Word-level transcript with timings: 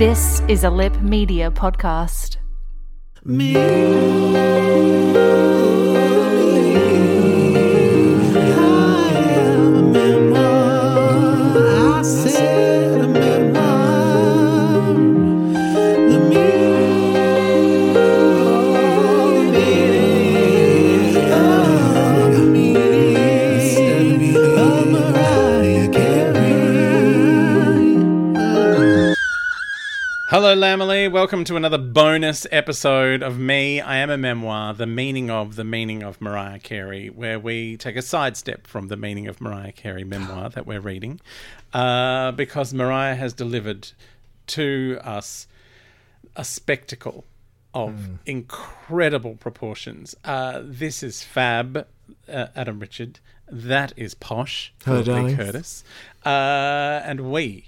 This 0.00 0.40
is 0.48 0.64
a 0.64 0.70
Lip 0.70 0.98
Media 1.02 1.50
podcast. 1.50 2.38
Hello, 30.50 30.62
Lambily. 30.62 31.06
Welcome 31.06 31.44
to 31.44 31.54
another 31.54 31.78
bonus 31.78 32.44
episode 32.50 33.22
of 33.22 33.38
Me, 33.38 33.80
I 33.80 33.98
Am 33.98 34.10
a 34.10 34.18
Memoir, 34.18 34.74
the 34.74 34.84
meaning 34.84 35.30
of 35.30 35.54
the 35.54 35.62
meaning 35.62 36.02
of 36.02 36.20
Mariah 36.20 36.58
Carey, 36.58 37.08
where 37.08 37.38
we 37.38 37.76
take 37.76 37.94
a 37.94 38.02
sidestep 38.02 38.66
from 38.66 38.88
the 38.88 38.96
meaning 38.96 39.28
of 39.28 39.40
Mariah 39.40 39.70
Carey 39.70 40.02
memoir 40.02 40.50
that 40.50 40.66
we're 40.66 40.80
reading, 40.80 41.20
uh, 41.72 42.32
because 42.32 42.74
Mariah 42.74 43.14
has 43.14 43.32
delivered 43.32 43.92
to 44.48 44.98
us 45.04 45.46
a 46.34 46.44
spectacle 46.44 47.24
of 47.72 48.18
incredible 48.26 49.36
proportions. 49.36 50.16
Uh, 50.24 50.62
this 50.64 51.04
is 51.04 51.22
fab, 51.22 51.86
uh, 52.28 52.46
Adam 52.56 52.80
Richard. 52.80 53.20
That 53.48 53.92
is 53.96 54.14
posh, 54.14 54.72
Hello. 54.84 55.32
Curtis. 55.32 55.84
Uh, 56.26 57.02
and 57.04 57.30
we 57.30 57.66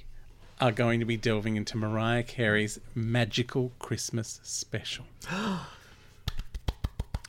are 0.62 0.71
going 0.71 1.01
to 1.01 1.05
be 1.05 1.16
delving 1.16 1.57
into 1.57 1.77
Mariah 1.77 2.23
Carey's 2.23 2.79
magical 2.95 3.73
Christmas 3.80 4.38
special. 4.45 5.04
Are 5.29 5.66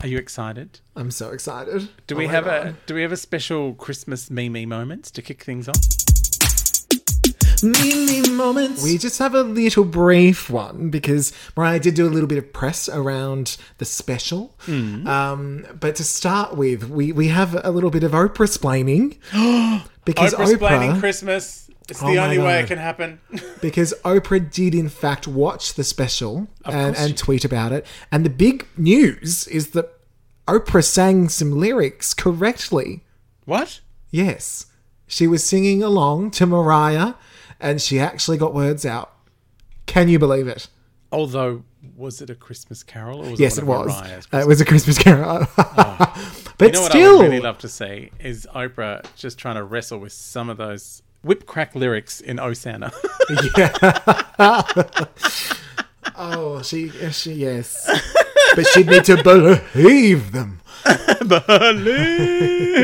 you 0.04 0.20
excited? 0.20 0.82
I'm 0.96 1.10
so 1.10 1.32
excited. 1.32 1.90
Do 2.06 2.14
Oh 2.14 2.20
we 2.20 2.28
my 2.28 2.32
have 2.34 2.46
God. 2.46 2.68
a 2.68 2.76
do 2.86 2.94
we 2.94 3.02
have 3.02 3.12
a 3.12 3.18
special 3.18 3.74
Christmas 3.74 4.30
meme 4.30 4.70
moments 4.70 5.10
to 5.12 5.24
kick 5.24 5.44
things 5.44 5.68
off? 5.68 5.76
mini 7.64 8.30
moments? 8.30 8.84
We 8.84 8.98
just 9.00 9.18
have 9.20 9.34
a 9.34 9.42
little 9.42 9.86
brief 9.86 10.50
one 10.52 10.90
because 10.92 11.32
Mariah 11.58 11.80
did 11.80 11.96
do 11.96 12.06
a 12.06 12.12
little 12.12 12.28
bit 12.28 12.38
of 12.38 12.54
press 12.54 12.88
around 12.88 13.58
the 13.80 13.86
special. 13.86 14.54
Hmm. 14.60 15.08
Um, 15.08 15.66
but 15.80 15.96
to 15.96 16.04
start 16.04 16.56
with, 16.56 16.90
we, 16.90 17.12
we 17.14 17.30
have 17.30 17.58
a 17.66 17.72
little 17.72 17.90
bit 17.90 18.04
of 18.04 18.12
Oprah 18.12 18.42
explaining 18.46 19.18
because 20.06 20.34
Oprah 20.36 20.52
explaining 20.52 20.92
Oprah, 20.92 21.00
Christmas. 21.00 21.70
It's 21.90 22.02
Oh 22.02 22.08
the 22.08 22.18
only 22.18 22.38
way 22.38 22.60
it 22.62 22.68
can 22.68 22.78
happen. 22.78 23.20
because 23.62 23.94
Oprah 24.06 24.52
did 24.52 24.74
in 24.74 24.90
fact 24.90 25.28
watch 25.28 25.74
the 25.74 25.84
special 25.84 26.48
and, 26.66 26.96
and 26.96 27.18
tweet 27.18 27.44
about 27.44 27.72
it. 27.72 27.86
And 28.12 28.26
the 28.26 28.30
big 28.30 28.68
news 28.78 29.48
is 29.48 29.72
that 29.72 29.92
Oprah 30.48 30.84
sang 30.84 31.30
some 31.30 31.52
lyrics 31.52 32.14
correctly. 32.14 33.04
what? 33.46 33.82
Yes. 34.10 34.68
She 35.08 35.28
was 35.28 35.44
singing 35.44 35.84
along 35.84 36.32
to 36.32 36.46
Mariah 36.46 37.16
and 37.60 37.82
she 37.82 38.00
actually 38.00 38.38
got 38.38 38.54
words 38.54 38.86
out. 38.86 39.12
Can 39.86 40.10
you 40.10 40.20
believe 40.20 40.48
it? 40.48 40.68
Although, 41.12 41.64
was 41.96 42.22
it 42.22 42.30
a 42.30 42.36
Christmas 42.36 42.82
carol 42.84 43.24
or 43.24 43.32
was 43.32 43.40
Yes, 43.40 43.58
it, 43.58 43.64
it 43.64 43.68
was. 43.68 43.92
Uh, 44.34 44.38
it 44.40 44.48
was 44.48 44.62
a 44.62 44.66
Christmas 44.66 44.98
carol. 44.98 45.48
but 45.56 46.16
You 46.60 46.72
know 46.72 46.82
what 46.82 46.92
still, 46.92 47.10
I 47.10 47.22
would 47.22 47.24
really 47.30 47.40
love 47.40 47.60
to 47.60 47.70
see 47.70 48.12
is 48.20 48.48
Oprah 48.56 49.06
just 49.16 49.38
trying 49.38 49.56
to 49.56 49.64
wrestle 49.64 50.00
with 50.00 50.14
some 50.14 50.50
of 50.50 50.58
those 50.58 51.04
whip 51.24 51.46
crack 51.46 51.74
lyrics 51.76 52.22
in 52.22 52.38
Osana. 52.38 52.94
Yeah. 53.58 53.74
oh, 56.16 56.62
she, 56.62 56.90
she, 57.12 57.34
yes. 57.34 57.90
but 58.56 58.68
she'd 58.68 58.88
need 58.88 59.06
to 59.06 59.22
believe 59.24 60.32
them. 60.32 60.62
believe. 61.28 62.84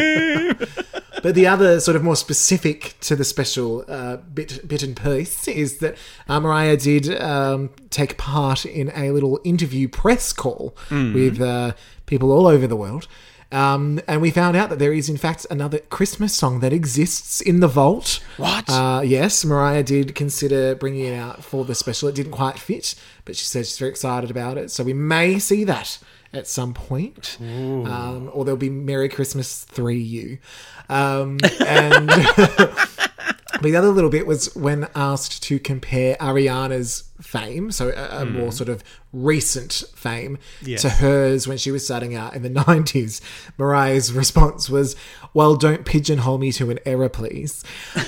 But 1.22 1.35
the 1.35 1.47
other 1.47 1.81
sort 1.81 1.97
of 1.97 2.03
more 2.03 2.16
specific 2.16 2.95
to 3.01 3.16
the 3.16 3.25
special 3.25 3.83
uh, 3.89 4.17
bit, 4.17 4.66
bit 4.67 4.83
and 4.83 4.95
piece 4.95 5.47
is 5.49 5.79
that 5.79 5.97
uh, 6.29 6.39
Mariah 6.39 6.78
did 6.78 7.13
um, 7.22 7.72
take 7.89 8.17
part 8.17 8.66
in 8.66 8.89
a 8.95 9.11
little 9.11 9.39
interview 9.44 9.89
press 9.89 10.31
call 10.31 10.78
with 10.89 11.41
uh, 11.41 11.73
people 12.09 12.31
all 12.31 12.47
over 12.47 12.68
the 12.68 12.75
world. 12.75 13.08
Um, 13.52 14.00
and 14.08 14.22
we 14.22 14.30
found 14.30 14.56
out 14.56 14.70
that 14.70 14.78
there 14.78 14.94
is, 14.94 15.09
in 15.09 15.18
fact, 15.18 15.47
another 15.50 15.80
Christmas 15.80 16.36
song 16.36 16.59
that 16.59 16.72
exists 16.72 17.42
in 17.42 17.62
the 17.62 17.68
vault. 17.68 18.24
What? 18.38 18.70
Uh, 18.70 19.02
yes, 19.03 19.44
Mariah 19.44 19.81
did 19.84 20.14
consider 20.14 20.75
bringing 20.75 21.06
it 21.06 21.16
out 21.16 21.44
for 21.44 21.66
the 21.66 21.74
special. 21.74 22.09
It 22.09 22.16
didn't 22.16 22.34
quite 22.34 22.59
fit, 22.59 22.94
but 23.25 23.36
she 23.36 23.46
said 23.46 23.66
she's 23.66 23.80
very 23.80 23.90
excited 23.90 24.30
about 24.30 24.58
it. 24.58 24.70
So 24.70 24.84
we 24.84 24.94
may 24.94 25.40
see 25.40 25.64
that 25.64 25.97
at 26.31 26.47
some 26.47 26.75
point. 26.75 27.38
Um, 27.40 28.30
or 28.34 28.46
there'll 28.46 28.58
be 28.58 28.70
Merry 28.70 29.09
Christmas 29.09 29.66
3U. 29.74 30.38
Um, 30.90 31.40
and 31.66 32.09
the 33.61 33.75
other 33.75 33.89
little 33.89 34.09
bit 34.09 34.27
was 34.27 34.55
when 34.55 34.87
asked 34.95 35.41
to 35.43 35.59
compare 35.59 36.15
Ariana's 36.17 37.05
fame, 37.21 37.71
so 37.71 37.89
a, 37.89 38.21
a 38.21 38.25
more 38.25 38.51
sort 38.51 38.69
of 38.69 38.83
recent 39.11 39.83
fame, 39.95 40.37
Yes. 40.61 40.81
to 40.83 40.89
hers 40.89 41.47
when 41.47 41.57
she 41.57 41.71
was 41.71 41.83
starting 41.83 42.15
out 42.15 42.35
in 42.35 42.43
the 42.43 42.49
90s. 42.61 43.21
Mariah's 43.57 44.13
response 44.13 44.69
was, 44.69 44.95
Well, 45.33 45.55
don't 45.55 45.83
pigeonhole 45.85 46.37
me 46.37 46.51
to 46.53 46.69
an 46.69 46.79
era, 46.85 47.09
please. 47.09 47.63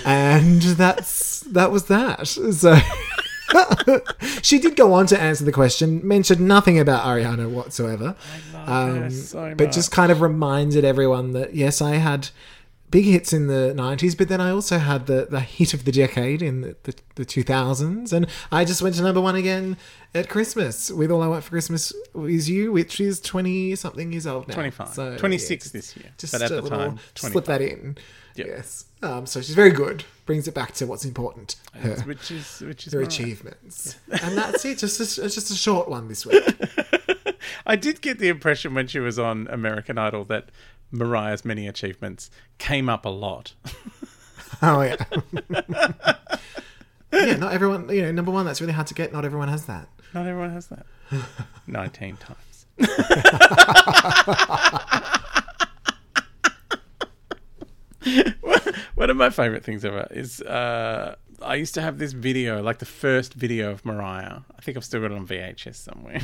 And 0.06 0.62
that's 0.81 1.41
that 1.41 1.72
was 1.72 1.85
that. 1.85 2.28
So. 2.28 2.78
she 4.41 4.59
did 4.59 4.75
go 4.78 4.94
on 4.94 5.06
to 5.08 5.19
answer 5.19 5.44
the 5.44 5.52
question, 5.52 6.06
mentioned 6.08 6.40
nothing 6.40 6.79
about 6.79 7.03
Ariana 7.03 7.50
whatsoever. 7.50 8.16
her 8.53 8.72
um, 8.72 9.12
so 9.12 9.53
but 9.58 9.72
just 9.72 9.91
kind 9.91 10.12
of 10.12 10.22
reminded 10.22 10.85
everyone 10.85 11.31
that 11.34 11.53
yes, 11.53 11.81
I 11.81 11.96
had 11.96 12.29
big 12.91 13.06
hits 13.06 13.34
in 13.34 13.47
the 13.47 13.74
90s, 13.75 14.18
but 14.18 14.28
then 14.28 14.41
I 14.41 14.52
also 14.52 14.78
had 14.78 15.07
the, 15.07 15.28
the 15.29 15.40
hit 15.40 15.74
of 15.74 15.85
the 15.85 15.91
decade 15.91 16.41
in 16.41 16.62
the, 16.62 16.75
the, 16.84 16.96
the 17.16 17.25
2000s. 17.25 18.12
And 18.12 18.28
I 18.52 18.66
just 18.66 18.81
went 18.81 18.96
to 18.96 19.02
number 19.02 19.22
one 19.22 19.35
again 19.35 19.78
at 20.13 20.29
Christmas 20.29 20.91
with 20.91 21.09
All 21.09 21.22
I 21.24 21.28
Want 21.28 21.44
for 21.44 21.52
Christmas 21.52 21.94
Is 22.13 22.50
You, 22.50 22.72
which 22.72 23.00
is 23.00 23.22
20 23.22 23.75
something 23.78 24.12
years 24.12 24.28
old 24.28 24.50
now. 24.50 24.53
25. 24.53 24.88
So, 24.90 25.18
26 25.18 25.66
yeah, 25.66 25.72
this 25.72 25.97
year. 25.97 26.12
Just 26.18 26.34
but 26.34 26.41
at 26.41 26.50
the 26.50 26.69
time, 26.69 27.00
slip 27.16 27.46
that 27.46 27.62
in. 27.62 27.97
Yep. 28.35 28.47
Yes. 28.47 28.85
Um, 29.02 29.25
so 29.25 29.41
she's 29.41 29.56
very 29.56 29.72
good. 29.72 30.03
Brings 30.25 30.47
it 30.47 30.53
back 30.53 30.73
to 30.75 30.85
what's 30.85 31.06
important. 31.06 31.56
Her, 31.73 31.96
Which 32.02 32.29
is, 32.31 32.59
which 32.62 32.88
is 32.88 32.94
her 32.94 33.02
achievements. 33.02 33.97
And 34.22 34.38
that's 34.38 34.63
it. 34.66 34.78
Just 34.78 35.00
a, 35.00 35.22
just 35.29 35.50
a 35.52 35.56
short 35.56 35.90
one 35.90 36.08
this 36.08 36.25
week. 36.25 36.44
I 37.66 37.75
did 37.75 38.02
get 38.02 38.19
the 38.19 38.29
impression 38.29 38.73
when 38.73 38.88
she 38.88 39.00
was 39.00 39.18
on 39.18 39.47
American 39.50 39.97
Idol 39.97 40.25
that 40.25 40.50
Mariah's 40.91 41.46
many 41.46 41.68
achievements 41.68 42.29
came 42.57 42.90
up 42.90 43.06
a 43.06 43.09
lot. 43.09 43.53
Oh 44.63 44.81
yeah. 44.81 44.96
yeah, 47.12 47.35
not 47.38 47.53
everyone. 47.53 47.90
You 47.90 48.03
know, 48.03 48.12
number 48.12 48.31
one, 48.31 48.46
that's 48.46 48.62
really 48.62 48.74
hard 48.74 48.88
to 48.88 48.94
get. 48.94 49.12
Not 49.12 49.25
everyone 49.25 49.47
has 49.47 49.66
that. 49.66 49.90
Not 50.13 50.28
everyone 50.28 50.52
has 50.52 50.68
that. 50.68 50.85
19 51.68 52.18
times. 52.18 52.66
One 58.96 59.09
of 59.09 59.18
my 59.18 59.29
favorite 59.31 59.63
things 59.63 59.84
ever 59.84 60.08
is 60.12 60.41
uh, 60.41 61.16
I 61.41 61.56
used 61.56 61.73
to 61.75 61.81
have 61.81 61.97
this 61.97 62.13
video, 62.13 62.62
like 62.62 62.78
the 62.79 62.85
first 62.85 63.34
video 63.34 63.72
of 63.72 63.84
Mariah. 63.84 64.40
I 64.56 64.62
think 64.62 64.78
I've 64.78 64.85
still 64.85 65.02
got 65.02 65.12
it 65.12 65.18
on 65.18 65.25
VHS 65.25 65.75
somewhere. 65.75 66.22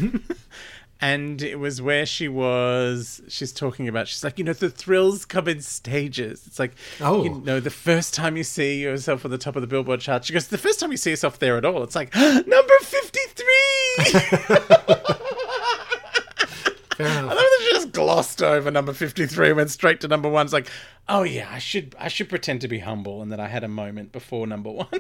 And 1.00 1.42
it 1.42 1.60
was 1.60 1.82
where 1.82 2.06
she 2.06 2.28
was, 2.28 3.22
she's 3.28 3.52
talking 3.52 3.88
about, 3.88 4.08
she's 4.08 4.24
like, 4.24 4.38
you 4.40 4.44
know, 4.44 4.54
the 4.54 4.70
thrills 4.70 5.26
come 5.26 5.48
in 5.48 5.62
stages. 5.62 6.44
It's 6.48 6.60
like, 6.60 6.74
Oh. 7.00 7.24
you 7.24 7.30
know, 7.42 7.60
the 7.60 7.70
first 7.70 8.14
time 8.14 8.36
you 8.38 8.44
see 8.44 8.82
yourself 8.82 9.24
on 9.26 9.32
the 9.32 9.38
top 9.38 9.56
of 9.56 9.62
the 9.62 9.68
Billboard 9.68 10.00
chart, 10.02 10.26
she 10.26 10.34
goes, 10.34 10.48
the 10.48 10.58
first 10.58 10.80
time 10.80 10.92
you 10.92 10.98
see 10.98 11.12
yourself 11.12 11.38
there 11.40 11.58
at 11.58 11.66
all, 11.66 11.84
it's 11.84 11.96
like, 11.96 12.16
number 12.16 12.74
53! 12.82 13.46
Fair 16.98 17.08
I 17.08 17.22
love 17.22 17.36
that 17.38 17.60
she 17.62 17.72
just 17.76 17.92
glossed 17.92 18.42
over 18.42 18.72
number 18.72 18.92
fifty-three, 18.92 19.54
went 19.54 19.70
straight 19.70 20.02
to 20.02 20.08
number 20.08 20.28
one. 20.28 20.48
It's 20.48 20.54
like, 20.54 20.68
oh 21.08 21.22
yeah, 21.22 21.48
I 21.52 21.60
should 21.60 21.96
I 22.00 22.08
should 22.08 22.28
pretend 22.28 22.62
to 22.62 22.68
be 22.68 22.80
humble 22.80 23.22
and 23.22 23.32
that 23.32 23.40
I 23.40 23.48
had 23.50 23.64
a 23.64 23.68
moment 23.68 24.12
before 24.12 24.48
number 24.48 24.72
one. 24.72 24.88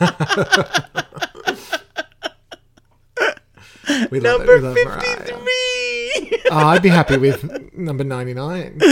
We 4.10 4.20
love 4.20 4.38
number 4.38 4.56
it. 4.56 4.62
We 4.62 4.68
love 4.68 4.76
Mariah. 4.84 5.00
fifty-three. 5.00 6.42
Oh, 6.50 6.56
I'd 6.66 6.82
be 6.82 6.88
happy 6.88 7.16
with 7.16 7.72
number 7.74 8.04
ninety-nine. 8.04 8.78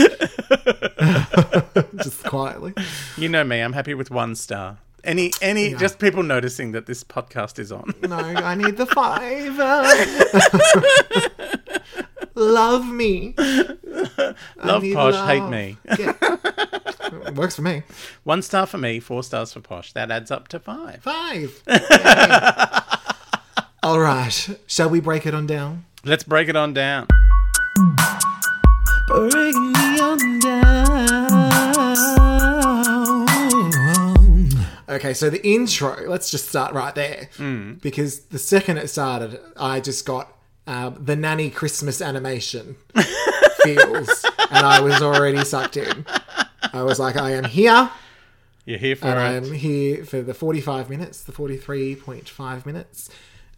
Just 1.97 2.23
quietly. 2.23 2.73
you 3.17 3.29
know 3.29 3.43
me, 3.43 3.59
I'm 3.61 3.73
happy 3.73 3.93
with 3.93 4.09
one 4.11 4.35
star. 4.35 4.77
Any 5.03 5.31
any 5.41 5.73
just 5.75 5.99
people 5.99 6.23
noticing 6.23 6.71
that 6.71 6.85
this 6.85 7.03
podcast 7.03 7.59
is 7.59 7.71
on. 7.73 7.93
No, 8.03 8.15
I 8.17 8.55
need 8.55 8.77
the 8.77 8.85
five. 8.85 9.57
love 12.35 12.85
me. 12.87 13.35
Love 14.63 14.83
need 14.83 14.93
posh, 14.95 15.13
love. 15.13 15.27
hate 15.27 15.49
me. 15.49 15.77
Yeah. 15.99 16.13
Works 17.35 17.57
for 17.57 17.63
me. 17.63 17.83
One 18.23 18.41
star 18.41 18.65
for 18.65 18.77
me, 18.77 18.99
four 19.01 19.23
stars 19.23 19.51
for 19.51 19.59
posh. 19.59 19.91
That 19.93 20.09
adds 20.09 20.31
up 20.31 20.47
to 20.49 20.59
five. 20.59 21.03
Five. 21.03 21.61
Yay. 23.83 23.89
All 23.89 23.99
right. 23.99 24.49
Shall 24.67 24.89
we 24.89 24.99
break 24.99 25.25
it 25.25 25.33
on 25.33 25.47
down? 25.47 25.85
Let's 26.05 26.23
break 26.23 26.49
it 26.49 26.55
on 26.55 26.73
down. 26.73 27.07
Break 29.07 29.55
me 29.55 29.99
on 29.99 30.39
down. 30.39 30.63
Okay, 34.89 35.13
so 35.13 35.29
the 35.29 35.45
intro, 35.47 36.07
let's 36.07 36.29
just 36.29 36.47
start 36.49 36.73
right 36.73 36.93
there. 36.93 37.29
Because 37.81 38.21
the 38.25 38.37
second 38.39 38.77
it 38.77 38.89
started, 38.89 39.39
I 39.57 39.79
just 39.79 40.05
got 40.05 40.31
um, 40.67 40.97
the 40.99 41.15
nanny 41.15 41.49
Christmas 41.49 42.01
animation 42.01 42.75
feels, 43.63 44.25
and 44.51 44.65
I 44.65 44.81
was 44.81 45.01
already 45.01 45.43
sucked 45.45 45.77
in. 45.77 46.05
I 46.73 46.83
was 46.83 46.99
like, 46.99 47.15
I 47.17 47.31
am 47.31 47.45
here, 47.45 47.89
You're 48.65 48.77
here 48.77 48.95
for 48.95 49.07
and 49.07 49.45
it. 49.45 49.49
I'm 49.49 49.53
here 49.53 50.05
for 50.05 50.21
the 50.21 50.33
45 50.33 50.89
minutes, 50.89 51.23
the 51.23 51.31
43.5 51.31 52.65
minutes, 52.65 53.09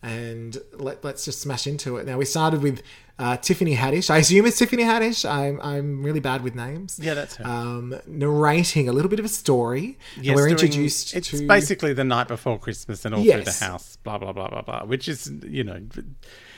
and 0.05 0.57
let, 0.73 1.03
let's 1.03 1.25
just 1.25 1.41
smash 1.41 1.65
into 1.67 1.97
it. 1.97 2.05
Now, 2.05 2.17
we 2.17 2.25
started 2.25 2.61
with 2.61 2.83
uh, 3.17 3.37
Tiffany 3.37 3.75
Haddish. 3.75 4.09
I 4.09 4.17
assume 4.17 4.45
it's 4.45 4.59
Tiffany 4.59 4.83
Haddish. 4.83 5.27
I'm, 5.29 5.59
I'm 5.61 6.03
really 6.03 6.19
bad 6.19 6.43
with 6.43 6.53
names. 6.53 6.99
Yeah, 7.01 7.13
that's 7.15 7.37
her. 7.37 7.45
Um, 7.45 7.95
narrating 8.05 8.87
a 8.89 8.93
little 8.93 9.09
bit 9.09 9.19
of 9.19 9.25
a 9.25 9.29
story. 9.29 9.97
and 10.15 10.25
Yes, 10.25 10.35
we're 10.35 10.47
doing- 10.49 10.51
introduced 10.59 11.15
It's 11.15 11.29
to. 11.31 11.47
basically 11.47 11.93
the 11.93 12.03
night 12.03 12.27
before 12.27 12.59
Christmas 12.59 13.03
and 13.05 13.15
all 13.15 13.23
through 13.23 13.43
the 13.43 13.51
house, 13.65 13.97
blah 14.03 14.17
blah 14.17 14.31
blah 14.33 14.49
blah 14.49 14.61
blah. 14.61 14.83
Which 14.85 15.07
is, 15.07 15.31
you 15.47 15.63
know, 15.63 15.81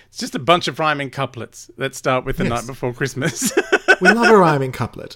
it's 0.10 0.18
just 0.18 0.36
a 0.36 0.40
bunch 0.40 0.68
of 0.68 0.80
rhyming 0.80 1.10
couplets 1.12 1.70
that 1.78 1.96
start 1.96 2.26
with 2.26 2.38
the 2.38 2.44
Yes. 2.46 2.52
night 2.52 2.68
before 2.68 2.94
Christmas. 2.94 3.52
We 4.00 4.10
love 4.12 4.30
a 4.30 4.38
rhyming 4.48 4.74
couplet. 4.74 5.16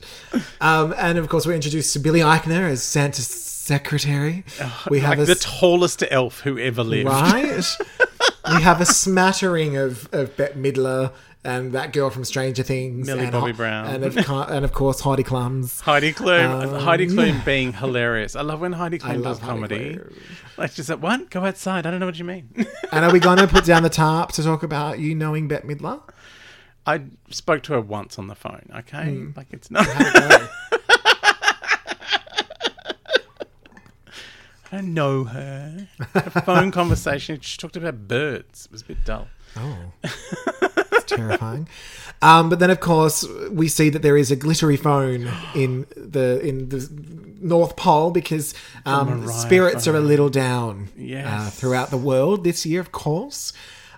Um, 0.59 0.95
and 0.97 1.19
of 1.19 1.29
course, 1.29 1.45
we're 1.45 1.53
introduced 1.53 1.93
to 1.93 1.99
Billy 1.99 2.21
Eichner 2.21 2.67
as 2.67 2.81
Santa's 2.81 3.27
secretary. 3.27 4.43
We 4.89 5.01
have 5.01 5.19
like 5.19 5.19
a 5.19 5.25
the 5.25 5.35
tallest 5.35 6.03
elf 6.09 6.39
who 6.39 6.57
ever 6.57 6.83
lived. 6.83 7.07
right. 7.07 7.63
we 8.49 8.61
have 8.61 8.81
a 8.81 8.85
smattering 8.85 9.77
of, 9.77 10.07
of 10.13 10.35
Bette 10.37 10.53
Midler 10.59 11.11
and 11.43 11.71
that 11.73 11.91
girl 11.91 12.09
from 12.11 12.23
Stranger 12.23 12.61
Things, 12.63 13.07
Millie 13.07 13.23
and, 13.23 13.31
Bobby 13.31 13.51
Brown. 13.51 13.87
and 13.87 14.03
of, 14.03 14.15
and 14.17 14.63
of 14.63 14.73
course 14.73 14.99
Heidi 15.01 15.23
Klums. 15.23 15.81
Heidi 15.81 16.13
Klum, 16.13 16.67
Um, 16.75 16.81
Heidi 16.81 17.07
Klum 17.07 17.43
being 17.45 17.73
hilarious. 17.73 18.35
I 18.35 18.41
love 18.41 18.61
when 18.61 18.73
Heidi 18.73 18.99
Klum 18.99 19.23
does 19.23 19.39
comedy. 19.39 19.95
Klum. 19.95 20.17
Like 20.57 20.71
she's 20.71 20.89
like, 20.89 21.01
"What? 21.01 21.29
Go 21.31 21.43
outside." 21.45 21.87
I 21.87 21.91
don't 21.91 21.99
know 21.99 22.05
what 22.05 22.19
you 22.19 22.25
mean. 22.25 22.49
And 22.91 23.05
are 23.05 23.11
we 23.11 23.19
going 23.19 23.37
to 23.37 23.47
put 23.47 23.63
down 23.65 23.83
the 23.83 23.89
tarp 23.89 24.33
to 24.33 24.43
talk 24.43 24.63
about 24.63 24.99
you 24.99 25.15
knowing 25.15 25.47
Bette 25.47 25.65
Midler? 25.67 26.01
I 26.85 27.03
spoke 27.29 27.63
to 27.63 27.73
her 27.73 27.81
once 27.81 28.19
on 28.19 28.27
the 28.27 28.35
phone. 28.35 28.69
Okay, 28.79 29.05
Hmm. 29.15 29.29
like 29.35 29.47
it's 29.51 29.71
not. 29.71 29.87
I 34.71 34.77
don't 34.77 34.93
know 34.93 35.25
her. 35.25 35.87
A 36.15 36.41
phone 36.41 36.71
conversation. 36.81 37.39
She 37.41 37.57
talked 37.57 37.75
about 37.75 38.07
birds. 38.07 38.65
It 38.65 38.71
was 38.71 38.81
a 38.81 38.85
bit 38.85 39.03
dull. 39.03 39.27
Oh, 39.57 39.77
it's 40.03 41.03
terrifying. 41.05 41.67
Um, 42.21 42.49
but 42.49 42.59
then, 42.59 42.69
of 42.69 42.79
course, 42.79 43.27
we 43.49 43.67
see 43.67 43.89
that 43.89 44.01
there 44.01 44.15
is 44.15 44.31
a 44.31 44.35
glittery 44.35 44.77
phone 44.77 45.29
in 45.55 45.85
the 45.97 46.39
in 46.41 46.69
the 46.69 46.87
North 47.41 47.75
Pole 47.75 48.11
because 48.11 48.53
um, 48.85 49.21
Mariah 49.25 49.33
spirits 49.33 49.87
are 49.87 49.95
a 49.95 49.99
little 49.99 50.29
down 50.29 50.89
uh, 51.25 51.49
throughout 51.49 51.89
the 51.89 51.97
world 51.97 52.43
this 52.43 52.65
year, 52.65 52.79
of 52.79 52.91
course. 52.91 53.51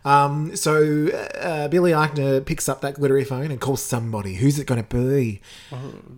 Um, 0.05 0.55
so 0.55 1.07
uh, 1.39 1.67
Billy 1.69 1.91
Eichner 1.91 2.43
picks 2.45 2.67
up 2.67 2.81
that 2.81 2.95
glittery 2.95 3.23
phone 3.23 3.51
and 3.51 3.61
calls 3.61 3.81
somebody. 3.81 4.35
Who's 4.35 4.59
it 4.59 4.65
going 4.67 4.83
to 4.83 4.89
be? 4.97 5.41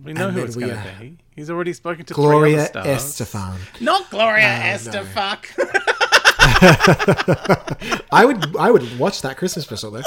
We 0.02 0.12
know 0.12 0.28
And 0.28 0.34
who 0.34 0.40
then 0.40 0.46
it's 0.46 0.56
we, 0.56 0.62
going 0.64 0.74
to 0.74 0.80
uh, 0.80 0.98
be. 0.98 1.18
He's 1.36 1.50
already 1.50 1.72
spoken 1.74 2.04
to 2.06 2.14
three 2.14 2.22
Gloria 2.24 2.56
other 2.62 2.66
stars. 2.66 2.86
Estefan. 2.86 3.56
Not 3.80 4.10
Gloria 4.10 4.48
no. 4.48 4.64
Estefan. 4.74 5.38
I 8.12 8.24
would 8.24 8.56
I 8.56 8.70
would 8.70 8.98
watch 8.98 9.22
that 9.22 9.36
Christmas 9.36 9.64
special 9.66 9.90
though. 9.90 10.02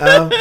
Um, 0.00 0.32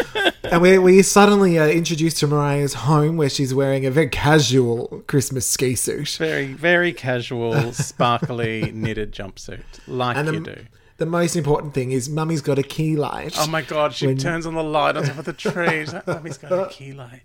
and 0.43 0.61
we 0.61 0.77
we 0.77 1.01
suddenly 1.01 1.57
are 1.59 1.69
introduced 1.69 2.17
to 2.17 2.27
Mariah's 2.27 2.73
home 2.73 3.17
where 3.17 3.29
she's 3.29 3.53
wearing 3.53 3.85
a 3.85 3.91
very 3.91 4.09
casual 4.09 5.03
Christmas 5.07 5.45
ski 5.47 5.75
suit. 5.75 6.09
very, 6.19 6.47
very 6.53 6.91
casual, 6.91 7.71
sparkly 7.73 8.71
knitted 8.73 9.11
jumpsuit, 9.13 9.61
like 9.87 10.17
And 10.17 10.27
you 10.27 10.39
the, 10.39 10.55
do. 10.55 10.65
the 10.97 11.05
most 11.05 11.35
important 11.35 11.73
thing 11.73 11.91
is 11.91 12.09
Mummy's 12.09 12.41
got 12.41 12.57
a 12.59 12.63
key 12.63 12.95
light. 12.95 13.35
Oh 13.39 13.47
my 13.47 13.61
god, 13.61 13.93
she 13.93 14.07
When- 14.07 14.17
turns 14.17 14.45
on 14.45 14.55
the 14.55 14.63
light 14.63 14.97
on 14.97 15.03
top 15.03 15.19
of 15.19 15.25
the 15.25 15.33
tree. 15.33 15.85
Like, 15.85 16.07
Mummy's 16.07 16.37
got 16.37 16.51
a 16.51 16.69
key 16.69 16.93
light. 16.93 17.21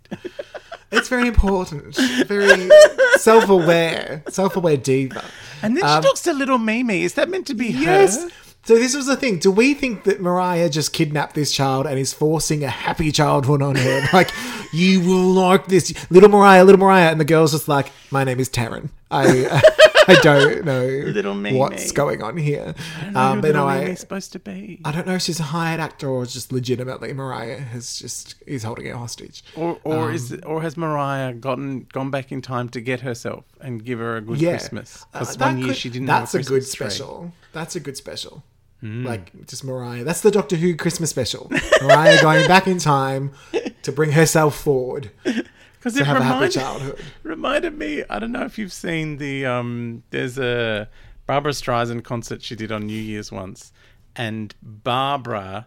It's 0.90 1.08
very 1.08 1.28
important. 1.28 1.94
Very 2.26 2.70
self 3.16 3.48
aware, 3.48 4.22
self 4.28 4.56
aware 4.56 4.76
diva. 4.76 5.24
And 5.62 5.76
then 5.76 5.84
Um, 5.84 6.02
she 6.02 6.06
talks 6.08 6.22
to 6.22 6.32
little 6.32 6.58
Mimi. 6.58 7.02
Is 7.04 7.14
that 7.14 7.28
meant 7.28 7.46
to 7.48 7.54
be 7.54 7.66
Yes. 7.68 8.22
her? 8.22 8.28
So 8.64 8.74
this 8.74 8.94
was 8.94 9.06
the 9.06 9.16
thing. 9.16 9.38
Do 9.38 9.50
we 9.50 9.72
think 9.74 10.04
that 10.04 10.20
Mariah 10.20 10.68
just 10.68 10.92
kidnapped 10.92 11.34
this 11.34 11.52
child 11.52 11.86
and 11.86 11.98
is 11.98 12.12
forcing 12.12 12.64
a 12.64 12.68
happy 12.68 13.10
childhood 13.12 13.62
on 13.62 13.76
her? 13.76 14.08
Like, 14.12 14.30
you 14.72 15.00
will 15.00 15.30
like 15.32 15.66
this, 15.68 15.92
little 16.10 16.28
Mariah, 16.28 16.64
little 16.64 16.78
Mariah, 16.80 17.10
and 17.10 17.18
the 17.20 17.24
girl's 17.24 17.52
just 17.52 17.68
like, 17.68 17.90
my 18.10 18.24
name 18.24 18.38
is 18.40 18.48
Taryn. 18.50 18.90
I 19.10 19.62
I 20.08 20.14
don't 20.22 20.64
know 20.64 20.86
Little 20.86 21.34
Mimi. 21.34 21.58
what's 21.58 21.92
going 21.92 22.22
on 22.22 22.36
here. 22.38 22.74
Who 23.12 23.16
Um, 23.18 23.40
but 23.42 23.52
no, 23.54 23.66
I 23.68 23.92
supposed 23.94 24.32
to 24.32 24.38
be? 24.38 24.80
I 24.84 24.90
don't 24.92 25.06
know 25.06 25.14
if 25.14 25.22
she's 25.22 25.38
a 25.40 25.44
hired 25.44 25.80
actor 25.80 26.08
or 26.08 26.24
just 26.24 26.50
legitimately 26.50 27.12
Mariah 27.12 27.58
has 27.60 27.98
just 27.98 28.36
is 28.46 28.62
holding 28.62 28.86
her 28.86 28.96
hostage. 28.96 29.42
Or, 29.54 29.78
or 29.84 30.10
is 30.12 30.32
Um, 30.32 30.38
it, 30.38 30.44
or 30.46 30.62
has 30.62 30.76
Mariah 30.78 31.34
gotten 31.34 31.86
gone 31.92 32.10
back 32.10 32.32
in 32.32 32.40
time 32.40 32.68
to 32.70 32.80
get 32.80 33.00
herself 33.00 33.44
and 33.60 33.84
give 33.84 33.98
her 33.98 34.16
a 34.16 34.20
good 34.22 34.40
Yeah, 34.40 34.52
Christmas? 34.52 35.04
Uh, 35.12 35.20
Because 35.20 35.36
that 35.36 35.44
one 35.46 35.58
year 35.58 35.66
could- 35.68 35.76
she 35.76 35.90
didn't. 35.90 36.06
That's 36.06 36.32
have 36.32 36.40
a, 36.40 36.44
a, 36.44 36.48
good 36.48 36.62
Christmas 36.62 36.74
tree. 36.74 36.86
Hmm. 36.86 36.90
special. 36.90 37.32
That's 37.52 37.76
a 37.76 37.80
good 37.80 37.96
special. 37.96 38.44
Like 38.80 39.46
just 39.46 39.64
Mariah. 39.64 40.04
That's 40.04 40.20
the 40.20 40.30
Doctor 40.30 40.54
Who 40.56 40.76
Christmas 40.76 41.10
special. 41.10 41.50
Mariah 41.82 42.22
going 42.22 42.46
back 42.46 42.68
in 42.68 42.78
time 42.78 43.32
to 43.82 43.90
bring 43.90 44.12
herself 44.12 44.56
forward 44.56 45.10
Because 45.78 45.96
it 45.96 46.06
have 46.06 46.16
a 46.16 46.22
happy 46.22 46.34
reminded, 46.34 46.52
childhood. 46.60 47.00
reminded 47.22 47.78
me. 47.78 48.04
I 48.10 48.18
don't 48.18 48.32
know 48.32 48.44
if 48.44 48.58
you've 48.58 48.72
seen 48.72 49.18
the. 49.18 49.46
um 49.46 50.02
There's 50.10 50.38
a 50.38 50.88
Barbra 51.26 51.52
Streisand 51.52 52.04
concert 52.04 52.42
she 52.42 52.56
did 52.56 52.72
on 52.72 52.86
New 52.86 53.00
Year's 53.00 53.30
once, 53.30 53.72
and 54.16 54.54
Barbara, 54.62 55.66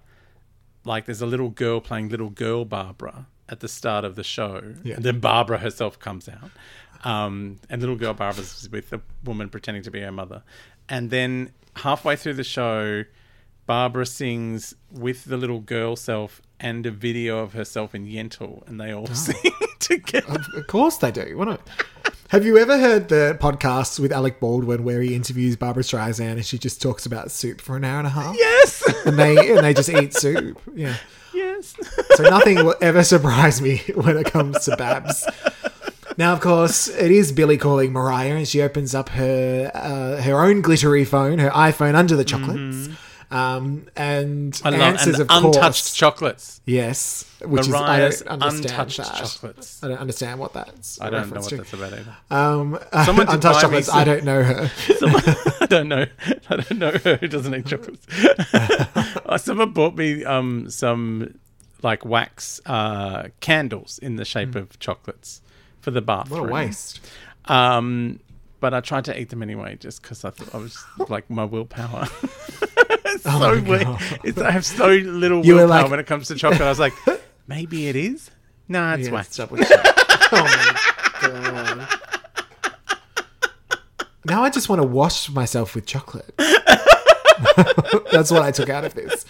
like, 0.86 1.06
there's 1.06 1.22
a 1.22 1.26
little 1.28 1.50
girl 1.50 1.80
playing 1.80 2.10
little 2.10 2.30
girl 2.32 2.66
Barbara 2.66 3.28
at 3.48 3.60
the 3.60 3.68
start 3.68 4.04
of 4.06 4.16
the 4.16 4.24
show, 4.24 4.74
Yeah. 4.84 4.96
and 4.96 5.04
then 5.06 5.20
Barbara 5.20 5.60
herself 5.60 6.00
comes 6.00 6.28
out. 6.30 6.50
Um, 7.04 7.60
and 7.70 7.82
little 7.82 7.96
girl 7.96 8.14
Barbara's 8.14 8.70
with 8.72 8.92
a 8.94 9.02
woman 9.24 9.50
pretending 9.50 9.84
to 9.84 9.92
be 9.92 10.02
her 10.02 10.12
mother. 10.12 10.44
And 10.90 11.10
then 11.10 11.52
halfway 11.78 12.16
through 12.16 12.36
the 12.36 12.44
show, 12.44 13.04
Barbara 13.66 14.06
sings 14.06 14.74
with 14.92 15.26
the 15.26 15.38
little 15.38 15.60
girl 15.60 15.96
self 15.96 16.42
and 16.60 16.86
a 16.86 16.92
video 16.92 17.40
of 17.40 17.54
herself 17.54 17.94
in 17.96 18.06
Yentl, 18.06 18.68
and 18.68 18.80
they 18.80 18.92
all 18.94 19.08
sing 19.14 19.36
together. 19.82 20.40
Of 20.56 20.68
course 20.68 20.98
they 20.98 21.12
do. 21.12 21.38
What 21.38 21.48
a- 21.48 21.60
have 22.30 22.46
you 22.46 22.58
ever 22.58 22.78
heard 22.78 23.10
the 23.10 23.38
podcast 23.42 24.00
with 24.00 24.12
Alec 24.14 24.40
Baldwin 24.40 24.84
where 24.86 25.02
he 25.02 25.14
interviews 25.16 25.58
Barbra 25.58 25.84
Streisand 25.84 26.32
and 26.34 26.46
she 26.46 26.58
just 26.58 26.82
talks 26.82 27.06
about 27.06 27.30
soup 27.30 27.60
for 27.60 27.76
an 27.76 27.84
hour 27.84 27.98
and 27.98 28.08
a 28.08 28.12
half? 28.12 28.36
Yes, 28.38 28.82
And 29.06 29.20
they 29.20 29.52
and 29.54 29.66
they 29.66 29.74
just 29.74 29.90
eat 29.90 30.14
soup. 30.14 30.62
Yeah. 30.74 30.96
yes. 31.34 31.76
So 32.16 32.24
nothing 32.24 32.56
will 32.64 32.76
ever 32.82 33.04
surprise 33.04 33.62
me 33.62 33.80
when 33.96 34.18
it 34.18 34.28
comes 34.28 34.64
to 34.66 34.78
Babs. 34.78 35.28
Now, 36.18 36.34
of 36.34 36.40
course, 36.42 36.88
it 36.88 37.10
is 37.12 37.32
Billy 37.32 37.58
calling 37.58 37.92
Mariah, 37.94 38.36
and 38.36 38.48
she 38.48 38.62
opens 38.62 38.94
up 38.94 39.10
her 39.10 39.72
uh, 39.74 40.22
her 40.22 40.42
own 40.42 40.62
glittery 40.62 41.06
phone, 41.06 41.40
her 41.40 41.50
iPhone 41.52 41.96
under 41.96 42.16
the 42.16 42.26
chocolates, 42.26 42.90
um, 43.32 43.88
and. 43.96 44.60
I 44.64 44.70
love 44.70 44.82
answers, 44.82 45.20
and 45.20 45.30
of 45.30 45.46
untouched 45.46 45.62
course, 45.62 45.94
chocolates. 45.94 46.62
yes, 46.66 47.26
which 47.44 47.68
Mariah's 47.70 48.16
is 48.16 48.22
I 48.24 48.26
don't 48.36 48.44
understand 48.44 48.72
untouched 48.72 48.98
that. 48.98 49.16
chocolates. 49.16 49.84
I 49.84 49.88
don't 49.88 49.98
understand 50.00 50.40
what 50.40 50.54
that's. 50.54 51.02
I 51.02 51.10
don't 51.10 51.30
know 51.32 51.40
what 51.40 51.50
to. 51.50 51.58
that's 51.58 51.74
about 51.74 51.94
either. 51.94 52.16
Um, 52.30 52.80
Someone 53.06 53.28
untouched 53.30 53.62
chocolates. 53.62 53.88
some- 53.88 53.98
I 53.98 54.04
don't 54.04 54.24
know 54.24 54.44
her. 54.44 54.72
I 55.62 55.66
don't 55.68 55.88
know. 55.88 56.06
I 56.50 56.56
don't 56.58 56.78
know 56.78 56.92
her 56.92 57.16
who 57.18 57.28
doesn't 57.28 57.56
eat 57.56 57.66
chocolates. 57.66 58.06
Someone 59.44 59.72
bought 59.72 59.96
me 59.96 60.24
um, 60.26 60.70
some 60.70 61.40
like 61.82 62.06
wax 62.06 62.62
uh, 62.66 63.30
candles 63.40 63.98
in 64.00 64.18
the 64.18 64.26
shape 64.26 64.56
of 64.56 64.78
chocolates 64.80 65.42
for 65.80 65.90
the 65.92 66.02
bathroom. 66.02 66.42
What 66.42 66.50
a 66.50 66.54
waste. 66.54 67.00
Um, 67.46 68.20
but 68.60 68.76
I 68.76 68.82
tried 68.82 69.06
to 69.06 69.20
eat 69.20 69.30
them 69.30 69.42
anyway, 69.42 69.76
just 69.80 70.04
because 70.04 70.24
I 70.24 70.30
thought 70.30 70.54
I 70.54 70.60
was 70.60 70.78
like 71.10 71.28
my 71.32 71.44
willpower. 71.46 72.08
It's 73.12 73.26
Oh 73.26 73.40
so 73.40 73.62
weird. 73.62 73.88
It's, 74.24 74.38
I 74.38 74.52
have 74.52 74.66
so 74.66 74.88
little 74.90 75.46
You 75.46 75.56
willpower 75.56 75.82
like- 75.84 75.92
when 75.92 76.00
it 76.00 76.08
comes 76.08 76.28
to 76.30 76.36
chocolate. 76.36 76.62
I 76.62 76.70
was 76.70 76.80
like, 76.80 76.94
maybe 77.48 77.88
it 77.88 77.96
is. 77.96 78.32
No, 78.68 78.94
it's 78.94 79.08
Yeah, 79.08 79.14
wax. 79.14 79.36
check. 79.36 79.50
oh 79.52 79.58
my 81.22 81.28
god. 81.28 81.88
Now 84.26 84.44
I 84.44 84.50
just 84.50 84.70
want 84.70 84.82
to 84.82 84.88
wash 84.88 85.30
myself 85.30 85.74
with 85.76 85.86
chocolate. 85.86 86.32
That's 88.12 88.32
what 88.32 88.44
I 88.44 88.52
took 88.52 88.70
out 88.70 88.86
of 88.86 88.94
this. 88.94 89.26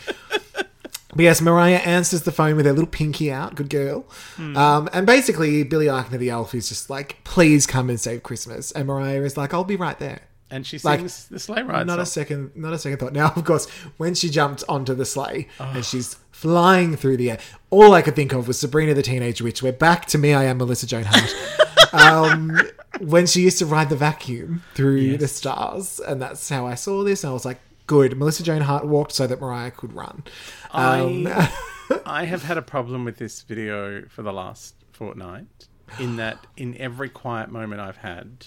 But 1.13 1.23
yes, 1.23 1.41
Mariah 1.41 1.77
answers 1.77 2.21
the 2.23 2.31
phone 2.31 2.55
with 2.55 2.65
her 2.65 2.71
little 2.73 2.87
pinky 2.89 3.31
out. 3.31 3.55
Good 3.55 3.69
girl. 3.69 4.05
Um, 4.37 4.89
and 4.93 5.05
basically, 5.05 5.63
Billy 5.63 5.87
Eichner, 5.87 6.17
the 6.19 6.29
elf, 6.29 6.53
is 6.55 6.69
just 6.69 6.89
like, 6.89 7.17
please 7.23 7.65
come 7.67 7.89
and 7.89 7.99
save 7.99 8.23
Christmas. 8.23 8.71
And 8.71 8.87
Mariah 8.87 9.21
is 9.23 9.35
like, 9.37 9.53
I'll 9.53 9.63
be 9.63 9.75
right 9.75 9.97
there. 9.99 10.21
And 10.51 10.65
she 10.67 10.77
Like, 10.79 10.99
sings 10.99 11.27
the 11.27 11.39
sleigh 11.39 11.63
ride 11.63 11.87
Not 11.87 11.99
a 11.99 12.05
second, 12.05 12.51
not 12.55 12.73
a 12.73 12.77
second 12.77 12.99
thought. 12.99 13.13
Now, 13.13 13.31
of 13.35 13.43
course, 13.45 13.67
when 13.97 14.13
she 14.13 14.29
jumped 14.29 14.63
onto 14.69 14.93
the 14.93 15.05
sleigh 15.05 15.47
Oh. 15.59 15.71
and 15.75 15.83
she's 15.85 16.15
flying 16.31 16.95
through 16.95 17.17
the 17.17 17.31
air, 17.31 17.39
all 17.69 17.93
I 17.93 18.01
could 18.01 18.15
think 18.15 18.33
of 18.33 18.47
was 18.47 18.59
Sabrina 18.59 18.93
the 18.93 19.01
Teenage 19.01 19.41
Witch. 19.41 19.63
We're 19.63 19.71
back 19.71 20.05
to 20.07 20.17
me. 20.17 20.33
I 20.33 20.43
am 20.45 20.57
Melissa 20.57 20.85
Joan 20.87 21.05
Hart. 21.07 21.93
um, 21.93 22.59
when 22.99 23.25
she 23.25 23.41
used 23.41 23.57
to 23.59 23.65
ride 23.65 23.89
the 23.89 23.95
vacuum 23.95 24.63
through 24.75 25.17
the 25.17 25.27
stars, 25.27 25.99
and 25.99 26.21
that's 26.21 26.47
how 26.49 26.67
I 26.67 26.75
saw 26.75 27.03
this. 27.03 27.23
And 27.23 27.31
I 27.31 27.33
was 27.33 27.45
like, 27.45 27.59
good. 27.87 28.17
Melissa 28.17 28.43
Joan 28.43 28.61
Hart 28.61 28.85
walked 28.85 29.13
so 29.13 29.27
that 29.27 29.39
Mariah 29.41 29.71
could 29.71 29.93
run. 29.93 30.23
Um, 30.71 31.27
I, 31.27 31.51
I 32.05 32.25
have 32.25 32.43
had 32.43 32.57
a 32.57 32.61
problem 32.61 33.05
with 33.05 33.17
this 33.17 33.41
video 33.41 34.03
for 34.07 34.21
the 34.21 34.31
last 34.33 34.75
fortnight 34.91 35.67
in 35.99 36.15
that 36.17 36.45
in 36.55 36.77
every 36.77 37.09
quiet 37.09 37.49
moment 37.51 37.81
I've 37.81 37.97
had 37.97 38.45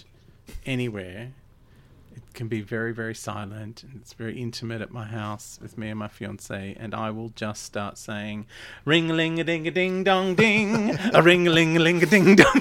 anywhere, 0.64 1.32
can 2.34 2.48
be 2.48 2.60
very, 2.60 2.92
very 2.92 3.14
silent 3.14 3.82
and 3.82 4.00
it's 4.00 4.12
very 4.12 4.40
intimate 4.40 4.82
at 4.82 4.90
my 4.90 5.04
house 5.04 5.58
with 5.62 5.78
me 5.78 5.88
and 5.88 5.98
my 5.98 6.08
fiance, 6.08 6.76
and 6.78 6.94
I 6.94 7.10
will 7.10 7.30
just 7.30 7.62
start 7.62 7.96
saying 7.96 8.46
ring 8.84 9.10
a 9.10 9.14
ling 9.14 9.40
a 9.40 9.44
ding 9.44 9.66
a 9.66 9.70
ding 9.70 10.04
dong 10.04 10.34
ding, 10.34 10.98
a 11.14 11.22
ring 11.22 11.46
a 11.46 11.50
ling 11.50 11.76
a 11.76 11.80
ling 11.80 12.02
a 12.02 12.06
ding 12.06 12.36
dong. 12.36 12.60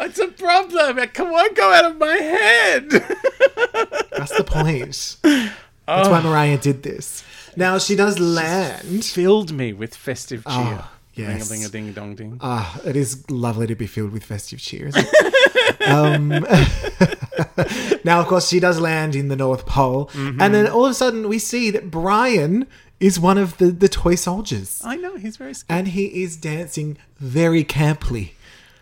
It's 0.00 0.18
a 0.18 0.28
problem. 0.28 0.98
It 0.98 1.18
won't 1.18 1.54
go 1.54 1.72
out 1.72 1.84
of 1.84 1.98
my 1.98 2.16
head. 2.16 2.90
That's 4.10 4.36
the 4.36 4.44
point. 4.44 5.16
That's 5.22 6.08
why 6.08 6.20
oh. 6.20 6.22
Mariah 6.22 6.58
did 6.58 6.82
this. 6.82 7.22
Now 7.56 7.78
she 7.78 7.94
does 7.94 8.18
land. 8.18 9.04
Filled 9.04 9.52
me 9.52 9.72
with 9.72 9.94
festive 9.94 10.44
cheer. 10.44 10.80
Oh, 10.80 10.90
yes. 11.18 11.50
Ring 11.50 11.64
a 11.64 11.68
ding 11.68 11.92
dong 11.92 12.14
ding. 12.14 12.38
Ah, 12.40 12.80
it 12.84 12.96
is 12.96 13.28
lovely 13.30 13.66
to 13.66 13.74
be 13.74 13.86
filled 13.86 14.12
with 14.12 14.24
festive 14.24 14.60
cheers. 14.60 14.94
um, 15.86 16.28
now, 18.04 18.20
of 18.20 18.26
course, 18.26 18.48
she 18.48 18.60
does 18.60 18.80
land 18.80 19.14
in 19.14 19.28
the 19.28 19.36
North 19.36 19.66
Pole, 19.66 20.10
and 20.14 20.54
then 20.54 20.66
all 20.68 20.84
of 20.86 20.90
a 20.92 20.94
sudden 20.94 21.28
we 21.28 21.38
see 21.38 21.70
that 21.70 21.90
Brian 21.90 22.66
is 23.00 23.20
one 23.20 23.38
of 23.38 23.56
the, 23.58 23.66
the 23.66 23.88
toy 23.88 24.14
soldiers, 24.14 24.82
I 24.84 24.96
know 24.96 25.16
he's 25.16 25.36
very 25.36 25.54
scared. 25.54 25.78
and 25.78 25.88
he 25.88 26.22
is 26.22 26.36
dancing 26.36 26.98
very 27.18 27.64
camply. 27.64 28.30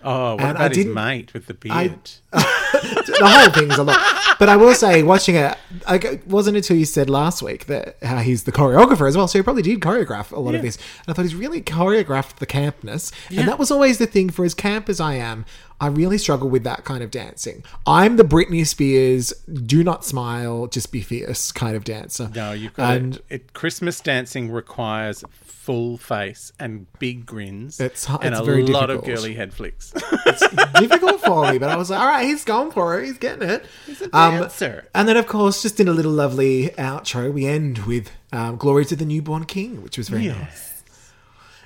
Oh, 0.06 0.34
what 0.36 0.40
and 0.44 0.48
I 0.48 0.50
about 0.50 0.68
his 0.70 0.78
didn't- 0.78 0.94
mate 0.94 1.34
with 1.34 1.46
the 1.46 1.56
I- 1.70 1.88
beard? 1.88 2.10
the 2.32 3.18
whole 3.22 3.50
thing's 3.50 3.78
a 3.78 3.82
lot. 3.84 3.98
But 4.38 4.48
I 4.50 4.56
will 4.56 4.74
say, 4.74 5.02
watching 5.02 5.36
it, 5.36 5.56
I, 5.86 6.20
wasn't 6.26 6.56
until 6.58 6.76
you 6.76 6.84
said 6.84 7.08
last 7.08 7.42
week 7.42 7.66
that 7.66 7.96
how 8.02 8.18
he's 8.18 8.44
the 8.44 8.52
choreographer 8.52 9.08
as 9.08 9.16
well. 9.16 9.26
So 9.28 9.38
he 9.38 9.42
probably 9.42 9.62
did 9.62 9.80
choreograph 9.80 10.30
a 10.32 10.38
lot 10.38 10.54
of 10.54 10.60
this. 10.62 10.76
And 10.76 11.08
I 11.08 11.12
thought 11.14 11.22
he's 11.22 11.34
really 11.34 11.62
choreographed 11.62 12.36
the 12.36 12.46
campness. 12.46 13.12
And 13.30 13.48
that 13.48 13.58
was 13.58 13.70
always 13.70 13.96
the 13.98 14.06
thing 14.06 14.28
for 14.30 14.44
as 14.44 14.52
camp 14.54 14.88
as 14.90 15.00
I 15.00 15.14
am. 15.14 15.46
I 15.80 15.88
really 15.88 16.16
struggle 16.18 16.48
with 16.48 16.64
that 16.64 16.84
kind 16.84 17.02
of 17.02 17.10
dancing. 17.10 17.62
I'm 17.86 18.16
the 18.16 18.24
Britney 18.24 18.66
Spears, 18.66 19.32
do 19.46 19.84
not 19.84 20.04
smile, 20.06 20.66
just 20.68 20.90
be 20.90 21.02
fierce 21.02 21.52
kind 21.52 21.76
of 21.76 21.84
dancer. 21.84 22.30
no, 22.34 22.52
you've 22.52 22.72
got 22.74 22.96
and 22.96 23.16
it. 23.16 23.24
it. 23.30 23.52
Christmas 23.52 24.00
dancing 24.00 24.50
requires 24.50 25.22
full 25.66 25.96
face 25.98 26.52
and 26.60 26.86
big 27.00 27.26
grins 27.26 27.80
It's 27.80 28.06
hu- 28.06 28.18
and 28.22 28.34
a 28.36 28.42
lot 28.72 28.88
of 28.88 29.04
girly 29.04 29.34
head 29.34 29.52
flicks. 29.52 29.92
It's 30.24 30.48
difficult 30.80 31.20
for 31.20 31.50
me, 31.50 31.58
but 31.58 31.68
I 31.68 31.76
was 31.76 31.90
like, 31.90 31.98
all 32.00 32.06
right, 32.06 32.24
he's 32.24 32.44
going 32.44 32.70
for 32.70 32.98
it. 33.00 33.06
He's 33.06 33.18
getting 33.18 33.48
it. 33.48 33.66
He's 33.84 34.00
a 34.00 34.08
dancer. 34.40 34.88
and 34.94 35.08
then, 35.08 35.16
of 35.16 35.26
course, 35.26 35.62
just 35.62 35.80
in 35.80 35.88
a 35.88 35.92
little 35.92 36.12
lovely 36.12 36.68
outro, 36.78 37.32
we 37.32 37.46
end 37.46 37.78
with 37.80 38.10
um, 38.32 38.56
"Glory 38.56 38.84
to 38.86 38.96
the 38.96 39.04
Newborn 39.04 39.44
King," 39.44 39.82
which 39.82 39.98
was 39.98 40.08
very 40.08 40.28
nice. 40.28 40.82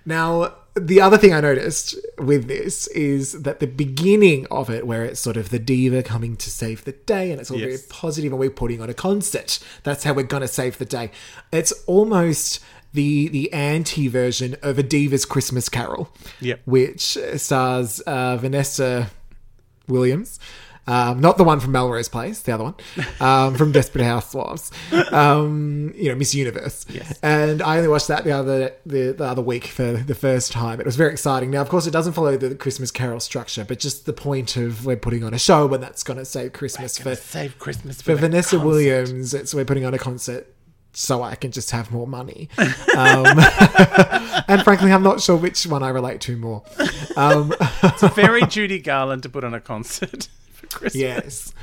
Now, 0.06 0.54
the 0.74 1.00
other 1.00 1.18
thing 1.18 1.34
I 1.34 1.40
noticed 1.40 1.94
with 2.18 2.46
this 2.48 2.86
is 2.88 3.42
that 3.42 3.60
the 3.60 3.66
beginning 3.66 4.46
of 4.50 4.70
it, 4.70 4.86
where 4.86 5.04
it's 5.04 5.20
sort 5.20 5.36
of 5.36 5.50
the 5.50 5.58
diva 5.58 6.02
coming 6.02 6.36
to 6.36 6.50
save 6.50 6.84
the 6.84 6.92
day, 6.92 7.30
and 7.30 7.40
it's 7.40 7.50
all 7.50 7.58
very 7.58 7.78
positive, 7.90 8.32
and 8.32 8.38
we're 8.40 8.50
putting 8.50 8.80
on 8.80 8.88
a 8.88 8.94
concert. 8.94 9.58
That's 9.82 10.04
how 10.04 10.14
we're 10.14 10.22
going 10.22 10.40
to 10.42 10.48
save 10.48 10.78
the 10.78 10.86
day. 10.86 11.10
It's 11.52 11.72
almost 11.86 12.60
the 12.92 13.28
the 13.28 13.52
anti 13.52 14.08
version 14.08 14.56
of 14.62 14.78
a 14.78 14.82
diva's 14.82 15.24
Christmas 15.24 15.68
Carol, 15.68 16.12
Yep. 16.40 16.60
which 16.64 17.16
stars 17.36 18.00
uh, 18.00 18.36
Vanessa 18.36 19.10
Williams. 19.88 20.38
Um, 20.86 21.20
not 21.20 21.36
the 21.36 21.44
one 21.44 21.60
from 21.60 21.70
Melrose 21.72 22.08
Place, 22.08 22.40
the 22.40 22.50
other 22.52 22.64
one 22.64 22.74
um, 23.20 23.54
from 23.54 23.70
Desperate 23.70 24.02
Housewives. 24.02 24.72
Um, 25.12 25.92
you 25.94 26.08
know, 26.08 26.16
Miss 26.16 26.34
Universe. 26.34 26.84
Yes. 26.88 27.16
And 27.22 27.62
I 27.62 27.76
only 27.76 27.86
watched 27.88 28.08
that 28.08 28.24
the 28.24 28.32
other 28.32 28.72
the, 28.86 29.12
the 29.12 29.24
other 29.24 29.42
week 29.42 29.66
for 29.66 29.92
the 29.92 30.14
first 30.16 30.50
time. 30.50 30.80
It 30.80 30.86
was 30.86 30.96
very 30.96 31.12
exciting. 31.12 31.50
Now, 31.50 31.60
of 31.60 31.68
course, 31.68 31.86
it 31.86 31.92
doesn't 31.92 32.14
follow 32.14 32.36
the 32.36 32.56
Christmas 32.56 32.90
Carol 32.90 33.20
structure, 33.20 33.64
but 33.64 33.78
just 33.78 34.04
the 34.06 34.12
point 34.12 34.56
of 34.56 34.84
we're 34.84 34.96
putting 34.96 35.22
on 35.22 35.32
a 35.32 35.38
show 35.38 35.66
when 35.66 35.80
that's 35.80 36.02
going 36.02 36.18
to 36.18 36.24
save 36.24 36.54
Christmas 36.54 36.98
for 36.98 37.14
Save 37.14 37.58
Christmas 37.60 38.02
for 38.02 38.14
for, 38.16 38.22
Vanessa 38.22 38.56
concert. 38.56 38.66
Williams. 38.66 39.34
It's 39.34 39.54
we're 39.54 39.66
putting 39.66 39.84
on 39.84 39.94
a 39.94 39.98
concert 39.98 40.52
so 40.92 41.22
I 41.22 41.34
can 41.34 41.50
just 41.52 41.70
have 41.70 41.90
more 41.90 42.06
money. 42.06 42.48
Um, 42.96 43.24
and 44.48 44.62
frankly, 44.62 44.92
I'm 44.92 45.02
not 45.02 45.20
sure 45.20 45.36
which 45.36 45.64
one 45.66 45.82
I 45.82 45.88
relate 45.90 46.20
to 46.22 46.36
more. 46.36 46.62
Um, 47.16 47.54
it's 47.82 48.02
Very 48.14 48.42
Judy 48.46 48.78
Garland 48.80 49.22
to 49.22 49.28
put 49.28 49.44
on 49.44 49.54
a 49.54 49.60
concert 49.60 50.28
for 50.52 50.66
Christmas. 50.66 50.94
yes. 50.96 51.54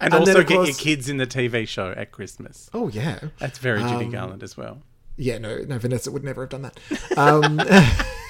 And, 0.00 0.12
then, 0.12 0.14
also 0.14 0.42
get 0.42 0.66
your 0.66 0.74
kids 0.74 1.08
in 1.08 1.18
the 1.18 1.26
TV 1.26 1.68
show 1.68 1.92
at 1.96 2.10
Christmas. 2.10 2.70
Oh 2.74 2.88
yeah. 2.88 3.18
That's 3.38 3.58
very 3.58 3.80
Judy 3.82 4.06
Um, 4.06 4.10
Garland 4.10 4.42
as 4.42 4.56
well. 4.56 4.78
Yeah, 5.16 5.38
no, 5.38 5.58
no, 5.58 5.78
Vanessa 5.78 6.10
would 6.10 6.24
never 6.24 6.42
have 6.42 6.50
done 6.50 6.62
that. 6.62 7.18
Um, 7.18 7.60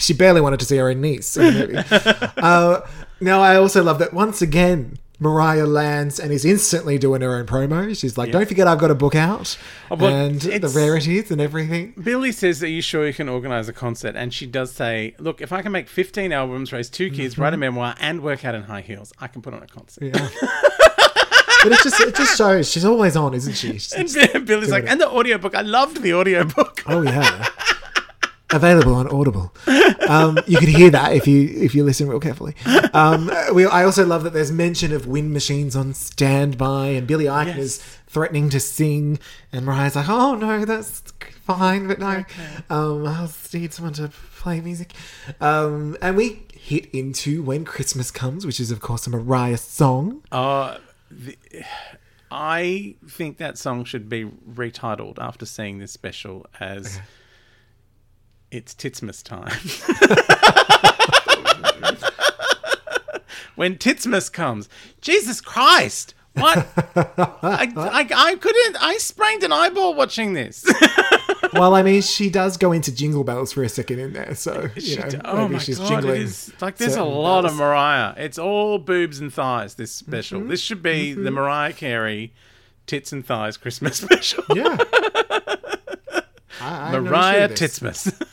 she 0.01 0.13
barely 0.13 0.41
wanted 0.41 0.59
to 0.61 0.67
see 0.67 0.77
her 0.79 0.89
own 0.91 1.01
niece 1.01 1.37
in 1.37 1.55
the 1.55 1.67
movie. 1.67 2.33
Uh, 2.37 2.81
now, 3.21 3.41
I 3.41 3.55
also 3.57 3.85
love 3.85 4.01
that 4.01 4.13
once 4.13 4.43
again, 4.43 4.99
Mariah 5.21 5.67
lands 5.67 6.19
and 6.19 6.33
is 6.33 6.45
instantly 6.45 6.99
doing 6.99 7.23
her 7.23 7.37
own 7.37 7.47
promo. 7.47 7.97
She's 7.97 8.19
like, 8.19 8.33
"Don't 8.33 8.49
forget, 8.49 8.67
I've 8.67 8.79
got 8.79 8.91
a 8.91 8.95
book 8.95 9.15
out 9.15 9.57
Oh, 9.91 9.95
but 9.97 10.13
and 10.13 10.41
the 10.41 10.55
it's- 10.55 10.75
rarities 10.75 11.31
and 11.31 11.41
everything." 11.41 11.95
Billy 12.03 12.33
says, 12.33 12.61
Are 12.63 12.67
you 12.69 12.83
sure 12.83 13.07
you 13.07 13.15
can 13.15 13.29
organise 13.29 13.69
a 13.69 13.73
concert? 13.73 14.17
And 14.17 14.35
she 14.35 14.47
does 14.47 14.73
say, 14.73 15.15
Look, 15.21 15.41
if 15.41 15.53
I 15.53 15.63
can 15.63 15.71
make 15.71 15.89
15 15.89 16.33
albums, 16.33 16.73
raise 16.73 16.91
two 16.91 17.09
kids, 17.11 17.35
mm-hmm. 17.35 17.43
write 17.43 17.55
a 17.55 17.57
memoir, 17.57 17.95
and 18.01 18.21
work 18.23 18.45
out 18.45 18.55
in 18.57 18.65
high 18.65 18.81
heels, 18.81 19.13
I 19.21 19.29
can 19.29 19.43
put 19.43 19.55
on 19.55 19.63
a 19.63 19.67
concert. 19.69 20.03
Yeah. 20.05 20.29
but 21.63 21.71
it 21.73 21.79
just 21.85 22.01
it 22.01 22.15
just 22.17 22.37
shows 22.37 22.69
she's 22.71 22.85
always 22.85 23.15
on, 23.17 23.35
isn't 23.35 23.55
she? 23.55 23.79
She's- 23.79 24.17
And 24.35 24.45
Billy's 24.47 24.71
like, 24.73 24.89
And 24.89 25.01
the 25.01 25.09
audiobook. 25.09 25.55
I 25.55 25.61
loved 25.63 26.03
the 26.03 26.15
audiobook. 26.15 26.83
oh 26.89 27.03
yeah. 27.03 27.47
Available 28.53 28.95
on 28.95 29.07
Audible. 29.09 29.55
Um, 30.09 30.39
you 30.47 30.59
could 30.59 30.69
hear 30.69 30.91
that 30.91 31.13
if 31.13 31.27
you 31.27 31.49
if 31.49 31.75
you 31.75 31.85
listen 31.85 32.09
real 32.09 32.21
carefully. 32.21 32.55
Um, 32.93 33.31
we, 33.55 33.67
I 33.67 33.85
also 33.85 34.05
love 34.05 34.25
that 34.25 34.33
there's 34.33 34.53
mention 34.53 34.93
of 34.93 35.07
wind 35.07 35.33
machines 35.33 35.77
on 35.77 35.95
standby, 35.95 36.89
and 36.89 37.07
Billy 37.07 37.27
Eichner 37.27 37.57
is 37.57 37.79
threatening 38.07 38.51
to 38.51 38.61
sing, 38.61 39.19
and 39.53 39.65
Mariah's 39.65 39.97
like, 39.97 40.09
"Oh 40.09 40.35
no, 40.35 40.65
that's 40.65 41.01
fine, 41.45 41.89
but 41.89 41.99
no, 41.99 42.25
um, 42.71 43.07
I'll 43.07 43.33
need 43.53 43.73
someone 43.73 43.95
to 43.95 44.09
play 44.39 44.61
music." 44.61 44.93
Um, 45.41 45.97
and 46.03 46.17
we 46.17 46.43
hit 46.53 46.91
into 46.93 47.43
"When 47.43 47.65
Christmas 47.65 48.11
Comes," 48.11 48.45
which 48.45 48.61
is 48.61 48.71
of 48.71 48.81
course 48.81 49.07
a 49.07 49.11
Mariah 49.11 49.57
song. 49.57 50.23
Uh, 50.31 50.79
the, 51.11 51.37
I 52.31 52.95
think 53.07 53.37
that 53.37 53.59
song 53.59 53.85
should 53.85 54.09
be 54.09 54.25
retitled 54.25 55.19
after 55.19 55.45
seeing 55.45 55.79
this 55.79 55.93
special 55.93 56.47
as 56.59 56.99
It's 58.53 58.75
Titsmas 58.75 59.23
Time. 59.23 59.49
when 63.57 63.77
Titsmas 63.77 64.31
comes. 64.31 64.69
Jesus 65.01 65.41
Christ! 65.41 66.13
What? 66.35 66.69
I, 66.95 67.73
I, 67.75 68.07
I 68.15 68.37
couldn't. 68.37 68.77
I 68.79 68.99
sprained 68.99 69.43
an 69.43 69.53
eyeball 69.53 69.95
watching 69.95 70.35
this. 70.35 70.67
well, 71.55 71.75
I 71.75 71.83
mean, 71.83 72.03
she 72.03 72.29
does 72.29 72.59
go 72.59 72.73
into 72.73 72.95
Jingle 72.95 73.25
Bells 73.25 73.55
for 73.55 73.63
a 73.63 73.71
second 73.71 74.01
in 74.01 74.13
there, 74.13 74.35
so 74.35 74.69
you 74.77 74.99
know, 74.99 75.09
d- 75.09 75.19
oh 75.25 75.43
maybe 75.45 75.55
my 75.55 75.59
she's 75.59 75.79
god! 75.79 76.05
Jingling. 76.05 76.17
is 76.17 76.53
like 76.61 76.77
there's 76.77 76.97
a 76.97 77.05
lot 77.05 77.47
of. 77.47 77.57
Mariah. 77.57 78.13
It's 78.19 78.39
all 78.39 78.77
boobs 78.79 79.19
and 79.19 79.33
thighs. 79.33 79.77
This 79.77 79.93
special. 79.93 80.41
Mm-hmm. 80.41 80.51
This 80.51 80.61
should 80.61 80.83
be 80.83 81.15
the 81.15 81.31
Mariah 81.31 81.73
Carey 81.73 82.35
tits 82.87 83.13
and 83.13 83.25
thighs 83.25 83.57
Christmas 83.57 83.97
special. 84.03 84.45
Yeah. 84.55 84.77
I, 86.61 86.99
Mariah. 86.99 87.49
Titsmas. 87.49 88.29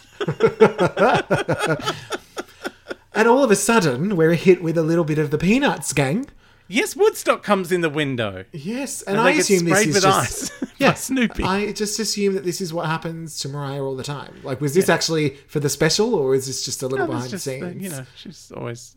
And 3.14 3.28
all 3.28 3.44
of 3.44 3.52
a 3.52 3.56
sudden, 3.56 4.16
we're 4.16 4.36
hit 4.36 4.62
with 4.64 4.78
a 4.78 4.84
little 4.84 5.04
bit 5.04 5.18
of 5.18 5.30
the 5.32 5.38
Peanuts 5.38 5.92
gang. 5.94 6.28
yes, 6.68 6.96
Woodstock 6.96 7.44
comes 7.44 7.72
in 7.72 7.82
the 7.82 7.90
window. 7.90 8.46
Yes, 8.54 9.02
and, 9.02 9.18
And 9.18 9.28
I 9.28 9.32
assume 9.32 9.66
this 9.66 9.80
is 9.88 9.96
with 9.96 10.04
just 10.04 10.52
ice 10.62 10.72
by 10.80 10.94
Snoopy. 10.94 11.44
I 11.44 11.72
just 11.74 12.00
assume 12.00 12.36
that 12.36 12.44
this 12.46 12.62
is 12.62 12.72
what 12.72 12.86
happens 12.86 13.40
to 13.40 13.50
Mariah 13.50 13.84
all 13.84 13.96
the 13.96 14.04
time. 14.04 14.40
Like, 14.44 14.62
was 14.62 14.74
this 14.76 14.88
actually 14.90 15.32
for 15.48 15.60
the 15.60 15.70
special, 15.70 16.14
or 16.16 16.36
is 16.36 16.46
this 16.48 16.64
just 16.64 16.82
a 16.84 16.88
little 16.88 17.08
No, 17.08 17.14
behind 17.14 17.32
the 17.32 17.36
uh, 17.36 17.40
scenes? 17.40 17.82
you 17.84 17.90
know, 17.90 18.06
she's 18.16 18.52
always 18.56 18.96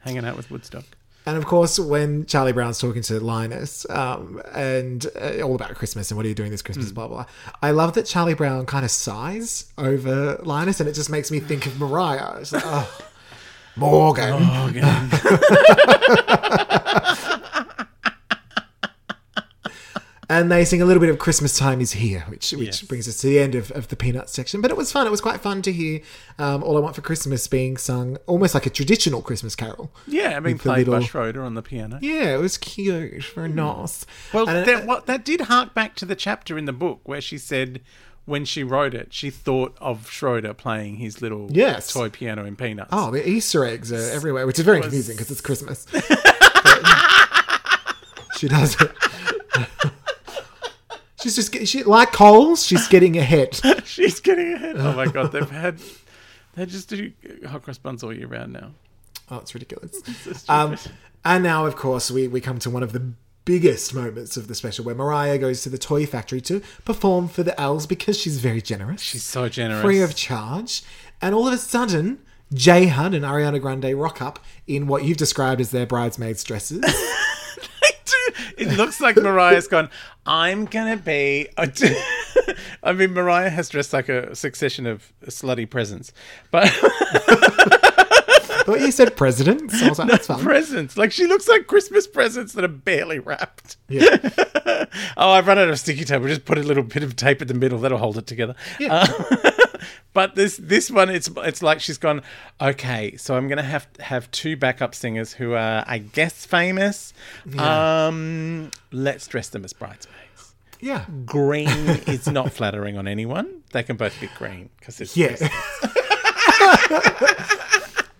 hanging 0.00 0.24
out 0.26 0.36
with 0.36 0.50
Woodstock. 0.50 0.84
And 1.24 1.36
of 1.36 1.46
course, 1.46 1.78
when 1.78 2.26
Charlie 2.26 2.52
Brown's 2.52 2.78
talking 2.80 3.02
to 3.02 3.20
Linus, 3.20 3.86
um, 3.90 4.42
and 4.52 5.06
uh, 5.20 5.40
all 5.42 5.54
about 5.54 5.74
Christmas 5.76 6.10
and 6.10 6.16
what 6.16 6.26
are 6.26 6.28
you 6.28 6.34
doing 6.34 6.50
this 6.50 6.62
Christmas, 6.62 6.88
Hmm. 6.88 6.94
blah, 6.94 7.06
blah, 7.06 7.16
blah. 7.18 7.26
I 7.62 7.70
love 7.70 7.94
that 7.94 8.06
Charlie 8.06 8.34
Brown 8.34 8.66
kind 8.66 8.84
of 8.84 8.90
sighs 8.90 9.66
over 9.78 10.40
Linus, 10.42 10.80
and 10.80 10.88
it 10.88 10.94
just 10.94 11.10
makes 11.10 11.30
me 11.30 11.38
think 11.38 11.66
of 11.66 11.78
Mariah. 11.78 12.38
It's 12.40 12.52
like, 12.52 12.64
oh, 12.66 12.90
Morgan. 13.76 14.32
Oh, 14.42 14.68
And 20.32 20.50
they 20.50 20.64
sing 20.64 20.80
a 20.80 20.86
little 20.86 21.00
bit 21.00 21.10
of 21.10 21.18
Christmas 21.18 21.58
Time 21.58 21.80
is 21.82 21.92
Here, 21.92 22.20
which 22.28 22.52
which 22.52 22.66
Yes. 22.66 22.82
brings 22.82 23.06
us 23.06 23.18
to 23.18 23.26
the 23.26 23.38
end 23.38 23.54
of, 23.54 23.70
of 23.72 23.88
the 23.88 23.96
Peanuts 23.96 24.32
section. 24.32 24.62
But 24.62 24.70
it 24.70 24.76
was 24.78 24.90
fun. 24.90 25.06
It 25.06 25.10
was 25.10 25.20
quite 25.20 25.40
fun 25.42 25.60
to 25.62 25.72
hear 25.72 26.00
um, 26.38 26.62
All 26.62 26.76
I 26.78 26.80
Want 26.80 26.94
for 26.94 27.02
Christmas 27.02 27.46
being 27.46 27.76
sung 27.76 28.16
almost 28.26 28.54
like 28.54 28.64
a 28.64 28.70
traditional 28.70 29.20
Christmas 29.20 29.54
carol. 29.54 29.92
Yeah, 30.06 30.34
I 30.36 30.40
mean, 30.40 30.58
played 30.58 30.86
by 30.86 31.00
Schroeder 31.02 31.42
on 31.44 31.52
the 31.52 31.60
piano. 31.62 31.98
Yeah, 32.00 32.34
it 32.34 32.38
was 32.38 32.56
cute. 32.56 33.22
for 33.24 33.42
Very 33.42 33.52
nice. 33.52 34.06
Well, 34.32 34.48
And, 34.48 34.58
uh, 34.58 34.64
that, 34.64 34.86
what, 34.86 35.04
that 35.06 35.24
did 35.24 35.42
hark 35.42 35.74
back 35.74 35.96
to 35.96 36.06
the 36.06 36.16
chapter 36.16 36.56
in 36.56 36.64
the 36.64 36.72
book 36.72 37.00
where 37.04 37.20
she 37.20 37.36
said 37.36 37.82
when 38.24 38.44
she 38.46 38.62
wrote 38.64 38.94
it, 38.94 39.12
she 39.12 39.28
thought 39.28 39.76
of 39.80 40.08
Schroeder 40.10 40.54
playing 40.54 40.96
his 40.96 41.20
little 41.20 41.48
Yes. 41.50 41.92
toy 41.92 42.08
piano 42.08 42.46
in 42.46 42.56
Peanuts. 42.56 42.88
Oh, 42.92 43.10
the 43.10 43.28
Easter 43.28 43.64
eggs 43.66 43.92
are 43.92 44.10
everywhere, 44.12 44.46
which 44.46 44.58
is 44.58 44.64
very 44.64 44.80
confusing 44.80 45.14
because 45.16 45.30
it's 45.30 45.40
Christmas. 45.42 45.86
But 48.32 48.38
she 48.38 48.48
does 48.48 48.80
it. 48.80 48.90
She's 51.22 51.36
just 51.36 51.66
she 51.66 51.84
like 51.84 52.12
Coles. 52.12 52.66
She's 52.66 52.88
getting 52.88 53.16
ahead. 53.16 53.60
She's 53.84 54.20
getting 54.20 54.54
ahead. 54.54 54.76
Oh 54.78 54.92
my 54.94 55.06
god, 55.06 55.32
they've 55.32 55.48
had 55.62 55.78
they 56.54 56.66
just 56.66 56.88
do 56.88 57.12
hot 57.46 57.62
cross 57.62 57.78
buns 57.78 58.02
all 58.02 58.12
year 58.12 58.26
round 58.26 58.52
now. 58.52 58.72
Oh, 59.30 59.38
it's 59.38 59.54
ridiculous. 59.54 60.00
It's 60.26 60.48
Um, 60.48 60.76
and 61.24 61.44
now, 61.44 61.64
of 61.66 61.76
course, 61.76 62.10
we, 62.10 62.26
we 62.26 62.40
come 62.40 62.58
to 62.58 62.70
one 62.70 62.82
of 62.82 62.92
the 62.92 63.12
biggest 63.44 63.94
moments 63.94 64.36
of 64.36 64.48
the 64.48 64.54
special 64.54 64.84
where 64.84 64.94
Mariah 64.94 65.38
goes 65.38 65.62
to 65.62 65.68
the 65.68 65.78
toy 65.78 66.06
factory 66.06 66.40
to 66.42 66.60
perform 66.84 67.28
for 67.28 67.42
the 67.42 67.58
elves 67.60 67.86
because 67.86 68.18
she's 68.18 68.38
very 68.38 68.60
generous. 68.60 69.00
She's 69.00 69.24
so 69.24 69.48
generous. 69.48 69.82
free 69.82 70.02
of 70.02 70.14
charge. 70.14 70.82
And 71.20 71.34
all 71.34 71.46
of 71.46 71.54
a 71.54 71.58
sudden, 71.58 72.18
J 72.52 72.86
Hud 72.88 73.14
and 73.14 73.24
Ariana 73.24 73.60
Grande 73.60 73.94
rock 73.94 74.20
up 74.20 74.40
in 74.66 74.86
what 74.86 75.04
you've 75.04 75.16
described 75.16 75.60
as 75.60 75.70
their 75.70 75.86
bridesmaids' 75.86 76.44
dresses. 76.44 76.84
It 78.56 78.76
looks 78.76 79.00
like 79.00 79.16
Mariah's 79.16 79.68
gone. 79.68 79.88
I'm 80.26 80.64
gonna 80.66 80.96
be. 80.96 81.48
A 81.56 81.66
d-" 81.66 81.94
I 82.82 82.92
mean, 82.92 83.12
Mariah 83.12 83.50
has 83.50 83.68
dressed 83.68 83.92
like 83.92 84.08
a 84.08 84.34
succession 84.34 84.86
of 84.86 85.12
slutty 85.26 85.68
presents, 85.68 86.12
but 86.50 86.70
but 88.66 88.80
you 88.80 88.90
said 88.92 89.16
presidents. 89.16 89.78
so 89.80 89.86
I 89.86 89.88
was 89.88 89.98
like, 89.98 90.08
that's 90.10 90.26
fun. 90.26 90.40
presents 90.40 90.96
like 90.96 91.12
she 91.12 91.26
looks 91.26 91.48
like 91.48 91.66
Christmas 91.66 92.06
presents 92.06 92.52
that 92.54 92.64
are 92.64 92.68
barely 92.68 93.18
wrapped. 93.18 93.76
Yeah. 93.88 94.16
Oh, 95.16 95.30
I've 95.30 95.46
run 95.46 95.58
out 95.58 95.68
of 95.70 95.78
sticky 95.78 96.04
tape. 96.04 96.20
We'll 96.20 96.28
just 96.28 96.44
put 96.44 96.58
a 96.58 96.62
little 96.62 96.82
bit 96.82 97.02
of 97.02 97.16
tape 97.16 97.40
at 97.40 97.48
the 97.48 97.54
middle. 97.54 97.78
That'll 97.78 97.96
hold 97.98 98.18
it 98.18 98.26
together. 98.26 98.54
Yeah. 98.78 99.06
Uh, 99.08 99.50
but 100.12 100.34
this 100.34 100.56
this 100.56 100.90
one, 100.90 101.10
it's 101.10 101.30
it's 101.38 101.62
like 101.62 101.80
she's 101.80 101.98
gone. 101.98 102.22
Okay, 102.60 103.16
so 103.16 103.36
I'm 103.36 103.48
gonna 103.48 103.62
have 103.62 103.86
have 104.00 104.30
two 104.30 104.56
backup 104.56 104.94
singers 104.94 105.32
who 105.32 105.52
are, 105.54 105.84
I 105.86 105.98
guess, 105.98 106.44
famous. 106.44 107.12
Um, 107.58 108.70
let's 108.90 109.26
dress 109.26 109.48
them 109.48 109.64
as 109.64 109.72
bridesmaids. 109.72 110.54
Yeah. 110.80 111.04
Green 111.24 111.68
is 111.68 112.26
not 112.26 112.52
flattering 112.52 112.98
on 112.98 113.06
anyone. 113.06 113.62
They 113.72 113.84
can 113.84 113.96
both 113.96 114.20
be 114.20 114.28
green 114.36 114.68
because 114.78 115.00
it's 115.00 115.16
Yeah. 115.16 115.36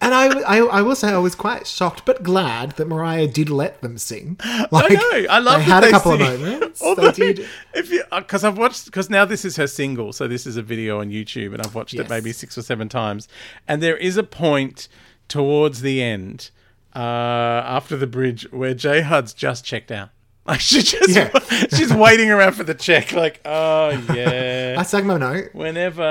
and 0.03 0.13
I, 0.15 0.41
I, 0.41 0.59
I 0.59 0.83
will 0.83 0.95
say 0.97 1.09
I 1.09 1.19
was 1.19 1.35
quite 1.35 1.67
shocked 1.67 2.05
but 2.05 2.23
glad 2.23 2.73
that 2.73 2.87
Mariah 2.87 3.27
did 3.29 3.49
let 3.49 3.81
them 3.81 3.97
sing. 3.97 4.39
Like, 4.71 4.91
I 4.91 4.95
know. 4.95 5.27
I 5.31 5.39
love 5.39 5.61
They 5.61 5.65
had 5.65 5.83
they 5.85 5.89
a 5.89 5.91
couple 5.93 6.13
sing. 6.19 6.23
of 6.23 6.41
moments. 6.41 6.83
Although, 6.83 7.11
they 7.11 7.33
did. 7.35 7.49
if 7.75 7.91
you 7.91 8.03
because 8.15 8.45
I've 8.45 8.59
watched 8.59 8.85
because 8.87 9.09
now 9.09 9.25
this 9.25 9.45
is 9.45 9.57
her 9.57 9.67
single, 9.67 10.13
so 10.13 10.29
this 10.29 10.47
is 10.47 10.57
a 10.59 10.63
video 10.63 11.01
on 11.01 11.09
YouTube, 11.11 11.55
and 11.55 11.63
I've 11.63 11.75
watched 11.75 11.95
Yes. 11.95 12.05
it 12.07 12.11
maybe 12.11 12.33
six 12.33 12.59
or 12.59 12.63
seven 12.63 12.89
times, 12.91 13.29
and 13.67 13.83
there 13.83 13.97
is 13.97 14.17
a 14.19 14.23
point 14.23 14.89
towards 15.29 15.81
the 15.81 16.03
end 16.03 16.51
uh, 16.95 16.99
after 16.99 17.97
the 17.97 18.07
bridge 18.07 18.47
where 18.53 18.75
J 18.75 19.01
Hud's 19.03 19.33
just 19.33 19.65
checked 19.65 19.91
out. 19.91 20.11
Like 20.47 20.59
she 20.59 20.83
just 20.83 21.09
Yeah. 21.09 21.31
she's 21.77 21.95
waiting 21.95 22.29
around 22.29 22.55
for 22.55 22.65
the 22.65 22.75
check. 22.75 23.13
Like 23.13 23.41
oh 23.45 23.91
yeah. 24.13 24.75
I 24.77 24.83
sang 24.83 25.07
my 25.07 25.17
note. 25.17 25.51
Whenever 25.53 26.03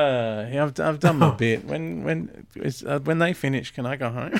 yeah, 0.49 0.63
I've, 0.63 0.79
I've 0.79 0.99
done 1.01 1.19
my 1.19 1.31
bit. 1.31 1.65
When 1.65 2.05
when 2.05 2.47
is, 2.55 2.81
uh, 2.81 2.99
when 2.99 3.19
they 3.19 3.33
finish, 3.33 3.71
can 3.71 3.85
I 3.85 3.97
go 3.97 4.09
home? 4.09 4.31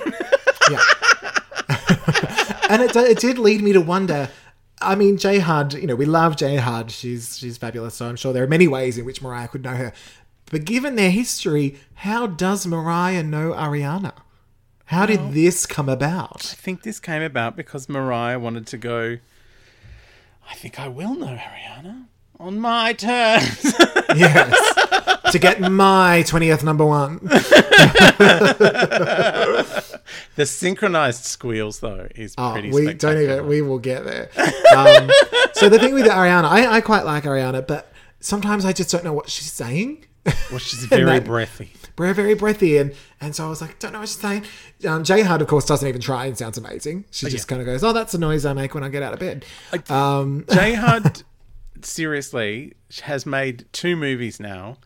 Yeah. 0.69 0.79
and 2.69 2.81
it, 2.83 2.95
it 2.95 3.19
did 3.19 3.37
lead 3.37 3.61
me 3.61 3.73
to 3.73 3.81
wonder. 3.81 4.29
I 4.81 4.95
mean, 4.95 5.17
J 5.17 5.39
Hud, 5.39 5.73
you 5.73 5.87
know, 5.87 5.95
we 5.95 6.05
love 6.05 6.37
J 6.37 6.55
Hud. 6.55 6.89
She's 6.89 7.37
she's 7.37 7.57
fabulous. 7.57 7.95
So 7.95 8.07
I'm 8.07 8.15
sure 8.15 8.31
there 8.31 8.43
are 8.43 8.47
many 8.47 8.69
ways 8.69 8.97
in 8.97 9.03
which 9.03 9.21
Mariah 9.21 9.49
could 9.49 9.63
know 9.63 9.75
her. 9.75 9.91
But 10.49 10.63
given 10.63 10.95
their 10.95 11.11
history, 11.11 11.75
how 11.95 12.27
does 12.27 12.65
Mariah 12.65 13.23
know 13.23 13.51
Ariana? 13.51 14.13
How 14.85 15.05
did 15.05 15.31
this 15.31 15.65
come 15.65 15.87
about? 15.87 16.47
I 16.51 16.55
think 16.55 16.83
this 16.83 16.99
came 16.99 17.21
about 17.21 17.55
because 17.55 17.87
Mariah 17.87 18.39
wanted 18.39 18.67
to 18.67 18.77
go. 18.77 19.17
I 20.51 20.55
think 20.55 20.79
I 20.79 20.87
will 20.89 21.15
know 21.15 21.27
Ariana 21.37 22.05
on 22.39 22.59
my 22.59 22.93
terms. 22.93 23.75
Yes. 24.13 25.31
to 25.31 25.39
get 25.39 25.61
my 25.61 26.21
20th 26.27 26.65
number 26.65 26.85
one. 26.85 27.19
the 30.35 30.45
synchronized 30.45 31.23
squeals, 31.23 31.79
though, 31.79 32.09
is 32.13 32.35
Oh, 32.37 32.51
pretty 32.51 32.71
we 32.71 32.93
don't 32.93 33.21
even, 33.21 33.47
we 33.47 33.61
will 33.61 33.79
get 33.79 34.03
there. 34.03 34.29
Um, 34.75 35.09
so 35.53 35.69
the 35.69 35.79
thing 35.79 35.93
with 35.93 36.07
Ariana, 36.07 36.43
I, 36.43 36.67
I 36.75 36.81
quite 36.81 37.05
like 37.05 37.23
Ariana, 37.23 37.65
but 37.65 37.89
sometimes 38.19 38.65
I 38.65 38.73
just 38.73 38.91
don't 38.91 39.05
know 39.05 39.13
what 39.13 39.29
she's 39.29 39.51
saying. 39.51 40.03
Well, 40.49 40.59
she's 40.59 40.83
very 40.87 41.05
that- 41.05 41.23
breathy. 41.23 41.71
Very, 42.01 42.13
very 42.13 42.33
breathy. 42.33 42.77
And, 42.77 42.93
and 43.19 43.35
so 43.35 43.45
I 43.45 43.49
was 43.49 43.61
like, 43.61 43.79
don't 43.79 43.93
know 43.93 43.99
what 43.99 44.09
she's 44.09 44.19
saying. 44.19 44.45
Um, 44.87 45.03
Jay 45.03 45.21
Hard, 45.21 45.41
of 45.41 45.47
course, 45.47 45.65
doesn't 45.65 45.87
even 45.87 46.01
try 46.01 46.25
and 46.25 46.37
sounds 46.37 46.57
amazing. 46.57 47.05
She 47.11 47.29
just 47.29 47.47
kind 47.47 47.61
of 47.61 47.65
goes, 47.65 47.83
oh, 47.83 47.93
that's 47.93 48.11
the 48.11 48.17
noise 48.17 48.45
I 48.45 48.53
make 48.53 48.73
when 48.73 48.83
I 48.83 48.89
get 48.89 49.03
out 49.03 49.13
of 49.13 49.19
bed. 49.19 49.45
Um, 49.89 50.45
J 50.51 50.73
Hud, 50.75 51.23
seriously, 51.81 52.73
has 53.03 53.25
made 53.25 53.65
two 53.71 53.95
movies 53.95 54.39
now 54.39 54.77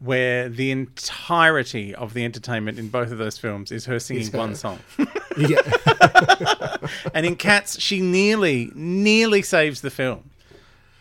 where 0.00 0.48
the 0.48 0.70
entirety 0.70 1.94
of 1.94 2.12
the 2.14 2.24
entertainment 2.24 2.78
in 2.78 2.88
both 2.88 3.10
of 3.10 3.18
those 3.18 3.38
films 3.38 3.72
is 3.72 3.86
her 3.86 3.98
singing 3.98 4.30
her. 4.30 4.38
one 4.38 4.54
song. 4.54 4.78
yeah. 5.38 5.60
and 7.14 7.24
in 7.24 7.36
Cats, 7.36 7.80
she 7.80 8.00
nearly, 8.00 8.70
nearly 8.74 9.40
saves 9.40 9.80
the 9.80 9.90
film, 9.90 10.30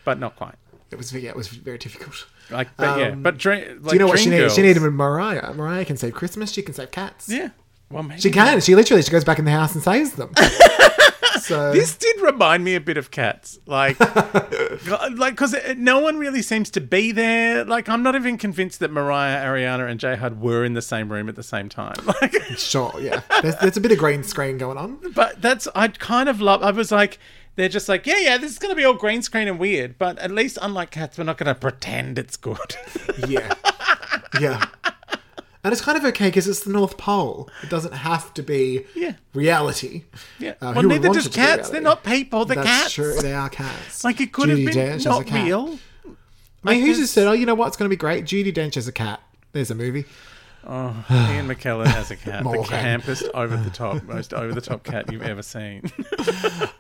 but 0.05 0.19
not 0.19 0.35
quite. 0.35 0.55
It 0.93 0.97
was, 0.97 1.11
yeah, 1.11 1.29
it 1.31 1.35
was 1.35 1.47
very 1.47 1.77
difficult. 1.77 2.27
Um, 2.49 2.55
like, 2.57 2.77
but 2.77 2.99
yeah, 2.99 3.15
but 3.15 3.37
Dream, 3.37 3.79
like 3.81 3.89
Do 3.89 3.95
you 3.95 3.99
know 3.99 4.07
what 4.07 4.19
she 4.19 4.29
needed? 4.29 4.51
She 4.51 4.61
needed 4.61 4.81
Mariah. 4.81 5.53
Mariah 5.53 5.85
can 5.85 5.97
save 5.97 6.13
Christmas. 6.13 6.51
She 6.51 6.61
can 6.61 6.73
save 6.73 6.91
cats. 6.91 7.27
Yeah, 7.27 7.49
well, 7.89 8.03
maybe 8.03 8.21
She 8.21 8.31
can. 8.31 8.61
She 8.61 8.75
literally, 8.75 9.01
she 9.01 9.11
goes 9.11 9.23
back 9.23 9.39
in 9.39 9.45
the 9.45 9.51
house 9.51 9.73
and 9.73 9.83
saves 9.83 10.13
them. 10.13 10.31
so 11.41 11.71
This 11.71 11.95
did 11.95 12.21
remind 12.21 12.63
me 12.63 12.75
a 12.75 12.81
bit 12.81 12.97
of 12.97 13.11
Cats, 13.11 13.59
like, 13.65 13.99
like 15.17 15.33
because 15.33 15.53
uh, 15.53 15.73
no 15.77 15.99
one 15.99 16.17
really 16.17 16.41
seems 16.41 16.69
to 16.71 16.81
be 16.81 17.11
there. 17.11 17.65
Like, 17.65 17.89
I'm 17.89 18.03
not 18.03 18.15
even 18.15 18.37
convinced 18.37 18.79
that 18.79 18.91
Mariah, 18.91 19.43
Ariana, 19.45 19.89
and 19.89 19.99
J 19.99 20.15
Hud 20.15 20.41
were 20.41 20.63
in 20.63 20.73
the 20.73 20.81
same 20.81 21.11
room 21.11 21.29
at 21.29 21.35
the 21.35 21.43
same 21.43 21.69
time. 21.69 21.95
Like, 22.21 22.35
sure, 22.57 22.93
yeah. 23.01 23.21
There's, 23.41 23.55
there's 23.57 23.77
a 23.77 23.81
bit 23.81 23.91
of 23.91 23.97
green 23.97 24.23
screen 24.23 24.57
going 24.57 24.77
on. 24.77 24.99
but 25.13 25.41
that's 25.41 25.67
I 25.75 25.87
kind 25.87 26.29
of 26.29 26.39
love. 26.41 26.61
I 26.61 26.71
was 26.71 26.91
like, 26.91 27.17
they're 27.55 27.69
just 27.69 27.87
like, 27.89 28.05
yeah, 28.07 28.17
yeah, 28.19 28.37
this 28.37 28.51
is 28.51 28.59
gonna 28.59 28.75
be 28.75 28.83
all 28.83 28.93
green 28.93 29.21
screen 29.21 29.47
and 29.47 29.59
weird, 29.59 29.97
but 29.97 30.17
at 30.19 30.31
least 30.31 30.57
unlike 30.61 30.91
Cats, 30.91 31.17
we're 31.17 31.23
not 31.23 31.37
gonna 31.37 31.55
pretend 31.55 32.17
it's 32.19 32.35
good. 32.37 32.75
Yeah. 33.27 33.53
Yeah. 34.39 34.65
And 35.65 35.71
it's 35.71 35.81
kind 35.81 35.97
of 35.97 36.03
okay 36.05 36.27
because 36.27 36.47
it's 36.47 36.63
the 36.65 36.71
North 36.71 36.97
Pole. 36.97 37.49
It 37.61 37.69
doesn't 37.69 37.93
have 37.93 38.33
to 38.33 38.43
be 38.43 38.85
Yeah. 38.95 39.13
reality. 39.33 40.03
yeah. 40.39 40.55
Uh, 40.61 40.73
well, 40.75 40.83
neither 40.83 41.07
does 41.09 41.23
to 41.25 41.29
Cats. 41.29 41.69
They're 41.69 41.79
not 41.79 42.03
people. 42.03 42.43
They're 42.43 42.55
That's 42.57 42.67
cats. 42.83 42.93
true. 42.93 43.15
They 43.21 43.33
are 43.33 43.47
cats. 43.49 44.03
Like 44.03 44.19
it 44.19 44.33
could 44.33 44.49
Judi 44.49 44.65
have 44.65 44.73
been 44.73 44.99
Dench 44.99 45.05
not 45.05 45.31
real. 45.31 45.79
I 46.65 46.71
mean, 46.71 46.79
who 46.81 46.87
there's- 46.87 46.97
just 46.97 47.13
said, 47.13 47.27
"Oh, 47.27 47.31
you 47.33 47.45
know 47.45 47.55
what's 47.55 47.77
going 47.77 47.85
to 47.87 47.89
be 47.89 47.97
great"? 47.99 48.25
Judi 48.25 48.53
Dench 48.53 48.75
as 48.77 48.87
a 48.87 48.91
cat. 48.91 49.21
There's 49.53 49.69
a 49.71 49.75
movie. 49.75 50.05
Oh, 50.65 51.05
Ian 51.11 51.47
McKellen 51.47 51.87
has 51.87 52.09
a 52.09 52.15
cat, 52.15 52.43
the 52.43 52.49
campest, 52.49 53.29
over 53.33 53.57
the 53.57 53.69
top, 53.69 54.01
most 54.07 54.33
over 54.33 54.53
the 54.53 54.61
top 54.61 54.83
cat 54.83 55.11
you've 55.11 55.21
ever 55.21 55.41
seen. 55.41 55.91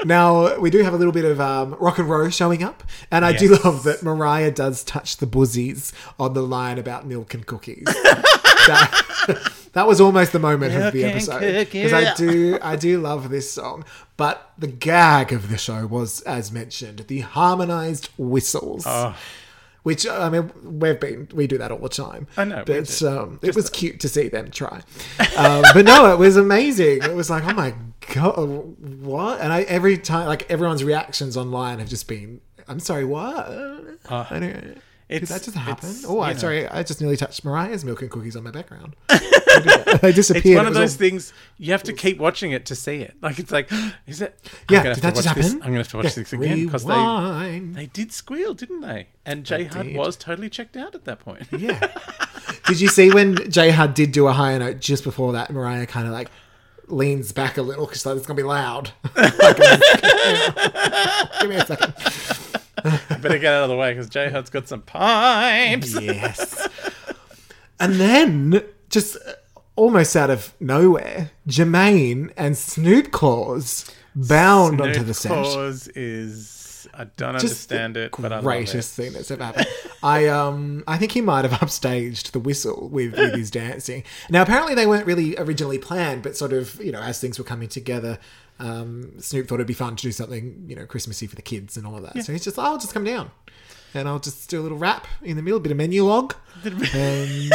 Now 0.05 0.57
we 0.59 0.69
do 0.69 0.83
have 0.83 0.93
a 0.93 0.97
little 0.97 1.13
bit 1.13 1.23
of 1.23 1.39
um, 1.39 1.75
rock 1.79 1.97
and 1.97 2.09
roll 2.09 2.29
showing 2.29 2.61
up, 2.61 2.83
and 3.09 3.23
I 3.23 3.31
do 3.31 3.55
love 3.63 3.83
that 3.83 4.03
Mariah 4.03 4.51
does 4.51 4.83
touch 4.83 5.17
the 5.17 5.25
buzzies 5.25 5.93
on 6.19 6.33
the 6.33 6.41
line 6.41 6.77
about 6.77 7.07
milk 7.07 7.33
and 7.33 7.45
cookies. 7.45 7.85
that, 7.85 9.53
that 9.71 9.87
was 9.87 10.01
almost 10.01 10.33
the 10.33 10.39
moment 10.39 10.75
of 10.75 10.91
the 10.91 11.05
episode 11.05 11.39
because 11.39 11.93
I 11.93 12.13
do 12.15 12.59
I 12.61 12.75
do 12.75 12.99
love 12.99 13.29
this 13.29 13.49
song, 13.49 13.85
but 14.17 14.51
the 14.57 14.67
gag 14.67 15.31
of 15.31 15.49
the 15.49 15.57
show 15.57 15.85
was, 15.85 16.19
as 16.21 16.51
mentioned, 16.51 17.05
the 17.07 17.21
harmonized 17.21 18.09
whistles. 18.17 18.83
Oh. 18.85 19.15
Which 19.83 20.07
I 20.07 20.29
mean, 20.29 20.51
we've 20.63 20.99
been 20.99 21.27
we 21.33 21.45
do 21.45 21.57
that 21.57 21.71
all 21.71 21.77
the 21.77 21.89
time. 21.89 22.27
I 22.37 22.45
know, 22.45 22.63
but 22.65 23.03
um, 23.03 23.39
it 23.41 23.53
was 23.53 23.69
cute 23.69 23.99
to 23.99 24.09
see 24.09 24.29
them 24.29 24.49
try. 24.49 24.81
Um, 25.37 25.63
but 25.73 25.83
no, 25.85 26.11
it 26.13 26.17
was 26.17 26.37
amazing. 26.37 27.03
It 27.03 27.13
was 27.13 27.29
like, 27.29 27.43
oh 27.45 27.53
my 27.53 27.73
god, 28.13 28.37
what? 29.01 29.41
And 29.41 29.51
I 29.51 29.63
every 29.63 29.97
time, 29.97 30.27
like 30.27 30.49
everyone's 30.49 30.83
reactions 30.85 31.35
online 31.35 31.79
have 31.79 31.89
just 31.89 32.07
been, 32.07 32.39
I'm 32.67 32.79
sorry, 32.79 33.03
what? 33.03 33.35
Uh, 33.35 34.25
I 34.29 34.39
don't. 34.39 34.81
Did 35.09 35.23
that 35.27 35.43
just 35.43 35.55
happen? 35.57 35.93
Oh, 36.07 36.19
I 36.19 36.29
you 36.29 36.33
know, 36.35 36.39
sorry, 36.39 36.67
I 36.67 36.83
just 36.83 37.01
nearly 37.01 37.17
touched 37.17 37.43
Mariah's 37.45 37.83
milk 37.85 38.01
and 38.01 38.09
cookies 38.09 38.35
on 38.35 38.43
my 38.43 38.51
background. 38.51 38.95
they 40.01 40.11
disappeared. 40.11 40.45
It's 40.45 40.55
one 40.55 40.65
of 40.65 40.69
was 40.71 40.77
all- 40.77 40.83
those 40.83 40.95
things 40.95 41.33
you 41.57 41.71
have 41.71 41.83
to 41.83 41.93
keep 41.93 42.17
watching 42.17 42.51
it 42.51 42.65
to 42.67 42.75
see 42.75 42.97
it. 43.01 43.15
Like 43.21 43.39
it's 43.39 43.51
like, 43.51 43.69
is 44.07 44.21
it? 44.21 44.39
Yeah, 44.69 44.79
I'm 44.79 44.83
gonna 44.85 44.95
did 44.95 45.03
have 45.03 45.15
that 45.15 45.21
to 45.21 45.23
just 45.23 45.27
watch 45.27 45.35
this- 45.35 45.45
happen? 45.47 45.61
I'm 45.61 45.67
gonna 45.69 45.77
have 45.79 45.87
to 45.89 45.97
watch 45.97 46.05
Yeah, 46.05 46.23
this 46.23 46.33
again 46.33 46.65
because 46.65 46.85
they 46.85 47.61
they 47.73 47.85
did 47.87 48.11
squeal, 48.11 48.53
didn't 48.53 48.81
they? 48.81 49.07
And 49.25 49.45
J 49.45 49.65
Hud 49.65 49.85
did. 49.87 49.95
was 49.95 50.15
totally 50.17 50.49
checked 50.49 50.75
out 50.77 50.95
at 50.95 51.05
that 51.05 51.19
point. 51.19 51.47
Yeah. 51.51 51.91
Did 52.67 52.79
you 52.79 52.87
see 52.87 53.11
when 53.11 53.35
J 53.51 53.71
Hud 53.71 53.93
did 53.93 54.11
do 54.13 54.27
a 54.27 54.31
higher 54.33 54.57
note 54.59 54.79
just 54.79 55.03
before 55.03 55.33
that? 55.33 55.51
Mariah 55.51 55.85
kind 55.85 56.07
of 56.07 56.13
like 56.13 56.29
leans 56.87 57.31
back 57.33 57.57
a 57.57 57.61
little 57.61 57.85
because 57.85 58.05
like, 58.05 58.15
it's 58.17 58.25
gonna 58.25 58.37
be 58.37 58.43
loud. 58.43 58.91
Give 59.15 59.33
me 61.49 61.55
a 61.55 61.65
second. 61.65 61.93
Better 63.21 63.37
get 63.37 63.53
out 63.53 63.63
of 63.63 63.69
the 63.69 63.75
way 63.75 63.93
because 63.93 64.09
J 64.09 64.29
Hud's 64.29 64.49
got 64.49 64.67
some 64.67 64.81
pipes. 64.81 65.93
Yes. 66.01 66.67
and 67.79 67.95
then 67.95 68.63
just 68.89 69.15
uh, 69.15 69.33
almost 69.75 70.15
out 70.15 70.29
of 70.29 70.53
nowhere, 70.59 71.31
Jermaine 71.47 72.31
and 72.35 72.57
Snoop 72.57 73.11
Claus 73.11 73.89
bound 74.15 74.81
onto 74.81 75.03
the 75.03 75.13
set. 75.13 75.29
Claus 75.29 75.87
is 75.89 76.62
I 76.93 77.05
don't 77.05 77.33
Just 77.33 77.43
understand 77.45 77.97
it, 77.97 78.11
but 78.17 78.31
I 78.31 78.35
love 78.37 78.43
greatest 78.43 78.97
it. 78.97 79.01
thing 79.03 79.13
that's 79.13 79.29
ever 79.31 79.43
happened. 79.43 79.67
I 80.01 80.27
um 80.27 80.83
I 80.87 80.97
think 80.97 81.11
he 81.11 81.21
might 81.21 81.45
have 81.45 81.59
upstaged 81.59 82.31
the 82.31 82.39
whistle 82.39 82.89
with, 82.89 83.17
with 83.17 83.33
his 83.35 83.51
dancing. 83.51 84.03
Now 84.29 84.41
apparently 84.41 84.75
they 84.75 84.87
weren't 84.87 85.05
really 85.05 85.35
originally 85.37 85.77
planned, 85.79 86.23
but 86.23 86.35
sort 86.37 86.53
of 86.53 86.75
you 86.83 86.91
know 86.91 87.01
as 87.01 87.19
things 87.19 87.37
were 87.37 87.45
coming 87.45 87.69
together, 87.69 88.19
um, 88.59 89.19
Snoop 89.19 89.47
thought 89.47 89.55
it'd 89.55 89.67
be 89.67 89.73
fun 89.73 89.95
to 89.95 90.01
do 90.03 90.11
something 90.11 90.65
you 90.67 90.75
know 90.75 90.85
Christmassy 90.85 91.27
for 91.27 91.35
the 91.35 91.41
kids 91.41 91.77
and 91.77 91.85
all 91.87 91.95
of 91.95 92.03
that. 92.03 92.23
So 92.23 92.31
he's 92.31 92.43
just 92.43 92.57
oh, 92.59 92.63
I'll 92.63 92.77
just 92.77 92.93
come 92.93 93.03
down. 93.03 93.31
And 93.95 94.07
I'll 94.09 94.17
just 94.17 94.49
do 94.49 94.59
a 94.59 94.63
little 94.63 94.79
rap 94.79 95.05
in 95.21 95.35
the 95.35 95.43
middle, 95.43 95.57
a 95.57 95.61
bit 95.61 95.71
of 95.71 95.77
Menulog, 95.77 96.33
and 96.95 97.51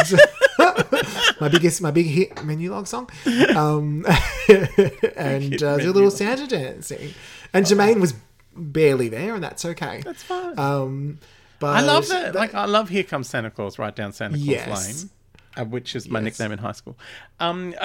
my 1.41 1.49
biggest, 1.49 1.83
my 1.83 1.91
big 1.91 2.07
hit 2.07 2.37
Menulog 2.37 2.87
song, 2.87 3.11
um, 3.57 4.07
and 5.17 5.61
uh, 5.61 5.79
do 5.79 5.91
a 5.91 5.93
little. 5.93 6.13
Santa 6.13 6.47
dancing. 6.47 7.13
And 7.53 7.67
Jermaine 7.67 8.01
was 8.01 8.15
barely 8.59 9.09
there, 9.09 9.35
and 9.35 9.43
that's 9.43 9.65
okay. 9.65 10.03
That's 10.05 10.23
fine. 10.23 10.59
Um, 10.59 11.19
but 11.61 11.77
I 11.77 11.81
love 11.81 12.09
that. 12.09 12.35
Like 12.35 12.55
I 12.55 12.67
love 12.67 12.89
Here 12.89 13.03
Comes 13.05 13.29
Santa 13.29 13.51
Claus 13.51 13.79
right 13.79 13.95
down 13.95 14.13
Santa 14.13 14.37
Claus 14.37 14.47
Yes. 14.47 14.87
Lane, 15.03 15.11
uh, 15.57 15.65
which 15.69 15.95
is 15.97 16.09
my 16.09 16.19
Yes. 16.21 16.25
nickname 16.39 16.53
in 16.53 16.59
high 16.59 16.73
school. 16.73 16.97
Um, 17.41 17.75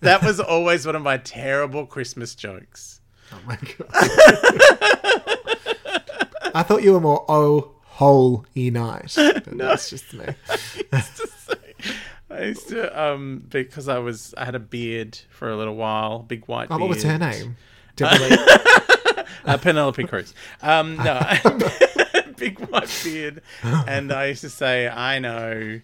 that 0.00 0.22
was 0.22 0.40
always 0.40 0.86
one 0.86 0.96
of 0.96 1.02
my 1.02 1.18
terrible 1.18 1.84
Christmas 1.86 2.34
jokes. 2.34 3.00
Oh 3.32 3.38
my 3.46 3.56
god! 3.56 3.88
I 6.54 6.62
thought 6.62 6.82
you 6.82 6.92
were 6.94 7.00
more 7.00 7.24
oh 7.28 7.72
holy 7.84 8.70
night. 8.70 9.14
But 9.16 9.58
That's 9.58 9.90
just 9.90 10.14
me. 10.14 10.26
I 12.30 12.44
used 12.44 12.68
to 12.68 13.00
um 13.02 13.44
because 13.48 13.88
I 13.88 13.98
was 13.98 14.34
I 14.36 14.44
had 14.44 14.54
a 14.54 14.60
beard 14.60 15.18
for 15.30 15.50
a 15.50 15.56
little 15.56 15.76
while, 15.76 16.20
big 16.20 16.44
white. 16.46 16.68
Oh, 16.70 16.76
beard. 16.76 16.80
what 16.80 16.88
was 16.90 17.02
her 17.02 17.18
name? 17.18 17.56
Definitely. 17.96 18.38
Uh, 19.44 19.56
Penelope 19.56 20.04
Cruz. 20.04 20.34
Um, 20.62 20.96
no, 20.96 21.20
big 22.36 22.58
white 22.68 23.00
beard, 23.04 23.40
and 23.62 24.12
I 24.12 24.26
used 24.26 24.42
to 24.42 24.50
say, 24.50 24.88
"I 24.88 25.18
know, 25.20 25.80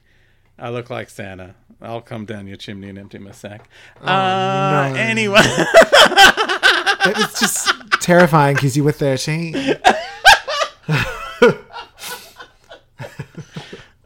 I 0.58 0.68
look 0.70 0.90
like 0.90 1.08
Santa. 1.08 1.54
I'll 1.80 2.00
come 2.00 2.24
down 2.26 2.46
your 2.46 2.56
chimney 2.56 2.88
and 2.90 2.98
empty 2.98 3.18
my 3.18 3.30
sack." 3.30 3.68
uh, 4.02 4.90
no. 4.92 4.98
Anyway, 4.98 5.40
it 5.40 7.16
was 7.16 7.38
just 7.38 7.72
terrifying 8.00 8.54
because 8.56 8.76
you 8.76 8.84
were 8.84 8.92
thirteen. 8.92 9.54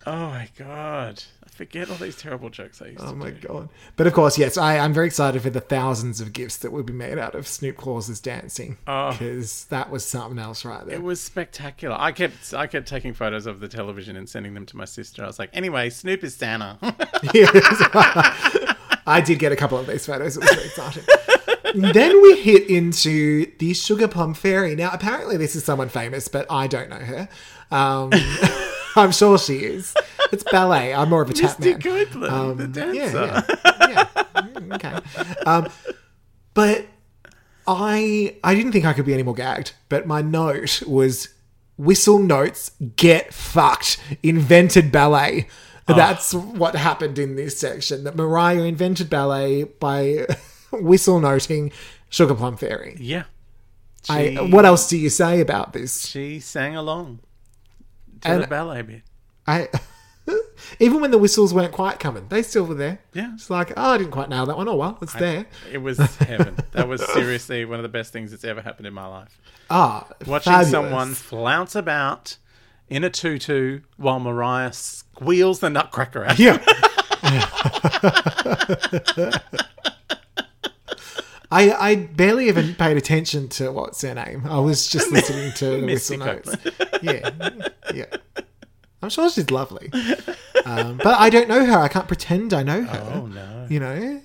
oh 0.06 0.28
my 0.28 0.48
god, 0.56 1.22
I 1.44 1.47
forget 1.58 1.90
all 1.90 1.96
these 1.96 2.16
terrible 2.16 2.48
jokes 2.48 2.80
I 2.80 2.86
used 2.86 2.98
to 3.00 3.04
do. 3.04 3.08
Oh 3.08 3.12
to 3.12 3.16
my 3.16 3.30
do. 3.30 3.48
god! 3.48 3.68
But 3.96 4.06
of 4.06 4.12
course, 4.14 4.38
yes, 4.38 4.56
I, 4.56 4.78
I'm 4.78 4.92
very 4.94 5.08
excited 5.08 5.42
for 5.42 5.50
the 5.50 5.60
thousands 5.60 6.20
of 6.20 6.32
gifts 6.32 6.56
that 6.58 6.70
will 6.72 6.84
be 6.84 6.92
made 6.92 7.18
out 7.18 7.34
of 7.34 7.46
Snoop 7.48 7.76
Claus's 7.76 8.20
dancing 8.20 8.78
Oh. 8.86 9.10
because 9.10 9.64
that 9.66 9.90
was 9.90 10.04
something 10.06 10.38
else 10.38 10.64
right 10.64 10.86
there. 10.86 10.94
It 10.94 11.02
was 11.02 11.20
spectacular. 11.20 11.96
I 11.98 12.12
kept 12.12 12.54
I 12.54 12.66
kept 12.68 12.86
taking 12.88 13.12
photos 13.12 13.46
of 13.46 13.60
the 13.60 13.68
television 13.68 14.16
and 14.16 14.28
sending 14.28 14.54
them 14.54 14.64
to 14.66 14.76
my 14.76 14.84
sister. 14.86 15.22
I 15.24 15.26
was 15.26 15.38
like, 15.38 15.50
"Anyway, 15.52 15.90
Snoop 15.90 16.24
is 16.24 16.34
Santa." 16.34 16.78
Yes. 17.34 17.50
I 19.06 19.20
did 19.24 19.38
get 19.38 19.50
a 19.52 19.56
couple 19.56 19.76
of 19.78 19.86
these 19.86 20.06
photos. 20.06 20.36
It 20.36 20.40
was 20.40 20.50
very 20.50 20.66
exciting. 20.66 21.04
then 21.92 22.22
we 22.22 22.40
hit 22.40 22.68
into 22.70 23.50
the 23.58 23.74
Sugar 23.74 24.06
Plum 24.06 24.34
Fairy. 24.34 24.74
Now, 24.76 24.90
apparently, 24.92 25.36
this 25.36 25.56
is 25.56 25.64
someone 25.64 25.88
famous, 25.88 26.28
but 26.28 26.46
I 26.50 26.66
don't 26.66 26.88
know 26.90 26.96
her. 26.96 27.28
Um, 27.70 28.12
I'm 28.96 29.10
sure 29.12 29.38
she 29.38 29.56
is. 29.58 29.94
It's 30.32 30.44
ballet. 30.44 30.92
I'm 30.94 31.08
more 31.10 31.22
of 31.22 31.30
a 31.30 31.34
tap 31.34 31.58
man. 31.60 31.80
Copeland, 31.80 32.58
the 32.58 32.64
Um, 32.64 32.72
dancer. 32.72 32.94
Yeah, 32.94 33.42
yeah, 33.64 33.88
yeah. 33.88 34.04
Mm, 34.34 34.74
Okay. 34.74 35.40
Um, 35.46 35.68
but 36.54 36.86
I 37.66 38.36
I 38.42 38.54
didn't 38.54 38.72
think 38.72 38.84
I 38.84 38.92
could 38.92 39.04
be 39.06 39.14
any 39.14 39.22
more 39.22 39.34
gagged. 39.34 39.72
But 39.88 40.06
my 40.06 40.22
note 40.22 40.82
was 40.86 41.28
whistle 41.76 42.18
notes 42.18 42.70
get 42.96 43.32
fucked. 43.32 43.98
Invented 44.22 44.90
ballet. 44.92 45.48
That's 45.86 46.34
what 46.34 46.74
happened 46.76 47.18
in 47.18 47.36
this 47.36 47.58
section. 47.58 48.04
That 48.04 48.14
Mariah 48.14 48.62
invented 48.64 49.08
ballet 49.08 49.64
by 49.64 50.26
whistle 50.72 51.18
noting 51.20 51.72
Sugar 52.10 52.34
Plum 52.34 52.56
Fairy. 52.58 52.96
Yeah. 53.00 53.24
I, 54.08 54.36
what 54.50 54.64
else 54.64 54.88
do 54.88 54.96
you 54.98 55.08
say 55.10 55.40
about 55.40 55.72
this? 55.72 56.06
She 56.06 56.40
sang 56.40 56.76
along 56.76 57.20
to 58.22 58.28
And- 58.28 58.42
the 58.42 58.46
ballet 58.46 58.82
bit. 58.82 59.02
I 59.46 59.68
even 60.80 61.00
when 61.00 61.10
the 61.10 61.18
whistles 61.18 61.52
weren't 61.54 61.72
quite 61.72 61.98
coming, 62.00 62.26
they 62.28 62.42
still 62.42 62.64
were 62.64 62.74
there. 62.74 62.98
Yeah. 63.12 63.32
It's 63.34 63.50
like, 63.50 63.72
oh, 63.76 63.90
I 63.92 63.98
didn't 63.98 64.12
quite 64.12 64.28
nail 64.28 64.46
that 64.46 64.56
one. 64.56 64.68
Oh 64.68 64.76
well, 64.76 64.98
it's 65.02 65.12
there. 65.14 65.46
It 65.72 65.78
was 65.78 65.98
heaven. 66.16 66.56
that 66.72 66.88
was 66.88 67.04
seriously 67.12 67.64
one 67.64 67.78
of 67.78 67.82
the 67.82 67.88
best 67.88 68.12
things 68.12 68.30
that's 68.30 68.44
ever 68.44 68.60
happened 68.60 68.86
in 68.86 68.94
my 68.94 69.06
life. 69.06 69.38
Ah, 69.70 70.06
Watching 70.26 70.52
fabulous. 70.52 70.70
someone 70.70 71.14
flounce 71.14 71.74
about 71.74 72.36
in 72.88 73.04
a 73.04 73.10
tutu 73.10 73.80
while 73.96 74.18
Mariah 74.18 74.72
squeals 74.72 75.60
the 75.60 75.68
nutcracker 75.70 76.24
out. 76.24 76.38
Yeah. 76.38 76.58
I, 81.50 81.72
I 81.72 81.94
barely 81.96 82.48
even 82.48 82.74
paid 82.74 82.98
attention 82.98 83.48
to 83.50 83.72
what's 83.72 84.02
her 84.02 84.14
name. 84.14 84.42
I 84.46 84.58
was 84.58 84.86
just 84.88 85.10
listening 85.10 85.52
to 85.54 85.80
the 85.80 85.86
whistle 85.86 86.18
notes. 86.18 86.54
Yeah, 87.02 87.30
yeah. 87.94 88.04
I'm 89.02 89.10
sure 89.10 89.30
she's 89.30 89.50
lovely, 89.50 89.90
um, 90.64 90.96
but 90.96 91.18
I 91.20 91.30
don't 91.30 91.48
know 91.48 91.64
her. 91.64 91.78
I 91.78 91.88
can't 91.88 92.08
pretend 92.08 92.52
I 92.52 92.62
know 92.62 92.82
her. 92.82 93.12
Oh 93.14 93.26
no. 93.26 93.66
You 93.68 93.80
know, 93.80 94.20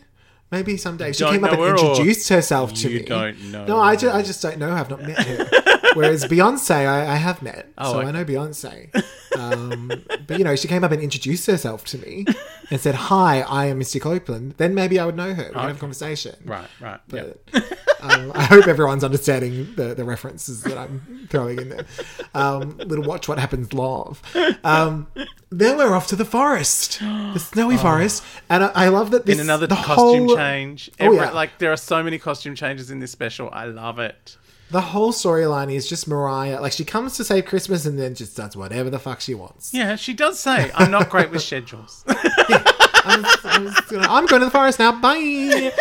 maybe 0.53 0.77
someday 0.77 1.11
she 1.11 1.25
came 1.25 1.43
up 1.43 1.51
and 1.51 1.59
her, 1.59 1.75
introduced 1.75 2.29
herself 2.29 2.73
to 2.75 2.89
you 2.89 2.99
me. 2.99 3.05
don't 3.05 3.51
know 3.51 3.65
No, 3.65 3.79
I 3.79 3.95
just, 3.95 4.15
I 4.15 4.21
just 4.21 4.41
don't 4.41 4.59
know. 4.59 4.71
I've 4.71 4.89
not 4.89 5.01
met 5.01 5.17
her. 5.19 5.45
Whereas 5.95 6.25
Beyonce, 6.25 6.87
I, 6.87 7.13
I 7.13 7.15
have 7.15 7.41
met, 7.41 7.71
so 7.81 7.99
okay. 7.99 8.07
I 8.07 8.11
know 8.11 8.25
Beyonce. 8.25 8.89
Um, 9.37 9.91
but 10.27 10.37
you 10.37 10.43
know, 10.43 10.55
she 10.55 10.67
came 10.67 10.83
up 10.83 10.91
and 10.91 11.01
introduced 11.01 11.45
herself 11.47 11.85
to 11.85 11.97
me 11.99 12.25
and 12.71 12.79
said, 12.79 12.95
"Hi, 12.95 13.41
I 13.41 13.65
am 13.65 13.77
Misty 13.79 13.99
Copeland." 13.99 14.53
Then 14.57 14.73
maybe 14.73 14.99
I 14.99 15.05
would 15.05 15.15
know 15.15 15.33
her. 15.33 15.43
We 15.43 15.49
could 15.49 15.57
have 15.57 15.75
a 15.77 15.79
conversation. 15.79 16.35
Right, 16.45 16.67
right. 16.79 16.99
Yeah. 17.11 17.25
But 17.51 17.79
um, 18.01 18.31
I 18.35 18.43
hope 18.43 18.67
everyone's 18.67 19.03
understanding 19.03 19.73
the, 19.75 19.93
the 19.95 20.03
references 20.03 20.63
that 20.63 20.77
I'm 20.77 21.27
throwing 21.29 21.59
in 21.59 21.69
there. 21.69 21.85
Um, 22.33 22.77
little 22.77 23.05
watch 23.05 23.27
what 23.27 23.39
happens 23.39 23.73
love. 23.73 24.21
Um, 24.63 25.07
then 25.49 25.77
we're 25.77 25.95
off 25.95 26.07
to 26.07 26.15
the 26.15 26.25
forest, 26.25 26.99
the 26.99 27.39
snowy 27.39 27.77
forest, 27.77 28.23
and 28.49 28.63
I, 28.63 28.71
I 28.75 28.87
love 28.89 29.11
that 29.11 29.25
this 29.25 29.37
In 29.37 29.41
another 29.41 29.67
the 29.67 29.75
costume 29.75 30.27
whole, 30.27 30.37
change. 30.43 30.89
Oh, 30.99 31.05
Every, 31.05 31.17
yeah. 31.17 31.31
Like 31.31 31.57
there 31.59 31.71
are 31.71 31.77
so 31.77 32.03
many 32.03 32.17
costume 32.19 32.55
changes 32.55 32.91
in 32.91 32.99
this 32.99 33.11
special. 33.11 33.49
I 33.51 33.65
love 33.65 33.99
it. 33.99 34.37
The 34.71 34.81
whole 34.81 35.11
storyline 35.11 35.71
is 35.71 35.87
just 35.87 36.07
Mariah. 36.07 36.59
Like 36.59 36.71
she 36.71 36.83
comes 36.85 37.15
to 37.17 37.23
save 37.23 37.45
Christmas 37.45 37.85
and 37.85 37.99
then 37.99 38.15
just 38.15 38.35
does 38.35 38.55
whatever 38.55 38.89
the 38.89 38.97
fuck 38.99 39.21
she 39.21 39.35
wants. 39.35 39.73
Yeah, 39.73 39.95
she 39.95 40.13
does 40.13 40.39
say, 40.39 40.71
I'm 40.73 40.89
not 40.89 41.09
great 41.09 41.29
with 41.29 41.43
schedules. 41.43 42.03
I'm, 42.07 43.25
I'm 43.43 43.73
gonna- 43.89 44.07
I'm 44.09 44.25
going 44.25 44.39
to 44.39 44.45
the 44.45 44.51
forest 44.51 44.79
now. 44.79 44.93
Bye. 44.93 45.17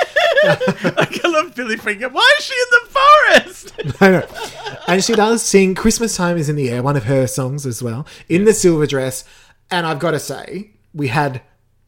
I 0.45 1.21
love 1.25 1.55
Billy 1.55 1.77
Finger. 1.77 2.09
Why 2.09 2.35
is 2.39 2.45
she 2.45 2.55
in 2.55 2.67
the 2.73 2.89
forest? 2.91 3.73
I 4.03 4.11
know. 4.11 4.79
And 4.89 5.03
she 5.05 5.15
does 5.15 5.41
sing 5.43 5.75
"Christmas 5.75 6.17
Time 6.17 6.37
Is 6.37 6.49
in 6.49 6.57
the 6.57 6.69
Air," 6.69 6.83
one 6.83 6.97
of 6.97 7.05
her 7.05 7.27
songs 7.29 7.65
as 7.65 7.83
well, 7.83 8.07
in 8.29 8.45
the 8.45 8.53
silver 8.53 8.87
dress. 8.87 9.25
And 9.71 9.87
I've 9.87 10.01
got 10.01 10.11
to 10.11 10.19
say, 10.19 10.73
we 10.93 11.09
had 11.09 11.43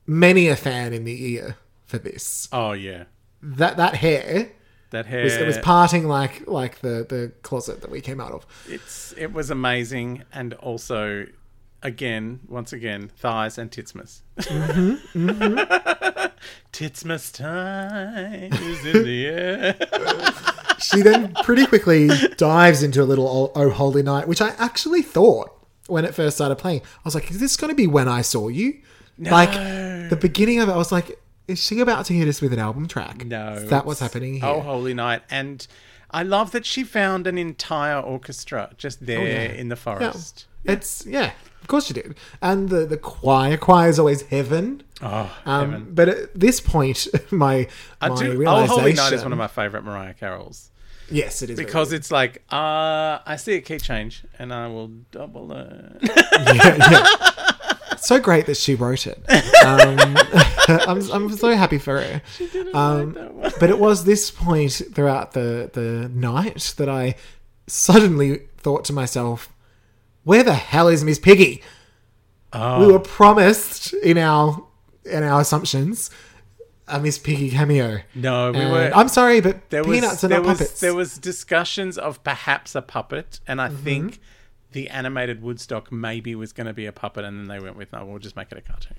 many 0.07 0.49
a 0.49 0.57
fan 0.57 0.93
in 0.93 1.05
the 1.05 1.33
ear 1.33 1.57
for 1.95 1.99
this. 2.03 2.49
Oh 2.53 2.73
yeah. 2.73 3.05
That 3.43 3.77
that 3.77 3.95
hair 3.97 4.51
That 4.91 5.07
hair. 5.07 5.25
was 5.25 5.35
it 5.35 5.47
was 5.47 5.59
parting 5.59 6.07
like 6.09 6.47
like 6.47 6.81
the 6.81 7.07
the 7.09 7.33
closet 7.43 7.81
that 7.83 7.91
we 7.91 8.01
came 8.01 8.21
out 8.21 8.33
of. 8.33 8.47
It's 8.69 9.13
it 9.17 9.33
was 9.33 9.51
amazing, 9.51 10.23
and 10.33 10.55
also, 10.55 11.27
again, 11.83 12.41
once 12.49 12.73
again, 12.73 13.11
thighs 13.17 13.59
and 13.59 13.71
titsmas. 13.71 14.21
Mm-hmm, 14.39 15.59
Titsmas 16.73 17.33
time 17.33 18.53
is 18.53 18.85
in 18.85 19.05
the 19.05 19.27
air. 19.27 19.77
she 20.81 21.03
then 21.03 21.33
pretty 21.45 21.67
quickly 21.67 22.09
dives 22.37 22.83
into 22.83 23.03
a 23.03 23.05
little 23.05 23.53
Oh, 23.55 23.63
oh 23.63 23.71
Holy 23.71 24.03
Night, 24.03 24.27
which 24.29 24.41
I 24.43 24.49
actually 24.59 25.03
thought 25.03 25.51
when 25.87 26.05
it 26.05 26.15
first 26.15 26.37
started 26.37 26.57
playing. 26.57 26.81
I 26.81 27.01
was 27.05 27.15
like, 27.15 27.31
is 27.31 27.39
this 27.41 27.57
going 27.57 27.71
to 27.71 27.75
be 27.77 27.87
When 27.87 28.09
I 28.09 28.23
Saw 28.23 28.49
You? 28.49 28.81
Like, 29.19 29.53
the 30.11 30.19
beginning 30.21 30.59
of 30.61 30.69
it, 30.69 30.73
I 30.73 30.77
was 30.77 30.91
like, 30.91 31.19
is 31.49 31.63
she 31.63 31.81
about 31.81 32.07
to 32.07 32.15
hit 32.15 32.29
us 32.29 32.41
with 32.41 32.53
an 32.53 32.59
album 32.59 32.89
track? 32.89 33.25
No. 33.25 33.55
Is 33.55 33.71
that 33.71 33.85
what's 33.87 34.01
happening 34.01 34.35
here? 34.35 34.45
Oh, 34.47 34.61
Holy 34.61 34.95
Night. 34.95 35.23
And 35.31 35.67
I 36.11 36.23
love 36.23 36.53
that 36.53 36.65
she 36.65 36.85
found 36.85 37.27
an 37.27 37.37
entire 37.39 37.99
orchestra 38.01 38.71
just 38.79 39.05
there 39.05 39.21
Oh, 39.21 39.25
yeah. 39.25 39.53
in 39.53 39.69
the 39.69 39.75
Yeah. 39.77 39.81
forest. 39.81 40.47
It's, 40.65 41.05
yeah, 41.05 41.33
of 41.61 41.67
course 41.69 41.87
she 41.87 41.93
did. 41.93 42.15
And 42.41 42.71
the, 42.71 42.87
the 42.87 42.97
choir, 42.97 43.59
choir 43.59 43.89
is 43.91 43.99
always 43.99 44.23
heaven. 44.23 44.83
Oh, 45.03 45.31
Um, 45.45 45.71
heaven. 45.73 45.89
but 45.93 46.09
at 46.09 46.41
this 46.41 46.61
point, 46.61 47.07
my, 47.31 47.69
I 48.01 48.09
my 48.09 48.17
do, 48.17 48.45
oh. 48.47 48.67
Holy 48.67 48.95
Night 48.95 49.13
is 49.13 49.23
one 49.23 49.33
of 49.33 49.39
my 49.39 49.47
favourite 49.49 49.85
Mariah 49.85 50.15
carols. 50.15 50.71
Yes, 51.11 51.43
it 51.43 51.51
is. 51.51 51.59
Because 51.59 51.93
it's 51.93 52.11
like, 52.11 52.43
uh, 52.51 53.19
I 53.27 53.37
see 53.37 53.53
a 53.57 53.61
key 53.61 53.77
change 53.79 54.25
and 54.39 54.55
I 54.55 54.69
will 54.69 54.89
double 55.11 55.53
it. 55.53 55.99
yeah, 56.33 56.91
yeah. 56.91 57.07
So 57.99 58.21
great 58.21 58.45
that 58.47 58.57
she 58.59 58.75
wrote 58.75 59.07
it. 59.07 59.17
Um, 59.65 59.97
I'm, 60.87 61.11
I'm 61.13 61.31
so 61.37 61.55
happy 61.55 61.79
for 61.79 62.01
her. 62.01 62.23
She 62.37 62.47
didn't 62.49 62.75
Um, 62.75 63.13
but 63.61 63.71
it 63.71 63.79
was 63.79 64.05
this 64.05 64.31
point 64.31 64.81
throughout 64.95 65.33
the, 65.33 65.71
the 65.73 66.09
night 66.15 66.75
that 66.79 66.89
I 66.89 67.15
suddenly 67.67 68.43
thought 68.59 68.85
to 68.87 68.93
myself, 68.93 69.49
where 70.25 70.43
the 70.43 70.55
hell 70.55 70.89
is 70.89 71.05
Miss 71.05 71.19
Piggy? 71.19 71.63
Oh, 72.53 72.87
We 72.87 72.93
were 72.93 73.01
promised 73.01 73.93
in 73.95 74.17
our 74.19 74.65
in 75.05 75.23
our 75.23 75.41
assumptions 75.43 76.11
a 76.89 76.99
Miss 77.01 77.19
Piggy 77.19 77.51
cameo. 77.51 78.01
no, 78.15 78.53
we 78.53 78.59
And 78.61 78.73
were. 78.73 78.91
I'm 78.95 79.09
sorry, 79.09 79.41
but 79.41 79.71
there 79.71 79.83
was, 79.85 79.99
peanuts 80.01 80.25
are 80.25 80.29
there 80.29 80.39
not 80.41 80.47
was, 80.49 80.59
puppets. 80.59 80.81
There 80.81 80.95
was 80.95 81.19
discussions 81.19 81.99
of 81.99 82.23
perhaps 82.25 82.75
a 82.75 82.83
puppet, 82.83 83.41
and 83.47 83.61
I 83.61 83.69
Mm-hmm. 83.69 83.85
think 83.85 84.21
the 84.73 84.89
animated 84.91 85.43
Woodstock 85.43 85.91
maybe 85.93 86.35
was 86.35 86.53
going 86.53 86.67
to 86.67 86.73
be 86.75 86.85
a 86.87 86.93
puppet, 86.93 87.25
and 87.25 87.39
then 87.39 87.49
they 87.49 87.63
went 87.63 87.77
with, 87.77 87.93
no, 87.93 88.05
we'll 88.05 88.19
just 88.19 88.37
make 88.37 88.51
it 88.53 88.59
a 88.59 88.61
cartoon. 88.61 88.97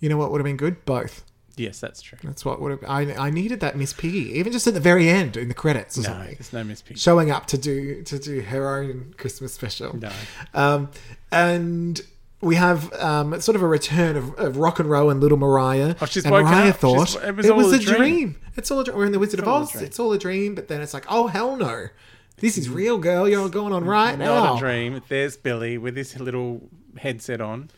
You 0.00 0.08
know 0.08 0.16
what 0.16 0.30
would 0.30 0.38
have 0.40 0.44
been 0.44 0.56
good? 0.56 0.84
Both. 0.84 1.24
Yes, 1.56 1.78
that's 1.78 2.02
true. 2.02 2.18
That's 2.24 2.44
what 2.44 2.60
would 2.60 2.72
have. 2.72 2.84
I, 2.88 3.02
I 3.14 3.30
needed 3.30 3.60
that 3.60 3.76
Miss 3.76 3.92
Piggy, 3.92 4.36
even 4.38 4.52
just 4.52 4.66
at 4.66 4.74
the 4.74 4.80
very 4.80 5.08
end 5.08 5.36
in 5.36 5.46
the 5.46 5.54
credits 5.54 5.96
or 5.96 6.00
No, 6.02 6.08
something. 6.08 6.34
there's 6.34 6.52
no 6.52 6.64
Miss 6.64 6.82
Piggy. 6.82 6.98
showing 6.98 7.30
up 7.30 7.46
to 7.46 7.58
do 7.58 8.02
to 8.02 8.18
do 8.18 8.40
her 8.40 8.76
own 8.78 9.14
Christmas 9.18 9.54
special. 9.54 9.96
No. 9.96 10.10
Um, 10.52 10.90
and 11.30 12.00
we 12.40 12.56
have 12.56 12.92
um, 12.94 13.40
sort 13.40 13.54
of 13.56 13.62
a 13.62 13.66
return 13.68 14.16
of, 14.16 14.34
of 14.38 14.56
rock 14.56 14.80
and 14.80 14.90
roll 14.90 15.10
and 15.10 15.20
Little 15.20 15.38
Mariah. 15.38 15.94
Oh, 16.00 16.06
she's 16.06 16.24
and 16.24 16.32
Mariah 16.34 16.70
up. 16.70 16.76
thought 16.76 17.08
She's- 17.10 17.24
it 17.24 17.54
was, 17.54 17.72
a 17.72 17.78
dream. 17.78 18.36
It's 18.56 18.70
all 18.70 18.80
a 18.80 18.84
dream. 18.84 18.96
We're 18.96 19.06
in 19.06 19.12
the 19.12 19.18
Wizard 19.20 19.40
of 19.40 19.48
Oz. 19.48 19.74
It's 19.80 19.98
all 20.00 20.12
a 20.12 20.18
dream. 20.18 20.54
But 20.56 20.68
then 20.68 20.80
it's 20.80 20.92
like, 20.92 21.06
oh 21.08 21.28
hell 21.28 21.56
no, 21.56 21.86
this 22.38 22.58
is 22.58 22.68
real, 22.68 22.98
girl. 22.98 23.28
You're 23.28 23.48
going 23.48 23.72
on 23.72 23.84
right 23.84 24.18
now. 24.18 24.42
Not 24.44 24.56
a 24.56 24.58
dream. 24.58 25.02
There's 25.08 25.36
Billy 25.36 25.78
with 25.78 25.96
his 25.96 26.18
little 26.18 26.68
headset 26.98 27.40
on, 27.40 27.70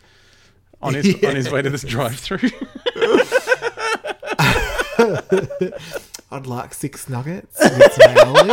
on 0.83 0.95
his 0.95 1.15
on 1.25 1.35
his 1.37 1.51
way 1.53 1.63
to 1.63 1.71
this 1.71 1.83
drive-through. 1.83 2.49
I'd 6.31 6.47
like 6.47 6.75
six 6.75 7.09
nuggets. 7.09 7.59
with 7.61 7.93
some 7.93 8.15
aioli. 8.15 8.49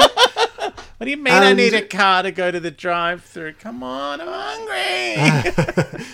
what 0.97 1.05
do 1.05 1.09
you 1.09 1.17
mean? 1.17 1.33
I 1.33 1.53
need 1.53 1.73
a 1.73 1.81
car 1.85 2.23
to 2.23 2.31
go 2.31 2.51
to 2.51 2.59
the 2.59 2.71
drive-through. 2.71 3.53
Come 3.53 3.81
on, 3.83 4.21
I'm 4.21 4.27
hungry. 4.29 5.51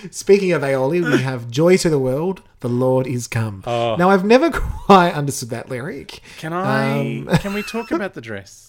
Speaking 0.12 0.52
of 0.54 0.62
aioli, 0.62 1.04
we 1.04 1.22
have 1.22 1.50
"Joy 1.52 1.78
to 1.78 1.89
the 1.89 2.00
World, 2.00 2.41
the 2.62 2.69
Lord 2.69 3.08
is 3.08 3.28
come." 3.28 3.63
Oh. 3.67 3.95
Now, 3.98 4.10
I've 4.10 4.26
never 4.26 4.50
quite 4.52 5.12
understood 5.13 5.50
that 5.50 5.69
lyric. 5.69 6.22
Can 6.38 6.54
I? 6.54 7.00
Um, 7.00 7.28
can 7.39 7.54
we 7.54 7.62
talk 7.63 7.91
about 7.91 8.13
the 8.13 8.22
dress? 8.22 8.69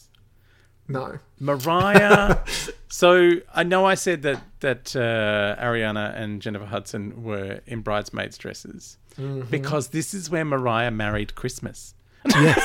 No. 0.91 1.19
Mariah. 1.39 2.39
so 2.89 3.33
I 3.55 3.63
know 3.63 3.85
I 3.87 3.95
said 3.95 4.23
that 4.23 4.43
that 4.61 4.95
uh, 4.97 5.57
Ariana 5.63 6.15
and 6.17 6.43
Jennifer 6.43 6.67
Hudson 6.67 7.23
were 7.23 7.61
in 7.67 7.81
bridesmaids 7.81 8.37
dresses 8.39 8.97
Mm-hmm. 9.19 9.51
because 9.51 9.89
this 9.89 10.15
is 10.15 10.31
where 10.31 10.45
Mariah 10.45 10.91
married 10.93 11.35
Christmas. 11.35 11.95
Yes. 12.27 12.63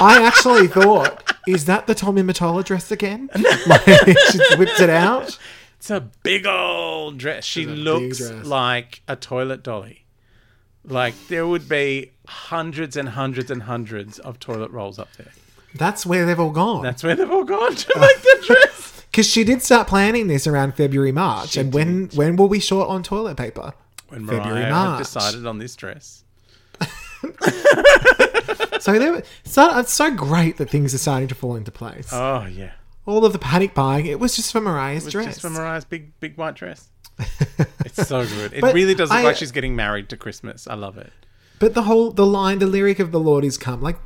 I 0.00 0.22
actually 0.26 0.66
thought, 0.66 1.34
is 1.46 1.66
that 1.66 1.86
the 1.86 1.94
Tommy 1.94 2.22
Mottola 2.22 2.64
dress 2.64 2.90
again? 2.90 3.28
Like, 3.66 3.82
she 4.30 4.56
whipped 4.56 4.80
it 4.80 4.88
out. 4.90 5.38
It's 5.76 5.90
a 5.90 6.00
big 6.22 6.46
old 6.46 7.18
dress. 7.18 7.44
She 7.44 7.66
looks 7.66 8.18
dress. 8.18 8.46
like 8.46 9.02
a 9.06 9.14
toilet 9.14 9.62
dolly. 9.62 10.04
Like 10.84 11.14
there 11.28 11.46
would 11.46 11.68
be 11.68 12.12
hundreds 12.26 12.96
and 12.96 13.10
hundreds 13.10 13.50
and 13.50 13.64
hundreds 13.64 14.18
of 14.18 14.38
toilet 14.40 14.70
rolls 14.70 14.98
up 14.98 15.12
there. 15.18 15.32
That's 15.74 16.04
where 16.06 16.24
they've 16.26 16.38
all 16.40 16.50
gone. 16.50 16.82
That's 16.82 17.02
where 17.02 17.14
they've 17.14 17.30
all 17.30 17.44
gone 17.44 17.74
to 17.74 17.92
make 18.00 18.20
the 18.22 18.44
dress. 18.46 18.84
Because 19.10 19.26
she 19.26 19.42
did 19.42 19.62
start 19.62 19.88
planning 19.88 20.26
this 20.28 20.46
around 20.46 20.74
February, 20.74 21.12
March. 21.12 21.56
and 21.56 21.72
when 21.72 22.08
when 22.14 22.36
will 22.36 22.46
we 22.48 22.60
short 22.60 22.88
on 22.90 23.02
toilet 23.02 23.36
paper? 23.38 23.72
When 24.10 24.26
February, 24.26 24.50
Mariah 24.60 24.64
had 24.66 24.70
March. 24.70 24.98
decided 24.98 25.46
on 25.46 25.58
this 25.58 25.74
dress. 25.74 26.24
So 28.80 28.96
they 28.98 29.10
were, 29.10 29.22
so 29.44 29.76
it's 29.80 29.92
so 29.92 30.14
great 30.14 30.56
that 30.58 30.70
things 30.70 30.94
are 30.94 30.98
starting 30.98 31.26
to 31.28 31.34
fall 31.34 31.56
into 31.56 31.72
place. 31.72 32.10
Oh 32.12 32.46
yeah. 32.46 32.72
all 33.06 33.24
of 33.24 33.32
the 33.32 33.38
panic 33.38 33.74
buying, 33.74 34.06
it 34.06 34.20
was 34.20 34.36
just 34.36 34.52
for 34.52 34.60
Mariah's 34.60 35.04
It's 35.04 35.12
dress. 35.12 35.26
just 35.26 35.40
for 35.40 35.50
Mariah's 35.50 35.84
big 35.84 36.12
big 36.20 36.36
white 36.36 36.54
dress. 36.54 36.88
It's 37.84 38.06
so 38.06 38.24
good. 38.24 38.52
It 38.52 38.60
But 38.60 38.74
really 38.74 38.94
does 38.94 39.10
look 39.10 39.18
I- 39.18 39.24
like 39.24 39.36
she's 39.36 39.50
getting 39.52 39.74
married 39.74 40.08
to 40.10 40.16
Christmas. 40.16 40.68
I 40.68 40.74
love 40.74 40.96
it. 40.96 41.12
but 41.58 41.74
the 41.74 41.82
whole 41.82 42.12
the 42.12 42.24
line, 42.26 42.60
the 42.60 42.66
lyric 42.68 43.00
of 43.00 43.10
the 43.10 43.18
Lord 43.20 43.44
is 43.44 43.58
come, 43.58 43.82
like 43.82 43.96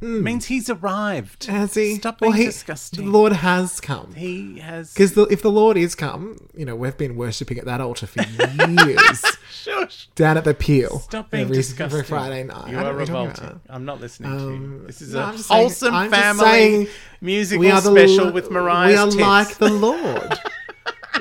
It 0.00 0.06
means 0.22 0.46
he's 0.46 0.68
arrived. 0.68 1.44
has 1.44 1.74
he? 1.74 1.94
Stop 1.96 2.20
Well, 2.20 2.30
being 2.32 2.42
he- 2.42 2.46
disgusting. 2.48 3.06
The 3.06 3.10
Lord 3.10 3.32
has 3.32 3.80
come. 3.80 4.12
He 4.14 4.58
has. 4.58 4.92
Because 4.92 5.16
if 5.16 5.40
the 5.40 5.50
Lord 5.50 5.76
is 5.78 5.94
come, 5.94 6.36
you 6.54 6.64
know, 6.66 6.76
we've 6.76 6.96
been 6.98 7.16
worshipping 7.16 7.58
at 7.58 7.64
that 7.64 7.80
altar 7.80 8.06
for 8.06 8.22
years. 8.22 9.24
Shush. 9.50 10.08
down 10.14 10.36
at 10.36 10.44
the 10.44 10.52
Peel. 10.52 10.98
Stop 11.00 11.30
being 11.30 11.44
every, 11.44 11.56
disgusting. 11.56 11.98
every 12.00 12.06
Friday 12.06 12.42
night. 12.44 12.70
You 12.70 12.78
I 12.78 12.82
don't 12.82 12.90
are 12.90 12.92
know 12.92 12.98
what 12.98 12.98
you're 12.98 13.06
talking 13.06 13.28
revolting. 13.30 13.44
about. 13.46 13.60
I'm 13.70 13.84
not 13.86 14.00
listening 14.00 14.30
to 14.38 14.44
Um, 14.44 14.52
you. 14.80 14.86
This 14.86 15.00
is 15.00 15.14
no, 15.14 15.20
a 15.20 15.22
I'm 15.24 15.36
just 15.36 15.48
saying- 15.48 15.60
wholesome 15.62 15.94
I'm 15.94 16.10
just 16.10 16.22
family 16.22 16.44
saying 16.44 16.88
musical 17.22 17.60
We 17.60 17.70
are 17.70 17.80
the 17.80 17.90
special 17.90 18.30
with 18.32 18.50
Mariah. 18.50 18.88
We 18.88 18.96
are 18.96 19.04
tits. 19.06 19.16
like 19.16 19.56
the 19.56 19.70
Lord. 19.86 20.38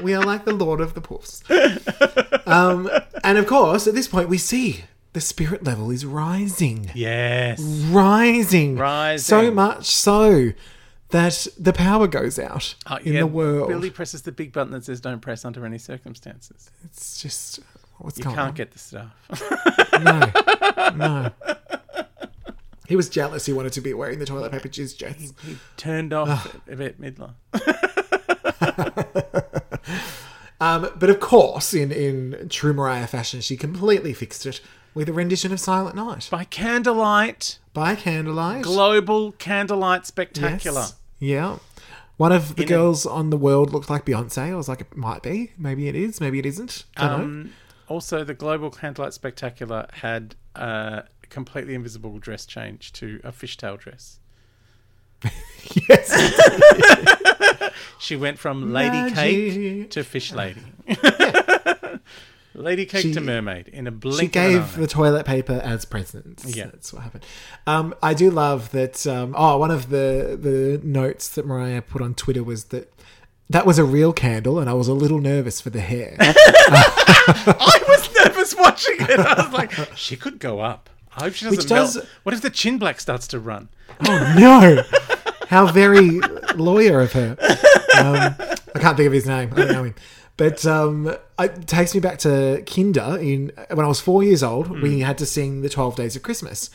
we 0.02 0.14
are 0.14 0.26
like 0.26 0.44
the 0.44 0.54
Lord 0.54 0.82
of 0.82 0.94
the 0.94 1.02
Puffs. 1.02 1.44
Um, 2.46 2.90
and 3.24 3.38
of 3.38 3.48
course, 3.48 3.88
at 3.88 3.94
this 3.94 4.10
point, 4.10 4.28
we 4.28 4.38
see 4.38 4.84
the 5.14 5.22
spirit 5.22 5.64
level 5.64 5.90
is 5.92 6.06
rising. 6.06 6.92
Yes. 6.94 7.62
Rising. 7.62 8.76
Rising. 8.78 9.24
So 9.24 9.52
much 9.52 9.86
so 9.86 10.52
that 11.10 11.48
the 11.60 11.74
power 11.74 12.08
goes 12.08 12.40
out 12.40 12.74
Uh, 12.88 12.98
in 13.04 13.14
yeah, 13.14 13.20
the 13.22 13.28
world. 13.28 13.70
Billy 13.70 13.92
presses 13.92 14.24
the 14.24 14.32
big 14.32 14.52
button 14.52 14.72
that 14.74 14.84
says 14.86 15.00
"Don't 15.00 15.22
press 15.22 15.46
under 15.46 15.64
any 15.66 15.78
circumstances." 15.78 16.70
It's 16.84 17.22
just 17.22 17.60
what's 18.00 18.18
You 18.18 18.24
going 18.26 18.36
can't 18.36 18.56
get 18.56 18.72
the 18.72 18.80
stuff. 18.80 19.12
No, 20.04 20.32
no. 20.96 21.32
He 22.88 22.96
was 22.96 23.08
jealous. 23.10 23.46
He 23.46 23.54
wanted 23.54 23.74
to 23.74 23.82
be 23.82 23.94
wearing 23.94 24.18
the 24.20 24.26
toilet 24.26 24.52
paper 24.52 24.68
jizz 24.68 24.98
dress. 24.98 25.34
he 25.46 25.58
turned 25.78 26.14
off 26.14 26.54
at 26.68 26.78
Bette 26.78 26.96
Midler. 27.00 27.34
Um, 30.62 30.90
but 30.98 31.10
of 31.10 31.20
course, 31.20 31.74
in 31.74 31.92
in 31.92 32.48
true 32.48 32.74
Mariah 32.74 33.08
fashion, 33.08 33.42
she 33.42 33.58
completely 33.58 34.14
fixed 34.14 34.46
it 34.46 34.62
with 34.94 35.10
a 35.10 35.14
rendition 35.14 35.52
of 35.52 35.60
"Silent 35.60 35.96
Night" 35.96 36.28
By 36.32 36.44
candlelight, 36.46 37.60
by 37.74 37.96
candlelight. 37.96 38.64
global 38.64 39.32
candlelight 39.34 40.06
spectacular. 40.06 40.82
Yes. 40.82 40.96
Yeah. 41.20 41.58
One 42.18 42.32
of 42.32 42.56
the 42.56 42.62
In 42.64 42.68
a- 42.68 42.70
girls 42.70 43.06
on 43.06 43.30
the 43.32 43.38
world 43.38 43.72
looked 43.74 43.90
like 43.90 44.06
Beyonce. 44.06 44.52
I 44.52 44.56
was 44.56 44.70
like, 44.70 44.82
it 44.82 44.96
might 44.96 45.24
be. 45.24 45.52
Maybe 45.58 45.88
it 45.88 45.96
is. 45.96 46.22
Maybe 46.22 46.38
it 46.40 46.46
isn't. 46.46 46.84
Don't 46.96 47.08
know. 47.10 47.16
Um, 47.24 47.52
also, 47.88 48.24
the 48.24 48.34
global 48.36 48.70
candlelight 48.70 49.14
spectacular 49.14 49.88
had 49.94 50.36
a 50.56 51.04
completely 51.30 51.74
invisible 51.74 52.20
dress 52.20 52.46
change 52.46 52.94
to 52.94 53.20
a 53.24 53.32
fishtail 53.32 53.78
dress. 53.80 54.20
Yes. 55.90 56.12
She 58.00 58.16
went 58.18 58.38
from 58.38 58.74
lady 58.74 59.14
cake 59.16 59.90
to 59.92 60.04
fish 60.04 60.34
lady. 60.34 60.62
Lady 62.56 62.86
cake 62.86 63.02
She- 63.04 63.14
to 63.14 63.22
mermaid 63.22 63.68
in 63.68 63.88
a 63.88 63.92
blink. 63.92 64.20
she 64.20 64.26
of 64.40 64.46
an 64.46 64.52
gave 64.60 64.76
the 64.76 64.88
toilet 64.88 65.26
paper 65.26 65.60
as 65.64 65.86
presents. 65.86 66.46
Yeah. 66.56 66.66
That's 66.66 66.94
what 66.94 67.04
happened. 67.04 67.26
Um, 67.68 67.94
I 68.04 68.14
do 68.14 68.30
love 68.32 68.72
that. 68.72 69.06
Um, 69.08 69.34
oh, 69.38 69.58
one 69.58 69.72
of 69.72 69.90
the, 69.90 70.38
the 70.40 70.80
notes 70.84 71.30
that 71.30 71.46
Mariah 71.46 71.82
put 71.82 72.02
on 72.02 72.14
Twitter 72.14 72.44
was 72.44 72.66
that 72.66 72.94
that 73.50 73.66
was 73.66 73.78
a 73.78 73.84
real 73.84 74.14
candle, 74.14 74.58
and 74.60 74.70
I 74.70 74.74
was 74.74 74.88
a 74.88 74.94
little 74.94 75.20
nervous 75.20 75.60
for 75.62 75.70
the 75.70 75.82
hair. 75.82 76.16
I 76.20 77.84
was 77.88 78.10
nervous 78.24 78.56
watching 78.56 78.96
it. 79.00 79.20
I 79.20 79.44
was 79.44 79.54
like, 79.54 79.72
she 79.96 80.16
could 80.16 80.40
go 80.40 80.60
up. 80.62 80.90
I 81.16 81.26
hope 81.26 81.34
she 81.34 81.46
doesn't 81.46 81.58
Which 81.60 81.68
does- 81.68 81.96
melt. 81.98 82.08
What 82.24 82.34
if 82.34 82.42
the 82.42 82.50
chin 82.50 82.78
black 82.78 83.00
starts 83.00 83.28
to 83.28 83.40
run? 83.40 83.70
oh 84.08 84.36
no! 84.38 84.84
How 85.50 85.68
very 85.68 86.20
lawyer 86.56 87.02
of 87.02 87.12
her. 87.14 87.36
Um, 88.00 88.36
I 88.74 88.80
can't 88.80 88.98
think 88.98 89.06
of 89.08 89.14
his 89.14 89.28
name. 89.28 89.52
I 89.52 89.56
don't 89.56 89.72
know 89.72 89.84
him. 89.84 89.96
But 90.36 90.66
um, 90.66 91.16
it 91.40 91.68
takes 91.68 91.94
me 91.94 92.00
back 92.00 92.18
to 92.20 92.64
Kinder. 92.66 93.18
In 93.22 93.52
when 93.70 93.86
I 93.86 93.88
was 93.88 94.02
four 94.02 94.24
years 94.24 94.42
old, 94.42 94.82
we 94.82 95.02
had 95.02 95.18
to 95.20 95.26
sing 95.26 95.62
the 95.62 95.70
Twelve 95.70 95.96
Days 95.96 96.16
of 96.16 96.24
Christmas, 96.24 96.72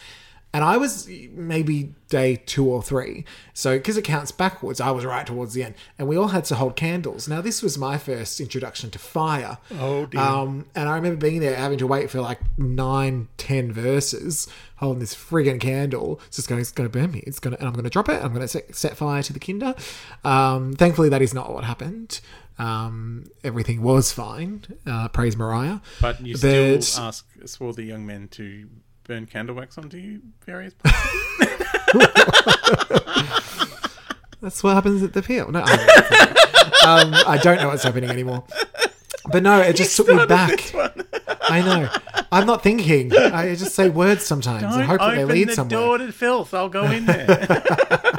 And 0.55 0.64
I 0.64 0.79
was 0.79 1.07
maybe 1.33 1.94
day 2.09 2.37
two 2.37 2.66
or 2.66 2.83
three. 2.83 3.27
So, 3.53 3.77
because 3.77 3.99
it 3.99 4.03
counts 4.03 4.33
backwards, 4.33 4.81
I 4.81 4.90
was 4.92 5.05
right 5.05 5.27
towards 5.27 5.53
the 5.53 5.62
end. 5.62 5.75
And 5.99 6.09
we 6.09 6.16
all 6.16 6.29
had 6.29 6.47
to 6.47 6.55
hold 6.55 6.75
candles. 6.75 7.29
Now, 7.29 7.42
this 7.42 7.62
was 7.62 7.77
my 7.77 7.99
first 7.99 8.40
introduction 8.40 8.88
to 8.90 8.99
fire. 8.99 9.59
Oh, 9.79 10.07
dear. 10.07 10.21
Um, 10.21 10.64
and 10.75 10.88
I 10.88 10.94
remember 10.94 11.18
being 11.18 11.40
there 11.40 11.55
having 11.55 11.77
to 11.79 11.87
wait 11.87 12.11
for 12.11 12.23
like 12.23 12.40
nine, 12.57 13.29
ten 13.37 13.71
verses, 13.73 14.49
holding 14.77 15.01
this 15.01 15.14
friggin' 15.14 15.61
candle. 15.61 16.18
It's 16.29 16.37
just 16.37 16.49
going, 16.49 16.62
it's 16.62 16.73
going 16.73 16.88
to 16.88 16.99
burn 16.99 17.11
me. 17.11 17.23
It's 17.27 17.40
going 17.40 17.55
to, 17.55 17.61
and 17.61 17.68
I'm 17.68 17.75
going 17.75 17.85
to 17.85 17.90
drop 17.90 18.09
it. 18.09 18.23
I'm 18.25 18.33
going 18.33 18.40
to 18.40 18.49
set, 18.49 18.75
set 18.75 18.97
fire 18.97 19.23
to 19.23 19.33
the 19.35 19.40
kinder. 19.40 19.75
Um, 20.25 20.73
thankfully, 20.77 21.11
that 21.11 21.21
is 21.21 21.35
not 21.35 21.53
what 21.53 21.64
happened. 21.64 22.23
Um, 22.59 23.25
everything 23.44 23.83
was 23.83 24.11
fine. 24.12 24.62
Uh, 24.87 25.09
praise 25.09 25.37
Mariah. 25.37 25.79
But 26.01 26.21
you 26.21 26.35
But- 26.35 26.83
still 26.83 27.05
ask 27.05 27.27
swore 27.47 27.73
the 27.73 27.85
young 27.85 28.05
men 28.07 28.29
to 28.33 28.68
burn 29.05 29.27
candle 29.27 29.55
wax 29.57 29.79
onto 29.79 29.97
you 29.97 30.21
various 30.44 30.75
That's 34.40 34.62
what 34.62 34.75
happens 34.75 35.03
at 35.03 35.12
the 35.14 35.23
peel. 35.23 35.51
No, 35.51 35.62
I, 35.64 35.73
um, 36.87 37.12
I 37.27 37.38
don't 37.42 37.57
know 37.61 37.68
what's 37.68 37.83
happening 37.83 38.09
anymore. 38.11 38.44
But 39.33 39.42
no, 39.42 39.61
it 39.61 39.75
just 39.77 39.97
took 39.97 40.07
me 40.09 40.25
back. 40.27 40.73
I 41.42 41.61
know. 41.61 41.88
I'm 42.31 42.47
not 42.47 42.62
thinking. 42.62 43.12
I 43.16 43.55
just 43.57 43.75
say 43.75 43.88
words 43.88 44.25
sometimes 44.25 44.62
and 44.62 44.73
Don't 44.75 44.85
hope 44.85 45.01
that 45.01 45.14
they 45.16 45.25
lead 45.25 45.49
the 45.49 45.55
somewhere. 45.55 45.81
door 45.81 45.99
to 45.99 46.12
filth. 46.12 46.55
I'll 46.55 46.68
go 46.68 46.85
in 46.85 47.07
there. 47.07 47.27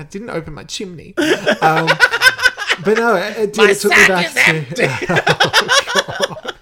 I 0.00 0.04
didn't 0.04 0.30
open 0.30 0.54
my 0.54 0.64
chimney. 0.64 1.14
Um, 1.60 1.86
but 2.84 2.96
no, 2.96 3.14
it, 3.16 3.36
it 3.36 3.52
did. 3.52 3.70
it 3.70 3.78
took 3.78 3.90
me 3.92 4.08
back 4.08 4.32
to. 4.32 6.54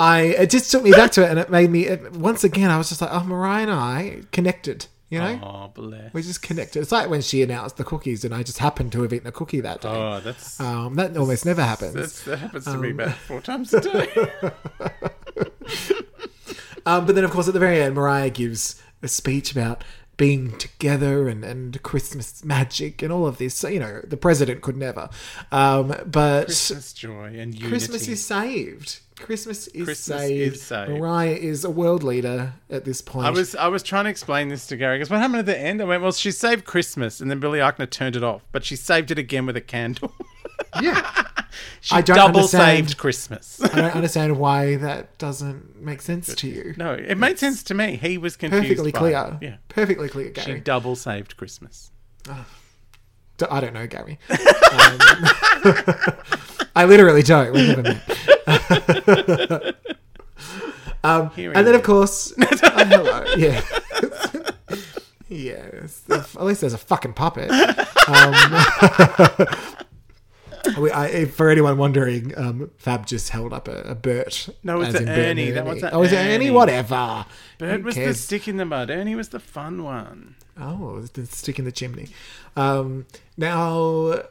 I 0.00 0.22
it 0.22 0.50
just 0.50 0.70
took 0.72 0.82
me 0.82 0.90
back 0.90 1.12
to 1.12 1.22
it, 1.24 1.30
and 1.30 1.38
it 1.38 1.50
made 1.50 1.70
me. 1.70 1.86
It, 1.86 2.12
once 2.12 2.42
again, 2.44 2.70
I 2.70 2.76
was 2.78 2.88
just 2.88 3.00
like, 3.00 3.10
"Oh, 3.12 3.22
Mariah 3.24 3.62
and 3.62 3.70
I 3.70 4.20
connected." 4.32 4.86
You 5.10 5.20
know, 5.20 5.40
oh, 5.44 5.70
bless. 5.72 6.12
we 6.12 6.22
just 6.22 6.42
connected. 6.42 6.80
It's 6.80 6.90
like 6.90 7.08
when 7.08 7.20
she 7.22 7.40
announced 7.42 7.76
the 7.76 7.84
cookies, 7.84 8.24
and 8.24 8.34
I 8.34 8.42
just 8.42 8.58
happened 8.58 8.90
to 8.92 9.02
have 9.02 9.12
eaten 9.12 9.28
a 9.28 9.32
cookie 9.32 9.60
that 9.60 9.80
day. 9.82 9.88
Oh, 9.88 10.18
that's, 10.18 10.58
Um, 10.58 10.96
that 10.96 11.16
almost 11.16 11.46
never 11.46 11.62
happens. 11.62 12.24
that 12.24 12.38
happens 12.40 12.64
to 12.64 12.70
Um, 12.72 12.80
me 12.80 12.90
about 12.90 13.14
four 13.14 13.40
times 13.40 13.72
a 13.74 13.80
day. 13.80 14.08
Um, 16.86 17.06
but 17.06 17.14
then, 17.14 17.24
of 17.24 17.30
course, 17.30 17.48
at 17.48 17.54
the 17.54 17.60
very 17.60 17.80
end, 17.80 17.94
Mariah 17.94 18.28
gives 18.28 18.82
a 19.02 19.08
speech 19.08 19.52
about 19.52 19.82
being 20.16 20.56
together 20.58 21.28
and, 21.28 21.44
and 21.44 21.82
Christmas 21.82 22.44
magic 22.44 23.02
and 23.02 23.12
all 23.12 23.26
of 23.26 23.38
this. 23.38 23.54
So, 23.54 23.68
you 23.68 23.80
know, 23.80 24.00
the 24.04 24.16
president 24.16 24.62
could 24.62 24.76
never. 24.76 25.08
Um, 25.50 25.94
but 26.06 26.46
Christmas 26.46 26.92
joy 26.92 27.26
and 27.26 27.54
unity. 27.54 27.68
Christmas 27.68 28.08
is 28.08 28.24
saved. 28.24 29.00
Christmas 29.16 29.68
is 29.68 29.84
Christmas 29.84 30.20
saved. 30.20 30.54
is 30.54 30.62
saved. 30.62 30.90
Mariah 30.90 31.34
is 31.34 31.64
a 31.64 31.70
world 31.70 32.02
leader 32.02 32.54
at 32.68 32.84
this 32.84 33.00
point. 33.00 33.26
I 33.26 33.30
was 33.30 33.54
I 33.54 33.68
was 33.68 33.82
trying 33.82 34.04
to 34.04 34.10
explain 34.10 34.48
this 34.48 34.66
to 34.68 34.76
Gary 34.76 34.98
because 34.98 35.10
what 35.10 35.20
happened 35.20 35.38
at 35.38 35.46
the 35.46 35.58
end? 35.58 35.80
I 35.80 35.84
went, 35.84 36.02
well, 36.02 36.12
she 36.12 36.32
saved 36.32 36.64
Christmas, 36.64 37.20
and 37.20 37.30
then 37.30 37.38
Billy 37.38 37.60
Eichner 37.60 37.88
turned 37.88 38.16
it 38.16 38.24
off, 38.24 38.42
but 38.50 38.64
she 38.64 38.76
saved 38.76 39.10
it 39.10 39.18
again 39.18 39.46
with 39.46 39.56
a 39.56 39.60
candle. 39.60 40.12
yeah. 40.82 41.26
She 41.80 41.94
I 41.94 42.00
don't 42.00 42.16
double 42.16 42.40
understand. 42.40 42.88
saved 42.88 42.98
Christmas. 42.98 43.60
I 43.62 43.80
don't 43.80 43.94
understand 43.94 44.36
why 44.38 44.74
that 44.76 45.16
doesn't 45.18 45.80
make 45.80 46.02
sense 46.02 46.34
to 46.34 46.48
you. 46.48 46.74
no, 46.76 46.94
it 46.94 47.16
made 47.18 47.38
sense 47.38 47.62
to 47.64 47.74
me. 47.74 47.96
He 47.96 48.18
was 48.18 48.36
confused. 48.36 48.64
Perfectly 48.64 48.92
by 48.92 48.98
clear. 48.98 49.38
Yeah, 49.40 49.56
Perfectly 49.68 50.08
clear, 50.08 50.30
Gary. 50.30 50.54
she 50.54 50.60
double 50.60 50.96
saved 50.96 51.36
Christmas. 51.36 51.90
I 53.50 53.60
don't 53.60 53.74
know, 53.74 53.86
Gary. 53.86 54.18
Um, 54.30 54.38
I 56.76 56.84
literally 56.86 57.22
don't. 57.22 57.52
We've 57.52 57.68
never 57.68 57.82
met. 57.82 58.02
um, 61.04 61.30
and 61.36 61.66
then, 61.66 61.74
of 61.74 61.82
course, 61.82 62.32
oh, 62.38 62.46
hello. 62.62 63.24
Yeah. 63.36 63.60
yes. 65.28 66.02
At 66.10 66.44
least 66.44 66.60
there's 66.60 66.74
a 66.74 66.78
fucking 66.78 67.14
puppet. 67.14 67.50
Um, 67.50 68.34
we, 70.78 70.90
I, 70.90 71.24
for 71.26 71.48
anyone 71.50 71.76
wondering, 71.78 72.36
um, 72.38 72.70
Fab 72.78 73.06
just 73.06 73.30
held 73.30 73.52
up 73.52 73.68
a, 73.68 73.80
a 73.82 73.94
Bert. 73.94 74.48
No, 74.62 74.80
it's 74.80 74.94
as 74.94 75.02
a 75.02 75.04
Bert 75.04 75.08
and 75.08 75.18
Ernie. 75.38 75.50
That 75.50 75.66
was 75.66 75.84
Oh, 75.84 76.02
is 76.02 76.12
it 76.12 76.16
Ernie? 76.16 76.34
Ernie. 76.46 76.50
Whatever. 76.50 77.26
Bert 77.58 77.80
Who 77.80 77.86
was 77.86 77.94
the 77.96 78.14
stick 78.14 78.48
in 78.48 78.56
the 78.56 78.64
mud. 78.64 78.90
Ernie 78.90 79.14
was 79.14 79.28
the 79.30 79.40
fun 79.40 79.82
one. 79.84 80.36
Oh, 80.60 81.00
the 81.00 81.26
stick 81.26 81.58
in 81.58 81.64
the 81.64 81.72
chimney. 81.72 82.08
Um, 82.56 83.06
now, 83.36 84.22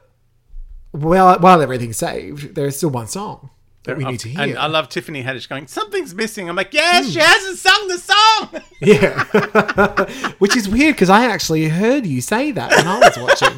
well, 0.92 1.40
while 1.40 1.62
everything's 1.62 1.98
saved, 1.98 2.56
there 2.56 2.68
is 2.68 2.78
still 2.78 2.90
one 2.90 3.08
song 3.08 3.50
that 3.84 3.98
we 3.98 4.06
need 4.06 4.20
to 4.22 4.30
hear. 4.30 4.42
And 4.42 4.58
I 4.58 4.68
love 4.68 4.88
Tiffany 4.90 5.24
Haddish 5.24 5.50
going, 5.50 5.68
something's 5.68 6.16
missing. 6.16 6.48
I'm 6.48 6.56
like, 6.56 6.74
yes, 6.74 7.10
she 7.12 7.20
hasn't 7.20 7.58
sung 7.58 7.88
the 7.90 7.98
song. 7.98 8.62
yeah, 8.82 10.30
which 10.40 10.56
is 10.56 10.70
weird 10.70 10.96
because 10.96 11.10
I 11.10 11.26
actually 11.26 11.68
heard 11.68 12.06
you 12.06 12.22
say 12.22 12.52
that 12.52 12.72
when 12.72 12.88
I 12.88 13.00
was 13.00 13.18
watching 13.18 13.50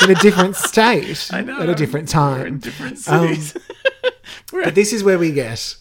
in 0.04 0.10
a 0.10 0.14
different 0.20 0.56
state 0.56 1.28
I 1.32 1.40
know. 1.42 1.60
at 1.60 1.68
a 1.68 1.74
different 1.74 2.12
We're 2.14 2.46
in 2.46 2.52
time. 2.52 2.58
different 2.58 3.08
Um, 3.08 3.34
cities. 3.34 3.56
We're 4.52 4.64
But 4.64 4.74
this 4.74 4.92
is 4.92 5.02
where 5.04 5.18
we 5.18 5.32
get 5.32 5.76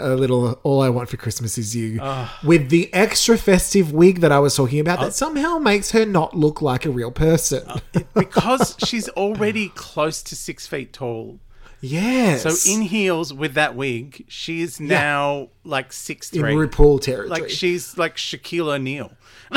a 0.00 0.14
little 0.14 0.52
"All 0.62 0.80
I 0.80 0.88
Want 0.90 1.08
for 1.08 1.16
Christmas 1.16 1.58
Is 1.58 1.74
You" 1.74 1.98
Ah. 2.00 2.38
with 2.44 2.68
the 2.70 2.92
extra 2.94 3.36
festive 3.36 3.92
wig 3.92 4.20
that 4.20 4.30
I 4.30 4.38
was 4.38 4.54
talking 4.54 4.78
about 4.80 5.00
Oh. 5.00 5.04
that 5.06 5.14
somehow 5.14 5.58
makes 5.58 5.90
her 5.90 6.06
not 6.06 6.36
look 6.36 6.62
like 6.62 6.86
a 6.86 6.90
real 6.90 7.10
person. 7.10 7.62
because 8.14 8.76
she's 8.86 9.08
already 9.10 9.70
close 9.70 10.22
to 10.24 10.36
six 10.36 10.66
feet 10.66 10.92
tall. 10.92 11.40
yes. 11.80 12.42
So 12.42 12.72
in 12.72 12.82
heels 12.82 13.32
with 13.34 13.54
that 13.54 13.74
wig, 13.74 14.24
she 14.28 14.60
is 14.62 14.78
now 14.80 15.48
like 15.64 15.92
six 15.92 16.30
three. 16.30 16.52
in. 16.52 16.58
RuPaul 16.58 17.00
territory. 17.00 17.28
Like 17.28 17.50
she's 17.50 17.96
like 17.98 18.16
Shaquille 18.16 18.68
O'Neal. 18.74 19.12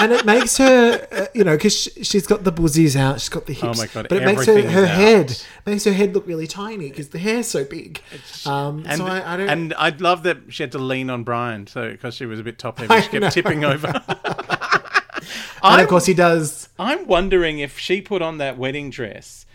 and 0.00 0.12
it 0.12 0.24
makes 0.24 0.56
her, 0.58 1.06
uh, 1.12 1.26
you 1.34 1.44
know, 1.44 1.56
because 1.56 1.88
she's 2.02 2.26
got 2.26 2.44
the 2.44 2.52
buzzies 2.52 2.96
out, 2.96 3.20
she's 3.20 3.28
got 3.28 3.46
the 3.46 3.52
hips. 3.52 3.78
Oh 3.78 3.82
my 3.82 3.86
God, 3.86 4.06
But 4.08 4.22
it 4.22 4.24
makes 4.24 4.46
her 4.46 4.60
her 4.68 4.84
out. 4.84 4.88
head 4.88 5.42
makes 5.66 5.84
her 5.84 5.92
head 5.92 6.14
look 6.14 6.26
really 6.26 6.46
tiny 6.46 6.88
because 6.90 7.10
the 7.10 7.18
hair's 7.18 7.46
so 7.46 7.64
big. 7.64 8.00
Um, 8.46 8.84
And, 8.86 8.98
so 8.98 9.06
I, 9.06 9.34
I 9.34 9.36
don't. 9.36 9.48
and 9.48 9.74
I 9.74 9.90
love 9.90 10.22
that 10.24 10.38
she 10.48 10.62
had 10.62 10.72
to 10.72 10.78
lean 10.78 11.10
on 11.10 11.22
Brian, 11.24 11.66
so 11.66 11.90
because 11.90 12.14
she 12.14 12.26
was 12.26 12.40
a 12.40 12.42
bit 12.42 12.58
top 12.58 12.78
heavy, 12.78 13.00
she 13.02 13.08
kept 13.08 13.20
know. 13.22 13.30
tipping 13.30 13.64
over. 13.64 13.88
and 15.62 15.80
of 15.82 15.88
course, 15.88 16.06
he 16.06 16.14
does. 16.14 16.68
I'm 16.78 17.06
wondering 17.06 17.58
if 17.58 17.78
she 17.78 18.00
put 18.00 18.22
on 18.22 18.38
that 18.38 18.56
wedding 18.56 18.90
dress, 18.90 19.46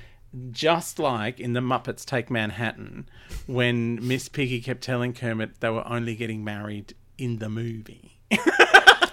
just 0.52 1.00
like 1.00 1.40
in 1.40 1.54
the 1.54 1.62
Muppets 1.62 2.06
Take 2.06 2.30
Manhattan, 2.30 3.10
when 3.48 4.06
Miss 4.06 4.30
Piggy 4.30 4.62
kept 4.62 4.82
telling 4.82 5.14
Kermit 5.14 5.60
they 5.62 5.70
were 5.70 5.88
only 5.88 6.16
getting 6.16 6.44
married 6.44 6.94
in 7.18 7.40
the 7.40 7.50
movie. 7.50 8.20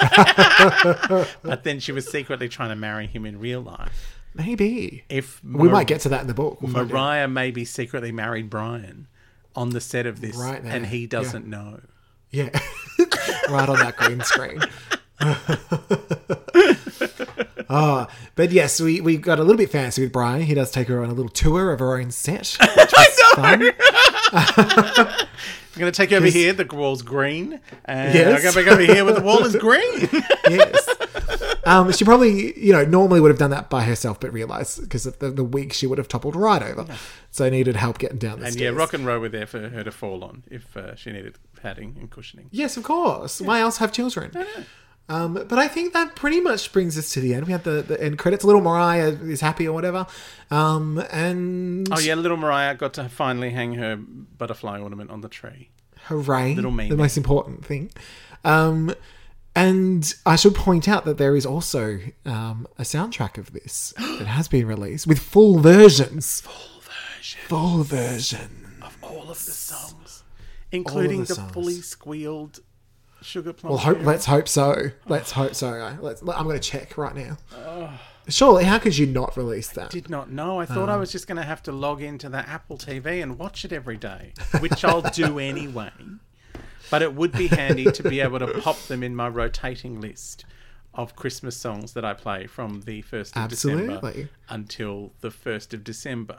but 1.42 1.64
then 1.64 1.80
she 1.80 1.92
was 1.92 2.10
secretly 2.10 2.48
trying 2.48 2.70
to 2.70 2.76
marry 2.76 3.06
him 3.06 3.26
in 3.26 3.38
real 3.38 3.60
life. 3.60 4.20
Maybe 4.34 5.04
If 5.08 5.42
we 5.44 5.64
Mar- 5.64 5.72
might 5.72 5.86
get 5.86 6.00
to 6.02 6.08
that 6.10 6.22
in 6.22 6.26
the 6.26 6.34
book. 6.34 6.62
We'll. 6.62 6.72
Mariah 6.72 7.28
maybe 7.28 7.64
secretly 7.64 8.12
married 8.12 8.48
Brian 8.48 9.06
on 9.54 9.70
the 9.70 9.80
set 9.80 10.06
of 10.06 10.20
this, 10.20 10.36
Right 10.36 10.62
and 10.64 10.86
he 10.86 11.06
doesn't 11.06 11.46
know. 11.46 11.80
Yeah, 12.30 12.48
right 13.50 13.68
on 13.68 13.76
that 13.78 13.94
green 13.96 14.22
screen. 14.22 14.60
Ah, 17.74 18.06
but 18.34 18.52
yes, 18.52 18.78
we, 18.82 19.00
we 19.00 19.16
got 19.16 19.38
a 19.38 19.42
little 19.42 19.56
bit 19.56 19.70
fancy 19.70 20.02
with 20.02 20.12
Brian. 20.12 20.42
He 20.42 20.52
does 20.52 20.70
take 20.70 20.88
her 20.88 21.02
on 21.02 21.08
a 21.08 21.14
little 21.14 21.30
tour 21.30 21.72
of 21.72 21.78
her 21.78 21.98
own 21.98 22.10
set. 22.10 22.58
Which 22.60 22.92
was 22.92 23.20
fun. 23.34 23.62
I'm 25.74 25.80
going 25.80 25.92
to 25.92 25.96
take 25.96 26.10
you 26.10 26.18
over 26.18 26.26
here. 26.26 26.52
The 26.52 26.66
wall's 26.70 27.02
green, 27.02 27.60
and 27.84 28.14
Yes. 28.14 28.26
I'm 28.36 28.42
going 28.42 28.52
to 28.52 28.64
back 28.64 28.72
over 28.72 28.92
here 28.94 29.04
where 29.04 29.14
the 29.14 29.22
wall 29.22 29.44
is 29.44 29.56
green. 29.56 30.08
yes. 30.50 30.88
Um, 31.64 31.92
she 31.92 32.04
probably, 32.04 32.58
you 32.58 32.72
know, 32.72 32.84
normally 32.84 33.20
would 33.20 33.30
have 33.30 33.38
done 33.38 33.50
that 33.50 33.70
by 33.70 33.84
herself, 33.84 34.20
but 34.20 34.32
realised 34.32 34.82
because 34.82 35.06
of 35.06 35.18
the, 35.20 35.30
the 35.30 35.44
wig 35.44 35.72
she 35.72 35.86
would 35.86 35.98
have 35.98 36.08
toppled 36.08 36.36
right 36.36 36.62
over. 36.62 36.86
So 37.30 37.48
needed 37.48 37.76
help 37.76 37.98
getting 37.98 38.18
down 38.18 38.40
the 38.40 38.46
and 38.46 38.52
stairs. 38.54 38.68
And 38.68 38.76
yeah, 38.76 38.80
Roc 38.80 38.92
and 38.92 39.06
Roe 39.06 39.20
were 39.20 39.28
there 39.28 39.46
for 39.46 39.68
her 39.68 39.84
to 39.84 39.90
fall 39.92 40.24
on 40.24 40.42
if 40.50 40.76
uh, 40.76 40.94
she 40.96 41.12
needed 41.12 41.36
padding 41.62 41.96
and 41.98 42.10
cushioning. 42.10 42.48
Yes, 42.50 42.76
of 42.76 42.82
course. 42.82 43.40
Why 43.40 43.60
else 43.60 43.78
have 43.78 43.92
children? 43.92 44.32
Um, 45.08 45.34
but 45.34 45.58
I 45.58 45.68
think 45.68 45.92
that 45.92 46.16
pretty 46.16 46.40
much 46.40 46.72
brings 46.72 46.96
us 46.96 47.10
to 47.10 47.20
the 47.20 47.34
end. 47.34 47.46
We 47.46 47.52
had 47.52 47.64
the, 47.64 47.82
the 47.82 48.00
end 48.02 48.18
credits. 48.18 48.44
Little 48.44 48.60
Mariah 48.62 49.08
is 49.10 49.40
happy 49.40 49.66
or 49.66 49.72
whatever. 49.72 50.06
Um, 50.50 51.02
and 51.10 51.86
Oh 51.92 51.98
yeah, 51.98 52.14
little 52.14 52.36
Mariah 52.36 52.74
got 52.76 52.94
to 52.94 53.08
finally 53.08 53.50
hang 53.50 53.74
her 53.74 53.96
butterfly 53.96 54.78
ornament 54.80 55.10
on 55.10 55.20
the 55.20 55.28
tree. 55.28 55.70
Hooray, 56.06 56.54
Little 56.54 56.72
the 56.72 56.96
most 56.96 57.16
important 57.16 57.64
thing. 57.64 57.90
Um, 58.44 58.94
and 59.54 60.14
I 60.24 60.36
should 60.36 60.54
point 60.54 60.88
out 60.88 61.04
that 61.04 61.18
there 61.18 61.36
is 61.36 61.44
also 61.44 62.00
um, 62.24 62.66
a 62.78 62.82
soundtrack 62.82 63.36
of 63.38 63.52
this 63.52 63.92
that 64.18 64.26
has 64.26 64.48
been 64.48 64.66
released 64.66 65.06
with 65.06 65.18
full 65.18 65.58
versions. 65.58 66.40
Full 66.40 66.80
version 66.80 67.40
Full 67.48 67.82
version. 67.84 68.66
of 68.82 68.96
all 69.02 69.30
of 69.30 69.44
the 69.44 69.52
songs, 69.52 70.22
including 70.72 71.20
the, 71.24 71.34
songs. 71.34 71.52
fully 71.52 71.74
squealed 71.74 72.60
sugar 73.20 73.52
plum. 73.52 73.72
Well, 73.72 73.78
hope, 73.78 74.00
let's 74.00 74.26
hope 74.26 74.48
so. 74.48 74.90
Let's 75.06 75.30
hope 75.30 75.54
so. 75.54 75.96
Let's, 76.00 76.22
I'm 76.22 76.44
going 76.44 76.58
to 76.58 76.68
check 76.68 76.96
right 76.98 77.14
now. 77.14 77.38
Surely, 78.28 78.64
how 78.64 78.78
could 78.78 78.96
you 78.96 79.06
not 79.06 79.36
release 79.36 79.68
that? 79.70 79.90
Did 79.90 80.08
not 80.08 80.30
know. 80.30 80.60
I 80.60 80.66
thought 80.66 80.88
I 80.88 80.94
ah. 80.94 80.98
was 80.98 81.10
just 81.10 81.26
going 81.26 81.36
to 81.36 81.42
have 81.42 81.62
to 81.64 81.72
log 81.72 82.02
into 82.02 82.28
the 82.28 82.48
Apple 82.48 82.78
TV 82.78 83.22
and 83.22 83.38
watch 83.38 83.64
it 83.64 83.72
every 83.72 83.96
day, 83.96 84.32
which 84.60 84.84
I'll 84.84 85.02
do 85.02 85.38
anyway. 85.40 85.90
but 86.90 87.02
it 87.02 87.14
would 87.14 87.32
be 87.32 87.48
handy 87.48 87.90
to 87.90 88.02
be 88.02 88.20
able 88.20 88.38
to 88.38 88.60
pop 88.60 88.78
them 88.82 89.02
in 89.02 89.16
my 89.16 89.28
rotating 89.28 90.00
list 90.00 90.44
of 90.94 91.16
Christmas 91.16 91.56
songs 91.56 91.94
that 91.94 92.04
I 92.04 92.12
play 92.12 92.46
from 92.46 92.82
the 92.82 93.02
1st 93.02 93.44
of 93.44 93.50
December 93.50 94.28
until 94.48 95.12
the 95.20 95.30
1st 95.30 95.74
of 95.74 95.84
December. 95.84 96.36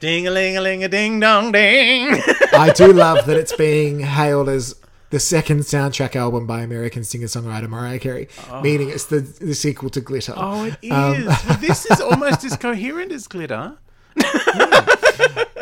ding 0.00 0.26
a 0.26 0.30
ling 0.30 0.56
a 0.56 0.60
ling 0.60 0.84
a 0.84 0.88
ding 0.88 1.20
dong 1.20 1.52
ding. 1.52 2.20
I 2.52 2.72
do 2.74 2.92
love 2.92 3.26
that 3.26 3.36
it's 3.36 3.54
being 3.54 4.00
hailed 4.00 4.48
as 4.48 4.74
the 5.10 5.20
second 5.20 5.60
soundtrack 5.60 6.16
album 6.16 6.46
by 6.46 6.62
American 6.62 7.04
singer-songwriter 7.04 7.68
Mariah 7.68 7.98
Carey, 7.98 8.28
meaning 8.62 8.90
it's 8.90 9.06
the, 9.06 9.20
the 9.20 9.54
sequel 9.54 9.90
to 9.90 10.00
Glitter. 10.00 10.34
Oh, 10.36 10.64
it 10.64 10.76
is. 10.82 10.90
Well, 10.90 11.58
this 11.60 11.86
is 11.86 12.00
almost 12.00 12.44
as 12.44 12.56
coherent 12.56 13.12
as 13.12 13.28
Glitter. 13.28 13.78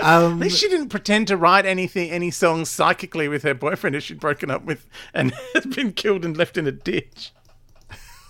At 0.05 0.29
least 0.37 0.59
she 0.59 0.69
didn't 0.69 0.91
pretend 0.91 1.29
to 1.29 1.37
write 1.37 1.65
anything, 1.65 2.11
any 2.11 2.31
songs 2.31 2.69
psychically 2.71 3.27
with 3.29 3.43
her 3.43 3.55
boyfriend 3.55 3.95
who 3.95 4.01
she'd 4.01 4.21
broken 4.21 4.51
up 4.51 4.65
with 4.65 4.87
and 5.15 5.33
been 5.75 5.93
killed 5.93 6.25
and 6.25 6.37
left 6.37 6.59
in 6.59 6.67
a 6.67 6.73
ditch. 6.73 7.33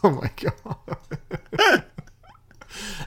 Oh 0.02 0.10
my 0.10 0.30
god. 0.36 0.76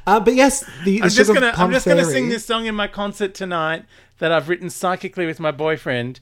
uh, 0.08 0.20
but 0.20 0.36
yes, 0.36 0.66
the, 0.84 0.98
the 0.98 1.04
I'm 1.04 1.10
just 1.10 1.34
gonna, 1.34 1.54
I'm 1.56 1.72
just 1.72 1.86
gonna 1.86 2.04
sing 2.04 2.30
this 2.30 2.46
song 2.46 2.66
in 2.66 2.76
my 2.76 2.88
concert 2.88 3.34
tonight 3.34 3.86
that 4.18 4.32
I've 4.32 4.50
written 4.50 4.70
psychically 4.70 5.26
with 5.26 5.40
my 5.40 5.52
boyfriend. 5.52 6.20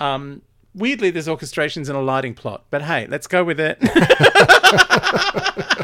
Um, 0.00 0.42
weirdly, 0.74 1.10
there's 1.10 1.26
orchestrations 1.28 1.88
and 1.88 1.96
a 1.96 2.00
lighting 2.00 2.34
plot, 2.34 2.64
but 2.70 2.82
hey, 2.82 3.06
let's 3.08 3.26
go 3.26 3.44
with 3.44 3.58
it. 3.60 3.78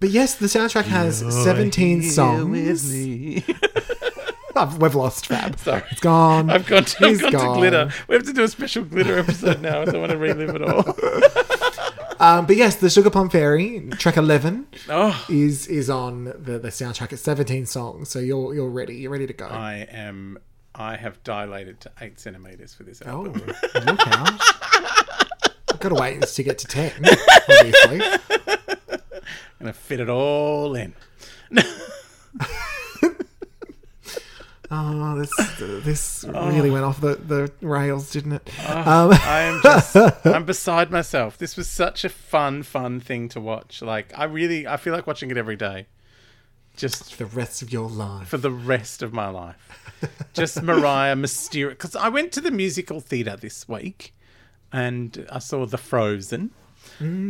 But 0.00 0.10
yes, 0.10 0.34
the 0.34 0.46
soundtrack 0.46 0.86
has 0.86 1.18
17 1.44 2.02
songs. 2.02 2.92
I've- 4.56 4.76
We've 4.78 4.94
lost 4.96 5.26
Fab. 5.28 5.56
Sorry. 5.60 5.82
It's 5.92 6.00
gone. 6.00 6.50
I've 6.50 6.66
gone 6.66 6.84
to, 6.84 7.04
I've 7.04 7.10
He's 7.10 7.20
gone 7.22 7.32
to 7.32 7.60
glitter. 7.60 7.88
We 8.08 8.16
have 8.16 8.24
to 8.24 8.32
do 8.32 8.42
a 8.42 8.48
special 8.48 8.82
glitter 8.84 9.16
episode 9.16 9.60
now. 9.60 9.82
I 9.82 9.84
don't 9.84 10.00
want 10.00 10.10
to 10.10 10.18
relive 10.18 10.56
it 10.56 10.62
all. 10.62 10.84
Um, 12.20 12.46
but 12.46 12.54
yes, 12.54 12.76
the 12.76 12.88
Sugar 12.88 13.10
Plum 13.10 13.28
Fairy, 13.30 13.88
track 13.98 14.16
11, 14.16 14.66
Oh, 14.88 15.24
is 15.28 15.66
is 15.66 15.90
on 15.90 16.26
the, 16.26 16.56
the 16.60 16.68
soundtrack. 16.68 17.12
It's 17.12 17.22
17 17.22 17.66
songs, 17.66 18.10
so 18.10 18.20
you're 18.20 18.54
you're 18.54 18.68
ready. 18.70 18.94
You're 18.94 19.10
ready 19.10 19.26
to 19.26 19.32
go. 19.32 19.46
I 19.46 19.88
am. 19.90 20.38
I 20.74 20.96
have 20.96 21.22
dilated 21.22 21.80
to 21.80 21.92
eight 22.00 22.18
centimeters 22.18 22.74
for 22.74 22.82
this 22.82 23.02
oh, 23.04 23.26
album. 23.26 23.42
look 23.46 24.06
out. 24.06 24.40
I've 25.70 25.80
got 25.80 25.88
to 25.90 25.94
wait 25.94 26.22
to 26.22 26.42
get 26.42 26.58
to 26.58 26.66
10, 26.66 26.92
obviously. 27.48 28.02
I'm 28.02 28.98
gonna 29.58 29.72
fit 29.72 30.00
it 30.00 30.08
all 30.08 30.74
in. 30.74 30.94
Oh, 34.74 35.18
this 35.18 35.84
this 35.84 36.24
really 36.26 36.70
went 36.70 36.84
off 36.84 36.98
the, 36.98 37.16
the 37.16 37.52
rails, 37.60 38.10
didn't 38.10 38.32
it? 38.32 38.50
Oh. 38.66 39.10
Um, 39.10 39.12
I 39.22 39.40
am 39.42 39.60
just. 39.62 39.94
I'm 40.24 40.46
beside 40.46 40.90
myself. 40.90 41.36
This 41.36 41.58
was 41.58 41.68
such 41.68 42.06
a 42.06 42.08
fun, 42.08 42.62
fun 42.62 42.98
thing 42.98 43.28
to 43.30 43.40
watch. 43.40 43.82
Like 43.82 44.14
I 44.16 44.24
really, 44.24 44.66
I 44.66 44.78
feel 44.78 44.94
like 44.94 45.06
watching 45.06 45.30
it 45.30 45.36
every 45.36 45.56
day. 45.56 45.88
Just 46.76 47.18
the 47.18 47.26
rest 47.26 47.62
of 47.62 47.72
your 47.72 47.88
life. 47.88 48.28
for 48.28 48.38
the 48.38 48.50
rest 48.50 49.02
of 49.02 49.12
my 49.12 49.28
life. 49.28 49.56
Just 50.32 50.62
Mariah 50.62 51.14
mysterious. 51.16 51.74
Because 51.74 51.94
I 51.94 52.08
went 52.08 52.32
to 52.32 52.40
the 52.40 52.50
musical 52.50 53.00
theatre 53.00 53.36
this 53.36 53.68
week, 53.68 54.14
and 54.72 55.26
I 55.30 55.38
saw 55.38 55.66
The 55.66 55.78
Frozen, 55.78 56.50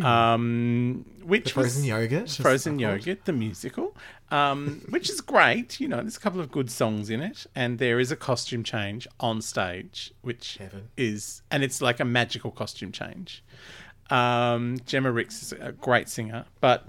um, 0.03 1.05
which 1.25 1.57
was 1.57 1.75
Frozen 1.75 1.85
yogurt. 1.85 2.31
Frozen. 2.31 2.79
Yogurt, 2.79 3.25
the 3.25 3.33
musical, 3.33 3.97
um, 4.31 4.83
which 4.89 5.11
is 5.11 5.21
great. 5.21 5.81
You 5.81 5.89
know, 5.89 5.99
there's 5.99 6.17
a 6.17 6.21
couple 6.21 6.41
of 6.41 6.51
good 6.51 6.71
songs 6.71 7.11
in 7.11 7.21
it, 7.21 7.47
and 7.55 7.79
there 7.79 7.99
is 8.01 8.11
a 8.11 8.17
costume 8.17 8.63
change 8.65 9.07
on 9.21 9.43
stage, 9.43 10.13
which 10.23 10.57
Heaven. 10.59 10.89
is, 10.97 11.43
and 11.51 11.63
it's 11.63 11.83
like 11.83 12.01
a 12.01 12.05
magical 12.05 12.51
costume 12.51 12.93
change. 12.93 13.43
Um, 14.11 14.79
Jemma 14.87 15.15
Rix 15.15 15.43
is 15.43 15.53
a 15.53 15.73
great 15.73 16.09
singer, 16.09 16.45
but 16.61 16.87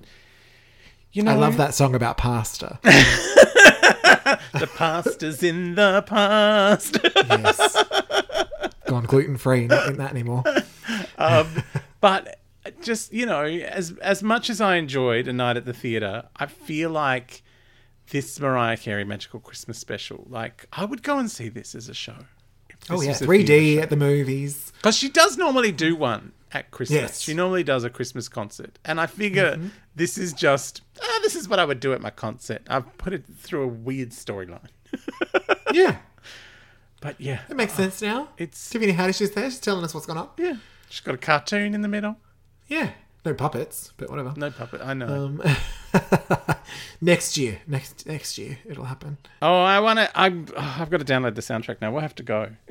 you 1.14 1.24
know, 1.24 1.32
I 1.32 1.36
love 1.36 1.58
that 1.58 1.74
song 1.76 1.96
about 1.96 2.18
pasta. 2.18 2.80
the 2.84 4.70
pasta's 4.76 5.44
in 5.44 5.76
the 5.76 6.04
past. 6.08 6.98
Yes. 7.04 7.84
Gone 8.88 9.06
gluten 9.06 9.38
free, 9.38 9.68
not 9.68 9.88
in 9.90 9.98
that 9.98 10.12
anymore. 10.12 10.44
um, 11.18 11.48
but 12.02 12.40
just 12.82 13.14
you 13.14 13.26
know, 13.26 13.44
as 13.44 13.92
as 14.02 14.24
much 14.24 14.50
as 14.50 14.60
I 14.60 14.76
enjoyed 14.78 15.28
a 15.28 15.34
night 15.34 15.56
at 15.56 15.66
the 15.66 15.74
theater, 15.74 16.24
I 16.36 16.48
feel 16.48 16.90
like 16.90 17.44
this 18.10 18.40
Mariah 18.40 18.78
Carey 18.78 19.04
Magical 19.04 19.40
Christmas 19.40 19.78
special, 19.78 20.26
like 20.30 20.68
I 20.74 20.86
would 20.86 21.04
go 21.04 21.20
and 21.20 21.30
see 21.30 21.50
this 21.50 21.76
as 21.76 21.90
a 21.90 21.94
show. 21.94 22.26
Oh 22.90 23.02
yeah, 23.02 23.14
3D 23.14 23.82
at 23.82 23.90
the 23.90 23.96
movies. 23.96 24.74
because 24.76 24.98
she 24.98 25.08
does 25.08 25.38
normally 25.38 25.72
do 25.72 25.96
one 25.96 26.34
at 26.54 26.72
Christmas. 26.72 27.02
Yes. 27.02 27.20
She 27.22 27.34
normally 27.34 27.64
does 27.64 27.84
a 27.84 27.90
Christmas 27.90 28.30
concert, 28.30 28.78
and 28.86 29.00
I 29.02 29.06
figure 29.08 29.54
Mm-hmm. 29.56 29.68
this 29.96 30.18
is 30.18 30.34
just 30.34 30.82
ah, 31.02 31.20
this 31.24 31.36
is 31.36 31.48
what 31.50 31.60
I 31.60 31.66
would 31.66 31.80
do 31.80 31.94
at 31.94 32.02
my 32.02 32.10
concert. 32.10 32.62
I've 32.70 32.98
put 32.98 33.14
it 33.14 33.24
through 33.38 33.64
a 33.64 33.68
weird 33.68 34.10
storyline, 34.12 34.70
Yeah, 35.74 35.98
but 37.02 37.20
yeah, 37.20 37.42
it 37.50 37.56
makes 37.56 37.74
sense 37.74 38.02
now. 38.02 38.30
it's 38.38 38.70
Tiffany 38.70 38.94
Haddish 38.94 39.22
is 39.22 39.32
there. 39.32 39.50
She's 39.50 39.60
telling 39.60 39.84
us 39.84 39.94
what's 39.94 40.06
going 40.06 40.20
on. 40.20 40.30
yeah. 40.38 40.56
She's 40.90 41.02
got 41.02 41.16
a 41.16 41.18
cartoon 41.18 41.74
in 41.74 41.82
the 41.82 41.88
middle. 41.88 42.18
Yeah, 42.68 42.92
no 43.26 43.34
puppets, 43.34 43.94
but 43.98 44.10
whatever. 44.12 44.34
No 44.38 44.52
puppet. 44.52 44.82
I 44.84 44.94
know. 44.94 45.08
Um, 45.08 45.42
next 47.02 47.36
year, 47.38 47.62
next 47.66 48.06
next 48.06 48.38
year, 48.38 48.60
it'll 48.66 48.86
happen. 48.86 49.18
Oh, 49.42 49.62
I 49.64 49.80
want 49.80 49.98
to. 50.00 50.12
I'm. 50.20 50.46
oh, 50.56 50.76
I've 50.80 50.90
got 50.92 51.00
to 51.00 51.06
download 51.06 51.34
the 51.36 51.42
soundtrack 51.42 51.82
now. 51.82 51.92
We'll 51.92 52.02
have 52.02 52.16
to 52.16 52.24
go. 52.24 52.50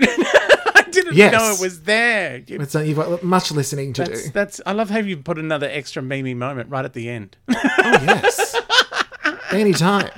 I 0.92 1.00
didn't 1.00 1.14
Yes. 1.16 1.32
know 1.32 1.52
it 1.54 1.60
was 1.60 1.82
there. 1.82 2.38
You- 2.46 2.60
It's, 2.60 2.74
you've 2.74 2.96
got 2.96 3.22
much 3.22 3.50
listening 3.52 3.92
to 3.94 4.04
That's, 4.04 4.24
do. 4.24 4.30
that's. 4.30 4.60
I 4.66 4.72
love 4.72 4.90
how 4.90 4.98
you 4.98 5.16
put 5.16 5.38
another 5.38 5.68
extra 5.70 6.02
Mimi 6.02 6.34
moment 6.34 6.70
right 6.70 6.84
at 6.84 6.92
the 6.92 7.08
end. 7.08 7.36
Oh 7.48 7.54
yes, 7.82 8.56
anytime. 9.52 10.10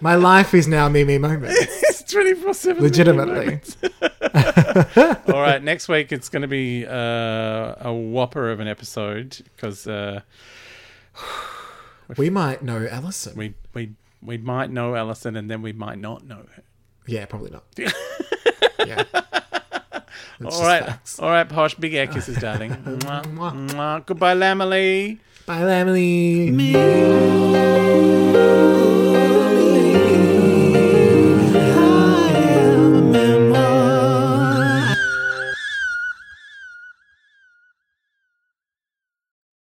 My 0.00 0.16
life 0.16 0.52
is 0.54 0.66
now 0.68 0.88
Mimi 0.88 1.18
moments. 1.18 1.56
it's 1.60 2.02
twenty 2.12 2.34
four 2.34 2.52
seven. 2.54 2.82
Legitimately. 2.82 3.60
All 5.32 5.40
right. 5.40 5.62
Next 5.62 5.88
week 5.88 6.12
it's 6.12 6.28
going 6.28 6.42
to 6.42 6.48
be 6.48 6.84
uh, 6.86 7.74
a 7.80 7.92
whopper 7.92 8.50
of 8.50 8.60
an 8.60 8.68
episode 8.68 9.38
because 9.56 9.86
uh, 9.86 10.20
We 12.18 12.28
might 12.30 12.62
know 12.62 12.86
Alison. 12.90 13.36
we 13.36 13.54
we 13.72 13.92
we 14.20 14.36
might 14.36 14.70
know 14.70 14.94
Alison 14.94 15.36
and 15.36 15.50
then 15.50 15.62
we 15.62 15.72
might 15.72 15.98
not 15.98 16.24
know 16.26 16.44
her. 16.54 16.62
Yeah, 17.06 17.26
probably 17.26 17.50
not. 17.50 17.64
yeah. 17.76 19.04
It's 20.40 20.56
All 20.56 20.66
right. 20.66 20.84
facts. 20.84 21.18
All 21.20 21.28
right, 21.30 21.48
Posh. 21.48 21.74
Big 21.74 21.94
air 21.94 22.06
kisses, 22.06 22.36
darling. 22.38 22.70
Mwah, 22.74 23.22
Mwah. 23.24 23.70
mwah. 23.70 24.06
Goodbye, 24.06 24.34
Lambily. 24.34 25.18
Bye, 25.46 25.60
Emily. 25.70 26.50